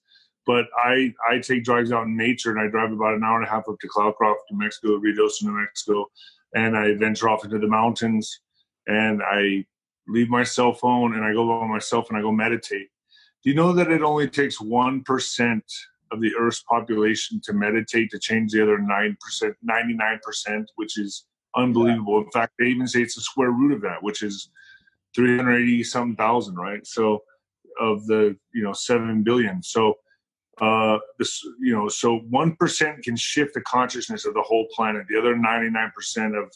[0.51, 3.47] But I I take drives out in nature, and I drive about an hour and
[3.47, 6.11] a half up to Cloudcroft, New Mexico, Ruidoso, New Mexico,
[6.53, 8.41] and I venture off into the mountains,
[8.85, 9.65] and I
[10.09, 12.89] leave my cell phone, and I go by myself, and I go meditate.
[13.41, 15.63] Do you know that it only takes one percent
[16.11, 20.69] of the Earth's population to meditate to change the other nine percent, ninety nine percent,
[20.75, 22.19] which is unbelievable.
[22.19, 22.25] Yeah.
[22.25, 24.49] In fact, they even say it's the square root of that, which is
[25.15, 26.85] three hundred eighty something thousand, right?
[26.85, 27.23] So
[27.79, 29.63] of the you know seven billion.
[29.63, 29.95] So
[30.61, 35.05] uh, this, you know, so one percent can shift the consciousness of the whole planet.
[35.09, 36.51] The other ninety-nine percent of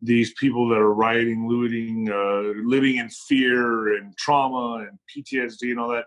[0.00, 5.80] these people that are rioting, looting, uh, living in fear and trauma and PTSD and
[5.80, 6.04] all that,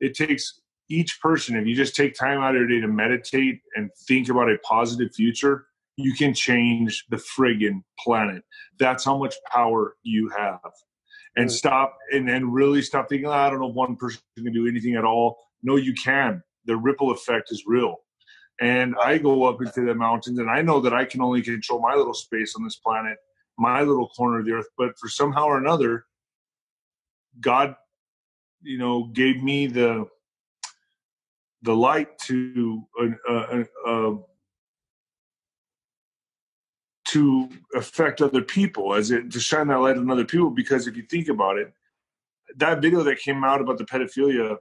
[0.00, 1.56] it takes each person.
[1.56, 4.58] If you just take time out of your day to meditate and think about a
[4.58, 8.42] positive future, you can change the friggin' planet.
[8.78, 10.60] That's how much power you have.
[11.36, 14.52] And stop and then really stop thinking, oh, I don't know if one person can
[14.52, 15.38] do anything at all.
[15.62, 17.96] No, you can the ripple effect is real.
[18.60, 21.80] And I go up into the mountains and I know that I can only control
[21.80, 23.18] my little space on this planet,
[23.58, 24.68] my little corner of the earth.
[24.78, 26.06] But for somehow or another,
[27.40, 27.76] God,
[28.62, 30.06] you know, gave me the
[31.62, 32.82] the light to
[33.28, 34.12] uh, uh,
[37.08, 40.50] to affect other people, as it to shine that light on other people.
[40.50, 41.72] Because if you think about it,
[42.56, 44.56] that video that came out about the pedophilia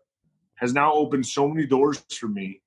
[0.55, 2.61] has now opened so many doors for me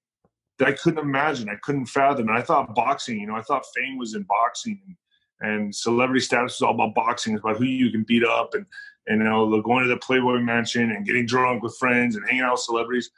[0.59, 1.49] that I couldn't imagine.
[1.49, 2.29] I couldn't fathom.
[2.29, 4.97] And I thought boxing, you know, I thought fame was in boxing
[5.41, 7.35] and, celebrity status was all about boxing.
[7.35, 8.67] It's about who you can beat up and,
[9.07, 12.43] and, you know, going to the Playboy mansion and getting drunk with friends and hanging
[12.43, 13.11] out with celebrities.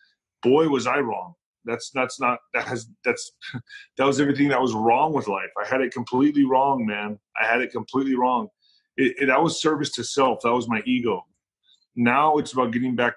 [0.43, 1.35] Boy, was I wrong.
[1.65, 3.33] That's that's not that has that's
[3.99, 5.51] that was everything that was wrong with life.
[5.63, 7.19] I had it completely wrong, man.
[7.41, 8.49] I had it completely wrong.
[8.97, 10.41] It, it, that was service to self.
[10.43, 11.27] That was my ego.
[11.97, 13.15] Now it's about getting back,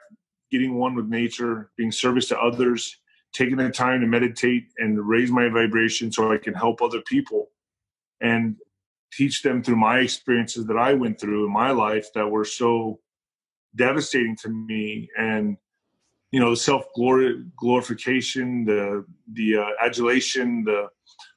[0.53, 2.99] getting one with nature, being service to others,
[3.33, 7.49] taking the time to meditate and raise my vibration so I can help other people
[8.21, 8.55] and
[9.11, 12.99] teach them through my experiences that I went through in my life that were so
[13.75, 15.57] devastating to me and
[16.31, 16.85] you know the self
[17.57, 19.03] glorification the
[19.33, 20.87] the uh, adulation the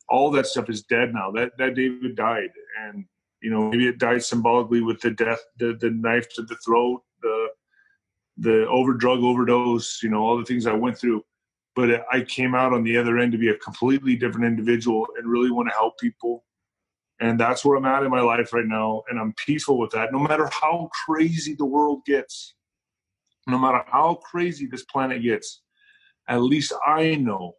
[0.09, 1.30] all that stuff is dead now.
[1.30, 2.51] That that david died
[2.82, 3.06] and
[3.43, 7.02] you know maybe it died symbolically with the death the, the knife to the throat
[7.22, 7.48] the
[8.38, 11.24] the over drug overdose you know all the things i went through
[11.76, 15.30] but I came out on the other end to be a completely different individual and
[15.30, 16.42] really want to help people.
[17.20, 19.02] And that's where I'm at in my life right now.
[19.10, 20.10] And I'm peaceful with that.
[20.10, 22.54] No matter how crazy the world gets,
[23.46, 25.62] no matter how crazy this planet gets,
[26.28, 27.56] at least I know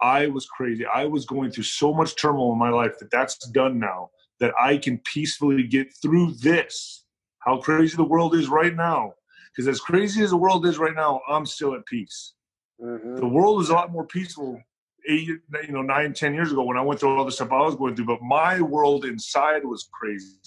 [0.00, 0.86] I was crazy.
[0.86, 4.54] I was going through so much turmoil in my life that that's done now, that
[4.60, 7.03] I can peacefully get through this.
[7.44, 9.14] How crazy the world is right now.
[9.54, 12.34] Because as crazy as the world is right now, I'm still at peace.
[12.82, 13.16] Mm-hmm.
[13.16, 14.60] The world was a lot more peaceful
[15.08, 17.60] eight, you know, nine, ten years ago when I went through all the stuff I
[17.60, 18.06] was going through.
[18.06, 20.38] But my world inside was crazy.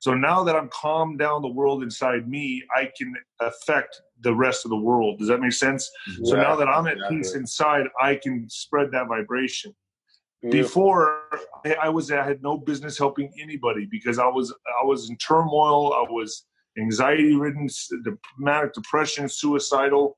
[0.00, 4.64] So now that I'm calmed down the world inside me, I can affect the rest
[4.64, 5.18] of the world.
[5.18, 5.90] Does that make sense?
[6.06, 7.16] Yeah, so now that I'm at exactly.
[7.16, 9.74] peace inside, I can spread that vibration.
[10.50, 11.22] Before
[11.80, 15.92] I was, I had no business helping anybody because I was, I was in turmoil.
[15.92, 16.44] I was
[16.78, 17.68] anxiety ridden,
[18.38, 20.16] manic depression, suicidal.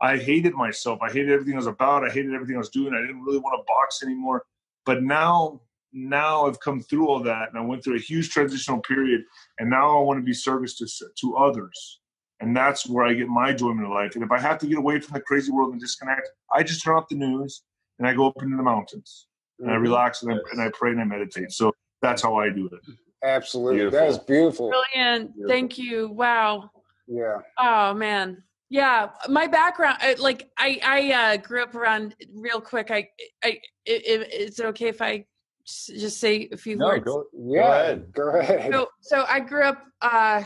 [0.00, 1.00] I hated myself.
[1.02, 2.04] I hated everything I was about.
[2.04, 2.94] I hated everything I was doing.
[2.94, 4.44] I didn't really want to box anymore.
[4.84, 5.60] But now,
[5.92, 9.22] now I've come through all that, and I went through a huge transitional period,
[9.58, 10.86] and now I want to be service to
[11.20, 12.00] to others,
[12.40, 14.14] and that's where I get my enjoyment of life.
[14.14, 16.84] And if I have to get away from the crazy world and disconnect, I just
[16.84, 17.62] turn off the news
[17.98, 19.26] and I go up into the mountains
[19.58, 19.82] and I mm-hmm.
[19.82, 21.52] relax and I, and I pray and I meditate.
[21.52, 21.72] So
[22.02, 22.80] that's how I do it.
[23.24, 23.98] Absolutely, beautiful.
[23.98, 24.68] that is beautiful.
[24.68, 25.34] Brilliant.
[25.34, 25.54] Beautiful.
[25.54, 26.10] Thank you.
[26.10, 26.70] Wow.
[27.08, 27.38] Yeah.
[27.58, 33.08] Oh man yeah my background like i i uh, grew up around real quick i
[33.44, 35.24] i it, it's okay if i
[35.64, 39.38] just say a few no, words go, yeah, go ahead go ahead so so i
[39.40, 40.42] grew up uh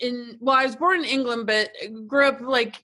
[0.00, 1.70] in well i was born in england but
[2.06, 2.82] grew up like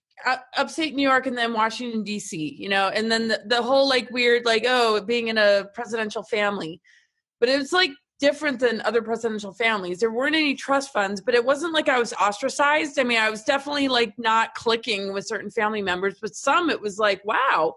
[0.57, 4.11] upstate new york and then washington dc you know and then the, the whole like
[4.11, 6.81] weird like oh being in a presidential family
[7.41, 10.01] but it was like different than other presidential families.
[10.01, 12.99] There weren't any trust funds, but it wasn't like I was ostracized.
[12.99, 16.81] I mean, I was definitely like not clicking with certain family members, but some it
[16.81, 17.75] was like, wow,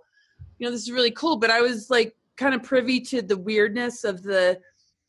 [0.58, 1.38] you know, this is really cool.
[1.38, 4.60] But I was like kind of privy to the weirdness of the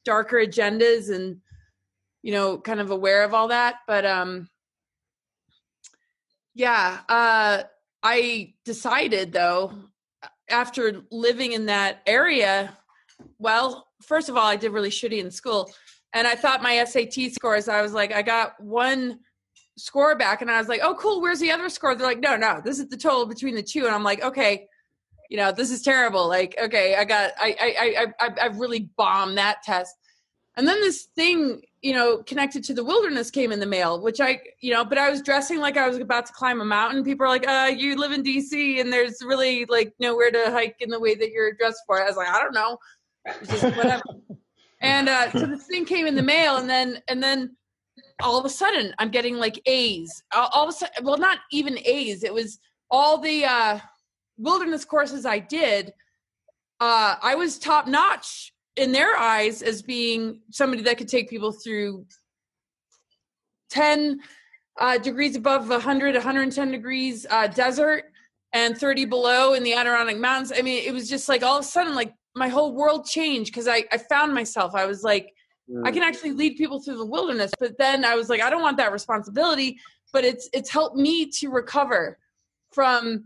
[0.05, 1.39] darker agendas and,
[2.23, 3.77] you know, kind of aware of all that.
[3.87, 4.49] But um
[6.55, 7.63] yeah, uh
[8.03, 9.73] I decided though
[10.51, 12.77] after living in that area,
[13.39, 15.71] well, first of all, I did really shitty in school.
[16.15, 19.21] And I thought my SAT scores, I was like, I got one
[19.79, 20.43] score back.
[20.43, 21.23] And I was like, oh, cool.
[21.23, 21.95] Where's the other score?
[21.95, 23.87] They're like, no, no, this is the total between the two.
[23.87, 24.67] And I'm like, okay,
[25.31, 26.29] you know, this is terrible.
[26.29, 29.95] Like, okay, I got, I, I, I, I, I really bombed that test.
[30.57, 34.21] And then this thing, you know, connected to the wilderness came in the mail, which
[34.21, 37.05] I, you know, but I was dressing like I was about to climb a mountain.
[37.05, 40.77] People are like, uh, you live in DC and there's really like nowhere to hike
[40.81, 42.03] in the way that you're dressed for.
[42.03, 42.79] I was like, I don't know
[43.45, 44.03] just whatever.
[44.81, 47.57] and uh, so this thing came in the mail, and then and then
[48.23, 50.23] all of a sudden I'm getting like A's.
[50.35, 52.25] All, all of a sudden, well, not even A's.
[52.25, 52.59] It was
[52.91, 53.79] all the uh,
[54.37, 55.93] wilderness courses I did.
[56.81, 61.53] Uh, I was top notch in their eyes as being somebody that could take people
[61.53, 62.07] through
[63.71, 64.21] 10
[64.81, 68.05] uh, degrees above 100, 110 degrees uh, desert
[68.53, 70.53] and 30 below in the Adirondack Mountains.
[70.57, 73.53] I mean, it was just like all of a sudden, like my whole world changed
[73.53, 74.75] because I, I found myself.
[74.75, 75.33] I was like,
[75.71, 75.87] mm.
[75.87, 77.51] I can actually lead people through the wilderness.
[77.59, 79.79] But then I was like, I don't want that responsibility.
[80.13, 82.19] But it's it's helped me to recover
[82.73, 83.25] from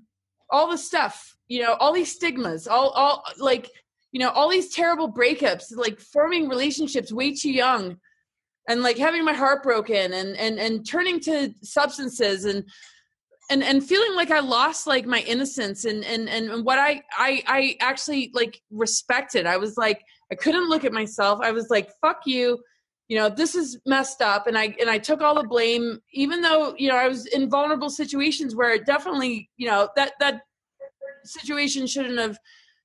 [0.50, 3.68] all the stuff, you know, all these stigmas, all all like,
[4.16, 7.98] you know, all these terrible breakups, like forming relationships way too young
[8.66, 12.64] and like having my heart broken and and and turning to substances and
[13.50, 17.42] and and feeling like I lost like my innocence and and and what I I
[17.46, 19.44] I actually like respected.
[19.44, 20.02] I was like
[20.32, 21.40] I couldn't look at myself.
[21.42, 22.58] I was like fuck you.
[23.08, 26.40] You know, this is messed up and I and I took all the blame even
[26.40, 30.40] though, you know, I was in vulnerable situations where it definitely, you know, that that
[31.26, 32.38] situation shouldn't have,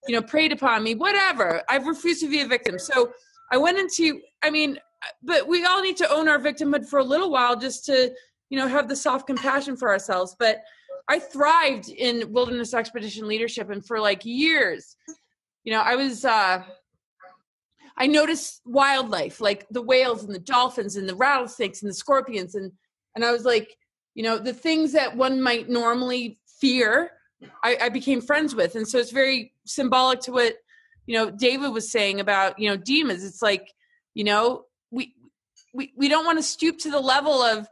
[0.07, 0.95] you know, preyed upon me.
[0.95, 1.61] Whatever.
[1.69, 2.79] I've refused to be a victim.
[2.79, 3.11] So
[3.51, 4.79] I went into I mean,
[5.23, 8.13] but we all need to own our victimhood for a little while just to
[8.49, 10.61] you know have the soft compassion for ourselves but
[11.07, 14.95] I thrived in wilderness expedition leadership, and for like years,
[15.63, 16.25] you know, I was.
[16.25, 16.63] uh
[17.97, 22.55] I noticed wildlife like the whales and the dolphins and the rattlesnakes and the scorpions
[22.55, 22.71] and
[23.15, 23.75] and I was like,
[24.15, 27.11] you know, the things that one might normally fear,
[27.63, 30.55] I, I became friends with, and so it's very symbolic to what
[31.05, 33.23] you know David was saying about you know demons.
[33.23, 33.71] It's like
[34.13, 35.13] you know we
[35.73, 37.67] we we don't want to stoop to the level of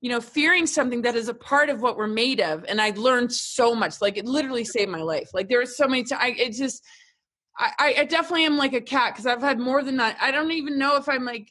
[0.00, 2.90] you know fearing something that is a part of what we're made of and i
[2.90, 6.20] learned so much like it literally saved my life like there are so many times
[6.22, 6.84] I, it just
[7.56, 10.16] I, I definitely am like a cat because I've had more than that.
[10.20, 11.50] I don't even know if I'm like,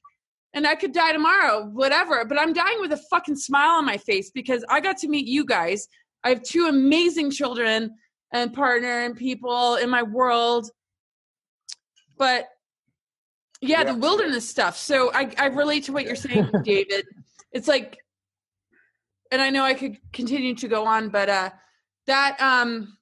[0.54, 2.26] and I could die tomorrow, whatever.
[2.26, 5.28] But I'm dying with a fucking smile on my face because I got to meet
[5.28, 5.88] you guys.
[6.24, 7.96] I have two amazing children
[8.32, 10.70] and partner and people in my world.
[12.18, 12.48] But
[13.62, 13.94] yeah, yeah.
[13.94, 14.78] the wilderness stuff.
[14.78, 17.06] So I, I relate to what you're saying, David.
[17.52, 17.98] It's like,
[19.32, 21.50] and I know I could continue to go on, but uh,
[22.08, 22.98] that um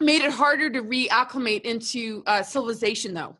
[0.00, 3.36] made it harder to reacclimate into uh, civilization though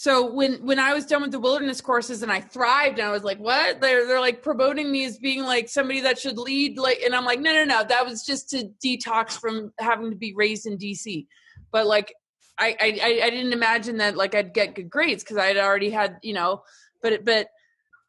[0.00, 3.10] so when when i was done with the wilderness courses and i thrived and i
[3.10, 6.78] was like what they're they're like promoting me as being like somebody that should lead
[6.78, 10.16] like and i'm like no no no that was just to detox from having to
[10.16, 11.26] be raised in dc
[11.70, 12.14] but like
[12.58, 15.90] i i i didn't imagine that like i'd get good grades because i had already
[15.90, 16.62] had you know
[17.02, 17.48] but but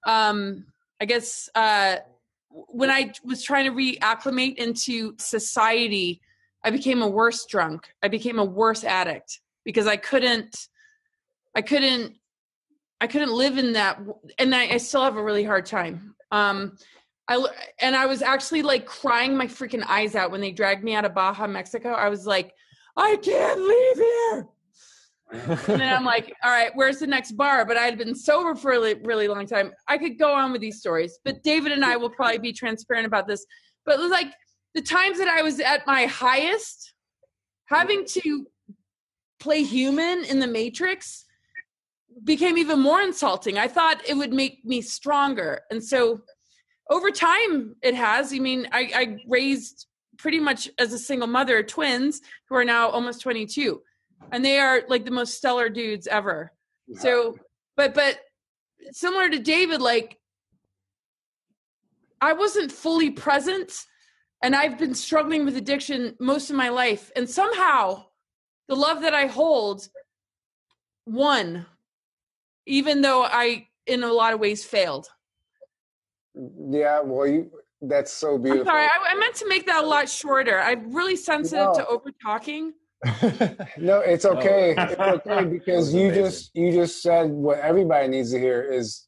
[0.08, 0.66] um
[1.02, 1.98] i guess uh
[2.50, 6.22] when i was trying to reacclimate into society
[6.64, 7.88] I became a worse drunk.
[8.04, 10.68] I became a worse addict because I couldn't,
[11.56, 12.16] I couldn't,
[13.00, 14.00] I couldn't live in that,
[14.38, 16.16] and I, I still have a really hard time.
[16.32, 16.78] Um,
[17.28, 17.46] I
[17.80, 21.06] and I was actually like crying my freaking eyes out when they dragged me out
[21.06, 21.90] of Baja, Mexico.
[21.90, 22.54] I was like,
[22.98, 24.48] I can't leave here.
[25.32, 27.66] and then I'm like, all right, where's the next bar?
[27.66, 29.72] But I had been sober for a really, really long time.
[29.88, 33.08] I could go on with these stories, but David and I will probably be transparent
[33.08, 33.46] about this.
[33.86, 34.34] But like
[34.76, 36.94] the times that I was at my highest,
[37.66, 38.46] having to
[39.40, 41.26] play human in the Matrix
[42.24, 43.58] became even more insulting.
[43.58, 45.62] I thought it would make me stronger.
[45.70, 46.22] And so
[46.90, 48.34] over time it has.
[48.34, 52.90] I mean, I, I raised pretty much as a single mother twins who are now
[52.90, 53.82] almost 22
[54.32, 56.52] and they are like the most stellar dudes ever.
[56.96, 57.38] So,
[57.76, 58.20] but, but
[58.92, 60.18] similar to David, like
[62.20, 63.86] I wasn't fully present
[64.44, 67.12] and I've been struggling with addiction most of my life.
[67.16, 68.06] And somehow
[68.68, 69.88] the love that I hold
[71.06, 71.66] won,
[72.66, 75.08] even though I, in a lot of ways, failed.
[76.36, 77.52] Yeah, well, you
[77.82, 78.62] that's so beautiful.
[78.62, 80.60] I'm sorry, I, I meant to make that a lot shorter.
[80.60, 81.74] I'm really sensitive no.
[81.74, 82.74] to over talking.
[83.78, 84.76] no, it's okay.
[84.78, 89.08] It's okay because you just you just said what everybody needs to hear is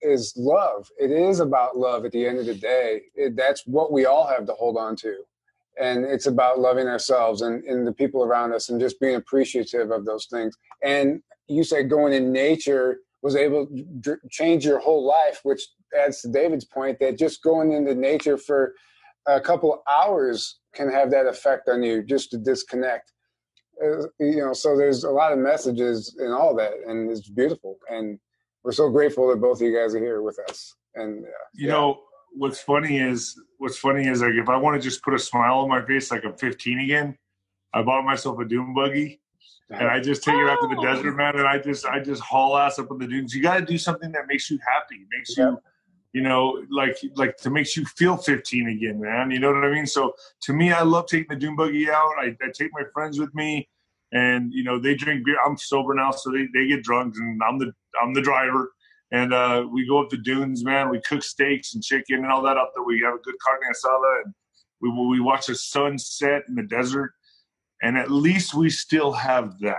[0.00, 0.88] is love.
[0.98, 3.02] It is about love at the end of the day.
[3.14, 5.16] It, that's what we all have to hold on to.
[5.78, 9.90] And it's about loving ourselves and, and the people around us and just being appreciative
[9.90, 10.56] of those things.
[10.82, 13.66] And you said going in nature was able
[14.02, 15.62] to change your whole life, which
[15.98, 18.74] adds to David's point that just going into nature for
[19.26, 23.12] a couple hours can have that effect on you just to disconnect.
[23.82, 27.78] Uh, you know, so there's a lot of messages in all that, and it's beautiful.
[27.90, 28.18] And
[28.62, 30.74] we're so grateful that both of you guys are here with us.
[30.94, 31.72] And uh, you yeah.
[31.72, 32.00] know,
[32.32, 35.58] what's funny is what's funny is like if I want to just put a smile
[35.58, 37.16] on my face like I'm 15 again,
[37.74, 39.20] I bought myself a dune buggy.
[39.68, 41.16] And I just take it out to the desert, oh.
[41.16, 43.34] man, and I just I just haul ass up in the dunes.
[43.34, 45.50] You got to do something that makes you happy, makes yeah.
[45.50, 45.58] you,
[46.12, 49.32] you know, like like to makes you feel 15 again, man.
[49.32, 49.86] You know what I mean?
[49.86, 52.12] So to me, I love taking the dune buggy out.
[52.20, 53.68] I, I take my friends with me
[54.12, 55.36] and you know they drink beer.
[55.44, 58.72] I'm sober now, so they, they get drunk, and I'm the I'm the driver.
[59.12, 60.90] And uh, we go up the dunes, man.
[60.90, 62.82] We cook steaks and chicken and all that up there.
[62.82, 64.34] We have a good carne asada, and
[64.80, 67.12] we we watch the sunset in the desert.
[67.82, 69.76] And at least we still have that.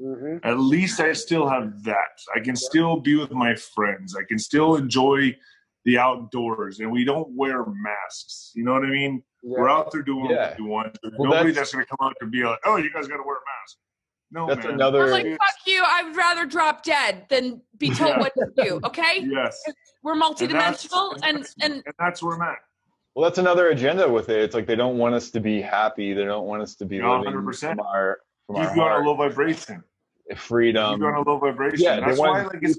[0.00, 0.48] Mm-hmm.
[0.48, 2.18] At least I still have that.
[2.34, 4.16] I can still be with my friends.
[4.16, 5.36] I can still enjoy
[5.84, 8.52] the outdoors, and we don't wear masks.
[8.54, 9.22] You know what I mean?
[9.42, 9.58] Yeah.
[9.58, 10.50] We're out there doing yeah.
[10.50, 10.98] what we want.
[11.02, 13.08] There's well, nobody that's, that's going to come out and be like, "Oh, you guys
[13.08, 13.76] got to wear a mask."
[14.32, 14.74] No, that's man.
[14.74, 15.04] another.
[15.04, 15.82] I'm like, fuck you.
[15.84, 18.18] I would rather drop dead than be told yeah.
[18.20, 18.80] what to do.
[18.84, 19.26] Okay.
[19.28, 19.62] Yes.
[20.02, 22.58] We're multidimensional, and and, and, and that's where I'm at.
[23.14, 24.40] Well, that's another agenda with it.
[24.40, 26.12] It's like they don't want us to be happy.
[26.12, 27.60] They don't want us to be living 100%.
[27.60, 29.82] from our from Keep our you on a low vibration.
[30.36, 30.94] Freedom.
[30.94, 31.80] Keep you on a low vibration.
[31.80, 32.78] Yeah, that's why like it's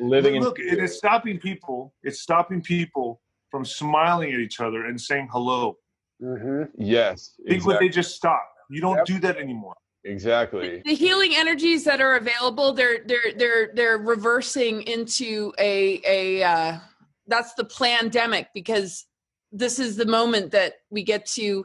[0.00, 0.40] living.
[0.40, 1.94] Look, look it is stopping people.
[2.02, 5.78] It's stopping people from smiling at each other and saying hello.
[6.22, 6.82] Mm-hmm.
[6.82, 7.34] Yes.
[7.36, 7.74] Think exactly.
[7.74, 8.58] what they just stopped.
[8.70, 9.06] You don't yep.
[9.06, 9.76] do that anymore.
[10.04, 10.82] Exactly.
[10.84, 16.78] The healing energies that are available, they're they're they're they're reversing into a a uh,
[17.26, 19.06] that's the pandemic because
[19.52, 21.64] this is the moment that we get to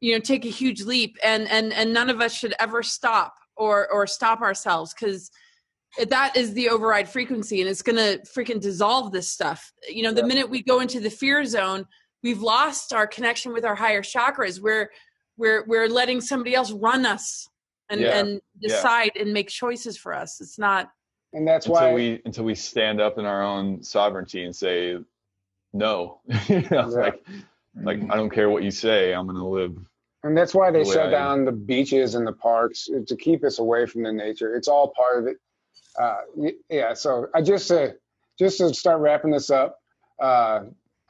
[0.00, 3.34] you know take a huge leap and and and none of us should ever stop
[3.56, 5.30] or or stop ourselves because
[6.08, 10.12] that is the override frequency and it's going to freaking dissolve this stuff you know
[10.12, 11.84] the minute we go into the fear zone
[12.22, 14.90] we've lost our connection with our higher chakras we're
[15.36, 17.48] we're we're letting somebody else run us
[17.90, 18.18] and yeah.
[18.18, 19.22] and decide yeah.
[19.22, 20.90] and make choices for us it's not
[21.32, 24.96] and that's until why we until we stand up in our own sovereignty and say
[25.72, 26.84] no you know, yeah.
[26.84, 27.24] like
[27.82, 29.76] like i don't care what you say i'm going to live
[30.22, 33.58] and that's why they the shut down the beaches and the parks to keep us
[33.58, 35.36] away from the nature it's all part of it
[35.98, 36.16] uh,
[36.68, 37.88] yeah, so I just uh,
[38.38, 39.78] just to start wrapping this up,
[40.22, 40.60] uh,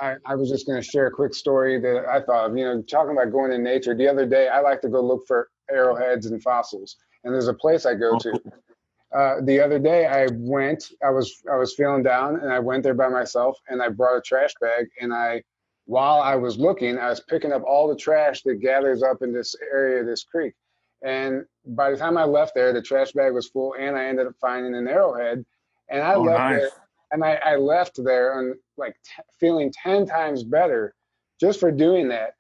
[0.00, 2.56] I, I, was just going to share a quick story that I thought of.
[2.56, 3.94] You know, talking about going in nature.
[3.94, 7.54] The other day, I like to go look for arrowheads and fossils, and there's a
[7.54, 8.40] place I go to.
[9.14, 10.92] Uh, the other day, I went.
[11.04, 14.18] I was I was feeling down, and I went there by myself, and I brought
[14.18, 15.42] a trash bag, and I.
[15.86, 19.32] While I was looking, I was picking up all the trash that gathers up in
[19.32, 20.54] this area of this creek.
[21.02, 24.26] And by the time I left there, the trash bag was full, and I ended
[24.26, 25.44] up finding an arrowhead.
[25.88, 26.60] And I oh, left nice.
[26.60, 26.70] there,
[27.10, 30.94] and I, I, left there and like t- feeling ten times better
[31.40, 32.34] just for doing that.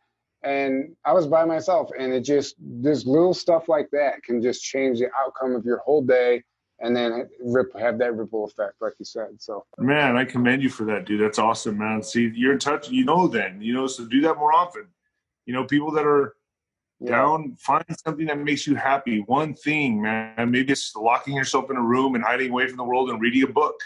[0.44, 4.62] And I was by myself, and it just this little stuff like that can just
[4.62, 6.44] change the outcome of your whole day,
[6.80, 9.28] and then rip, have that ripple effect, like you said.
[9.38, 11.20] So, man, I commend you for that, dude.
[11.20, 12.02] That's awesome, man.
[12.02, 12.90] See, you're in touch.
[12.90, 14.86] You know, then you know, so do that more often.
[15.46, 16.34] You know, people that are
[17.00, 17.10] yeah.
[17.10, 21.76] down find something that makes you happy one thing man maybe it's locking yourself in
[21.76, 23.80] a room and hiding away from the world and reading a book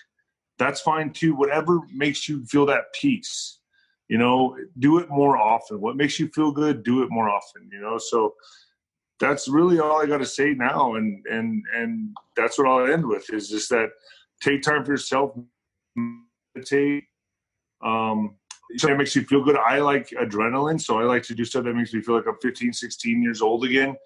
[0.58, 3.60] that's fine too whatever makes you feel that peace
[4.08, 7.68] you know do it more often what makes you feel good do it more often
[7.72, 8.34] you know so
[9.20, 13.06] that's really all i got to say now and and and that's what i'll end
[13.06, 13.88] with is just that
[14.42, 15.36] take time for yourself
[15.96, 17.04] meditate
[17.84, 18.36] um
[18.82, 19.56] that makes you feel good.
[19.56, 22.38] I like adrenaline, so I like to do stuff that makes me feel like I'm
[22.42, 23.96] 15, 16 years old again.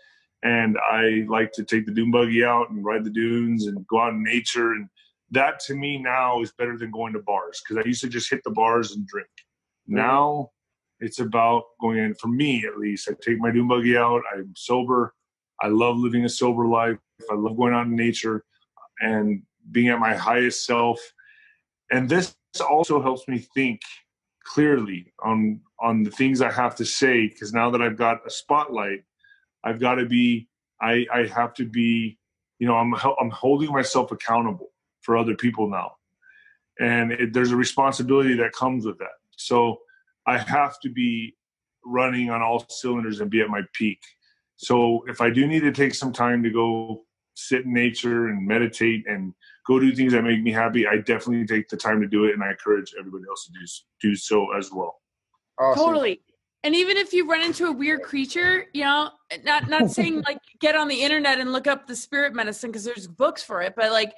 [0.43, 4.01] And I like to take the dune buggy out and ride the dunes and go
[4.01, 4.73] out in nature.
[4.73, 4.89] And
[5.31, 8.31] that to me now is better than going to bars because I used to just
[8.31, 9.29] hit the bars and drink.
[9.89, 9.97] Mm-hmm.
[9.97, 10.51] Now
[11.01, 13.09] it's about going in, for me at least.
[13.09, 15.15] I take my dune buggy out, I'm sober.
[15.61, 16.99] I love living a sober life.
[17.31, 18.45] I love going out in nature
[19.01, 21.01] and being at my highest self.
[21.91, 22.37] And this
[22.69, 23.81] also helps me think
[24.45, 28.31] clearly on on the things I have to say because now that I've got a
[28.31, 29.05] spotlight,
[29.65, 30.49] I've got to be
[30.81, 32.19] I I have to be
[32.59, 34.71] you know I'm I'm holding myself accountable
[35.03, 35.93] for other people now,
[36.81, 39.17] and it, there's a responsibility that comes with that.
[39.37, 39.79] So
[40.29, 41.35] I have to be
[41.85, 44.01] running on all cylinders and be at my peak.
[44.57, 48.47] So if I do need to take some time to go sit in nature and
[48.47, 49.33] meditate and
[49.67, 52.35] go do things that make me happy, I definitely take the time to do it,
[52.35, 55.01] and I encourage everybody else to do do so as well.
[55.59, 55.85] Awesome.
[55.85, 56.21] Totally.
[56.65, 59.11] And even if you run into a weird creature, you know,
[59.45, 62.85] not not saying like get on the internet and look up the spirit medicine because
[62.85, 64.13] there's books for it, but like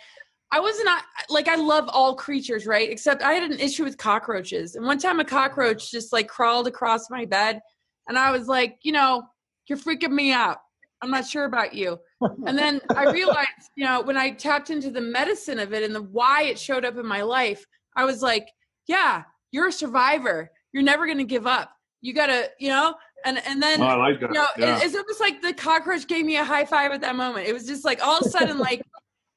[0.53, 2.91] I was not like I love all creatures, right?
[2.91, 4.75] Except I had an issue with cockroaches.
[4.75, 7.61] And one time a cockroach just like crawled across my bed
[8.09, 9.23] and I was like, you know,
[9.69, 10.59] you're freaking me out.
[11.01, 11.99] I'm not sure about you.
[12.47, 15.95] And then I realized, you know, when I tapped into the medicine of it and
[15.95, 17.65] the why it showed up in my life,
[17.97, 18.49] I was like,
[18.89, 19.23] yeah,
[19.53, 20.51] you're a survivor.
[20.73, 21.71] You're never going to give up.
[22.03, 22.95] You got to, you know,
[23.25, 24.31] and and then oh, I like that.
[24.31, 24.79] you know, yeah.
[24.79, 27.47] it, it's almost like the cockroach gave me a high five at that moment.
[27.47, 28.83] It was just like all of a sudden like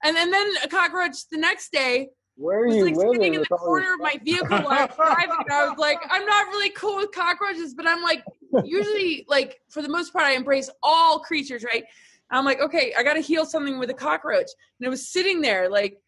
[0.04, 3.42] and, and then a cockroach the next day where are was you like sitting in
[3.42, 5.36] the corner of my vehicle while I was driving.
[5.40, 8.24] And I was like, I'm not really cool with cockroaches, but I'm like,
[8.64, 11.84] usually, like for the most part, I embrace all creatures, right?
[12.32, 14.48] I'm like, okay, I got to heal something with a cockroach,
[14.80, 16.00] and it was sitting there, like,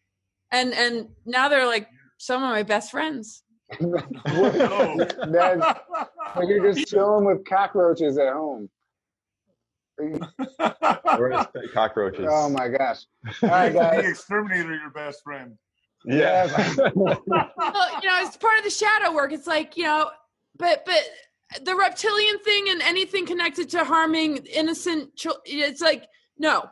[0.50, 3.44] and and now they're like some of my best friends.
[6.36, 8.68] Then you're just chilling with cockroaches at home.
[11.72, 12.26] cockroaches.
[12.30, 13.06] Oh my gosh!
[13.42, 14.02] All right, guys.
[14.02, 15.56] The exterminator, your best friend.
[16.04, 16.46] Yeah.
[16.94, 19.32] well, you know, it's part of the shadow work.
[19.32, 20.10] It's like, you know,
[20.58, 26.06] but but the reptilian thing and anything connected to harming innocent children, it's like,
[26.38, 26.66] no,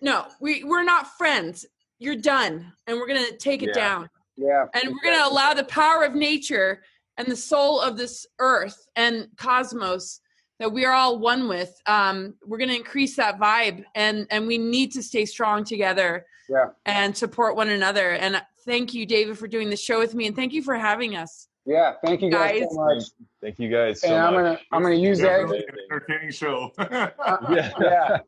[0.00, 1.66] no, we we're not friends.
[1.98, 3.74] You're done, and we're gonna take it yeah.
[3.74, 4.10] down.
[4.36, 4.66] Yeah.
[4.74, 6.82] And we're gonna allow the power of nature
[7.16, 10.20] and the soul of this earth and cosmos
[10.58, 11.80] that we are all one with.
[11.86, 16.26] Um, we're gonna increase that vibe, and and we need to stay strong together.
[16.48, 16.66] Yeah.
[16.84, 18.12] And support one another.
[18.12, 21.16] And thank you, David, for doing the show with me, and thank you for having
[21.16, 21.45] us.
[21.66, 22.68] Yeah, thank you guys, guys.
[22.70, 23.02] so much.
[23.42, 24.00] Thank you guys.
[24.00, 25.40] So and I'm gonna I'm gonna use that.
[25.90, 26.72] Entertaining show.
[26.78, 27.10] uh,
[27.50, 27.72] yeah.
[27.80, 28.18] yeah.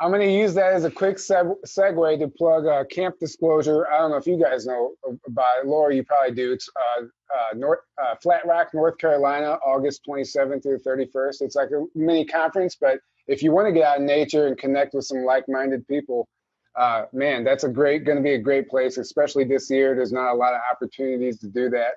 [0.00, 3.86] I'm going to use that as a quick seg- segue to plug uh, Camp Disclosure.
[3.86, 4.94] I don't know if you guys know
[5.26, 5.66] about it.
[5.66, 6.52] Laura, you probably do.
[6.52, 11.42] It's uh, uh, North, uh, Flat Rock, North Carolina, August 27th through 31st.
[11.42, 12.98] It's like a mini conference, but
[13.28, 16.28] if you want to get out in nature and connect with some like-minded people,
[16.76, 19.94] uh, man, that's a great, going to be a great place, especially this year.
[19.94, 21.92] There's not a lot of opportunities to do that.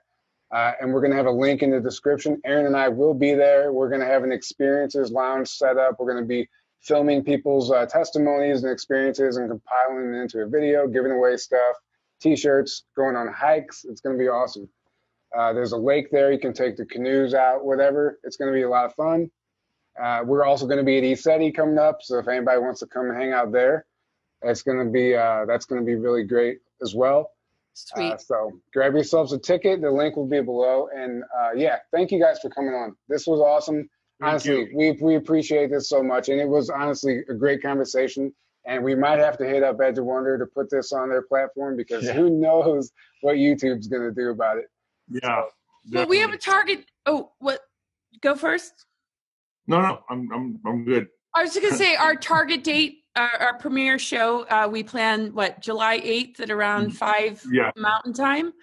[0.52, 2.40] Uh, and we're going to have a link in the description.
[2.46, 3.74] Aaron and I will be there.
[3.74, 5.98] We're going to have an experiences lounge set up.
[6.00, 6.48] We're going to be
[6.82, 11.76] filming people's uh, testimonies and experiences and compiling it into a video, giving away stuff,
[12.22, 13.84] t-shirts, going on hikes.
[13.84, 14.70] It's going to be awesome.
[15.38, 16.32] Uh, there's a lake there.
[16.32, 18.20] You can take the canoes out, whatever.
[18.24, 19.30] It's going to be a lot of fun.
[20.02, 21.98] Uh, we're also going to be at ECETI coming up.
[22.02, 23.86] So if anybody wants to come hang out there,
[24.44, 27.32] it's going to be, uh, that's going to be really great as well.
[27.78, 28.14] Sweet.
[28.14, 29.82] Uh, so grab yourselves a ticket.
[29.82, 30.90] The link will be below.
[30.94, 32.96] And uh, yeah, thank you guys for coming on.
[33.08, 33.88] This was awesome.
[34.20, 34.70] Thank honestly, you.
[34.74, 38.34] we we appreciate this so much, and it was honestly a great conversation.
[38.66, 41.22] And we might have to hit up Edge of Wonder to put this on their
[41.22, 42.14] platform because yeah.
[42.14, 42.92] who knows
[43.22, 44.66] what YouTube's going to do about it.
[45.08, 45.44] Yeah.
[45.90, 46.86] So, well, we have a target.
[47.06, 47.62] Oh, what?
[48.22, 48.74] Go first.
[49.68, 51.08] No, no, I'm I'm I'm good.
[51.36, 54.44] I was just gonna say our target date, our, our premiere show.
[54.44, 56.94] Uh, we plan what July 8th at around mm.
[56.94, 57.72] five yeah.
[57.76, 58.54] Mountain Time.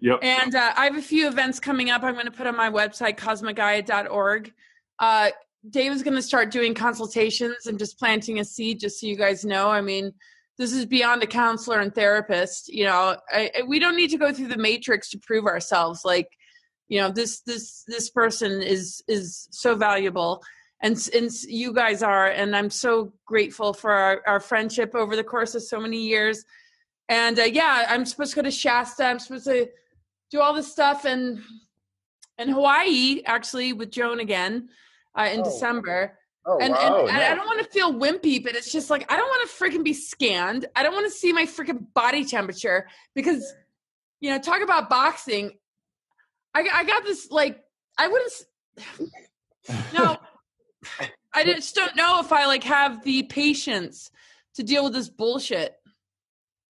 [0.00, 0.18] Yep.
[0.22, 2.02] And uh, I have a few events coming up.
[2.02, 4.52] I'm going to put on my website cosmicgaia.org.
[4.98, 5.30] Uh,
[5.70, 9.16] Dave is going to start doing consultations and just planting a seed, just so you
[9.16, 9.70] guys know.
[9.70, 10.12] I mean,
[10.58, 12.68] this is beyond a counselor and therapist.
[12.68, 16.04] You know, I, I, we don't need to go through the matrix to prove ourselves.
[16.04, 16.28] Like,
[16.88, 20.42] you know, this this this person is is so valuable,
[20.84, 25.24] and and you guys are, and I'm so grateful for our, our friendship over the
[25.24, 26.44] course of so many years.
[27.08, 29.06] And uh, yeah, I'm supposed to go to Shasta.
[29.06, 29.66] I'm supposed to
[30.30, 31.40] do all this stuff and
[32.36, 34.68] in Hawaii, actually, with Joan again
[35.18, 35.44] uh, in oh.
[35.44, 36.18] December.
[36.46, 39.16] Oh, and, wow, and I don't want to feel wimpy, but it's just like I
[39.16, 40.66] don't want to freaking be scanned.
[40.76, 43.54] I don't want to see my freaking body temperature because,
[44.20, 45.52] you know, talk about boxing.
[46.54, 47.64] I, I got this like
[47.96, 48.32] I wouldn't.
[49.94, 50.18] No,
[51.34, 54.10] I just don't know if I like have the patience
[54.54, 55.74] to deal with this bullshit.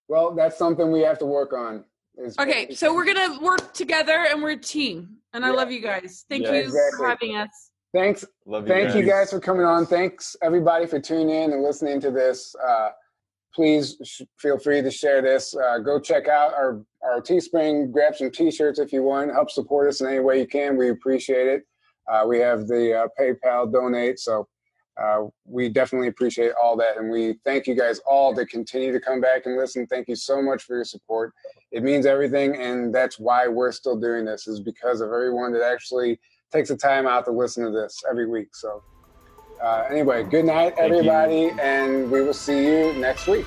[0.09, 1.85] Well, that's something we have to work on.
[2.39, 5.17] Okay, so we're gonna work together and we're a team.
[5.33, 6.25] And I love you guys.
[6.29, 6.97] Thank yeah, you exactly.
[6.97, 7.71] for having us.
[7.93, 8.25] Thanks.
[8.47, 8.97] Love you Thank guys.
[8.97, 9.87] you guys for coming on.
[9.87, 12.55] Thanks everybody for tuning in and listening to this.
[12.57, 12.91] Uh,
[13.55, 15.55] please sh- feel free to share this.
[15.55, 17.93] Uh, go check out our our Teespring.
[17.93, 19.33] Grab some T-shirts if you want.
[19.33, 20.77] Help support us in any way you can.
[20.77, 21.67] We appreciate it.
[22.11, 24.19] Uh, we have the uh, PayPal donate.
[24.19, 24.49] So
[25.03, 26.97] uh, we definitely appreciate all that.
[26.99, 29.87] And we thank you guys all to continue to come back and listen.
[29.87, 31.33] Thank you so much for your support.
[31.73, 32.57] It means everything.
[32.57, 36.21] And that's why we're still doing this is because of everyone that actually
[36.53, 38.55] takes the time out to listen to this every week.
[38.55, 38.83] So
[39.63, 41.51] uh, anyway, good night, everybody.
[41.61, 43.47] And we will see you next week.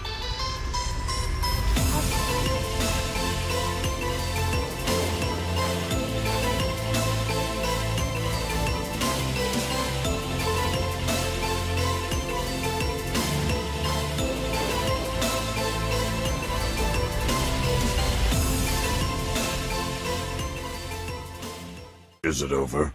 [22.28, 22.94] Is it over?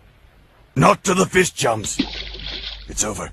[0.76, 1.98] Not to the fish jumps.
[2.86, 3.30] It's over.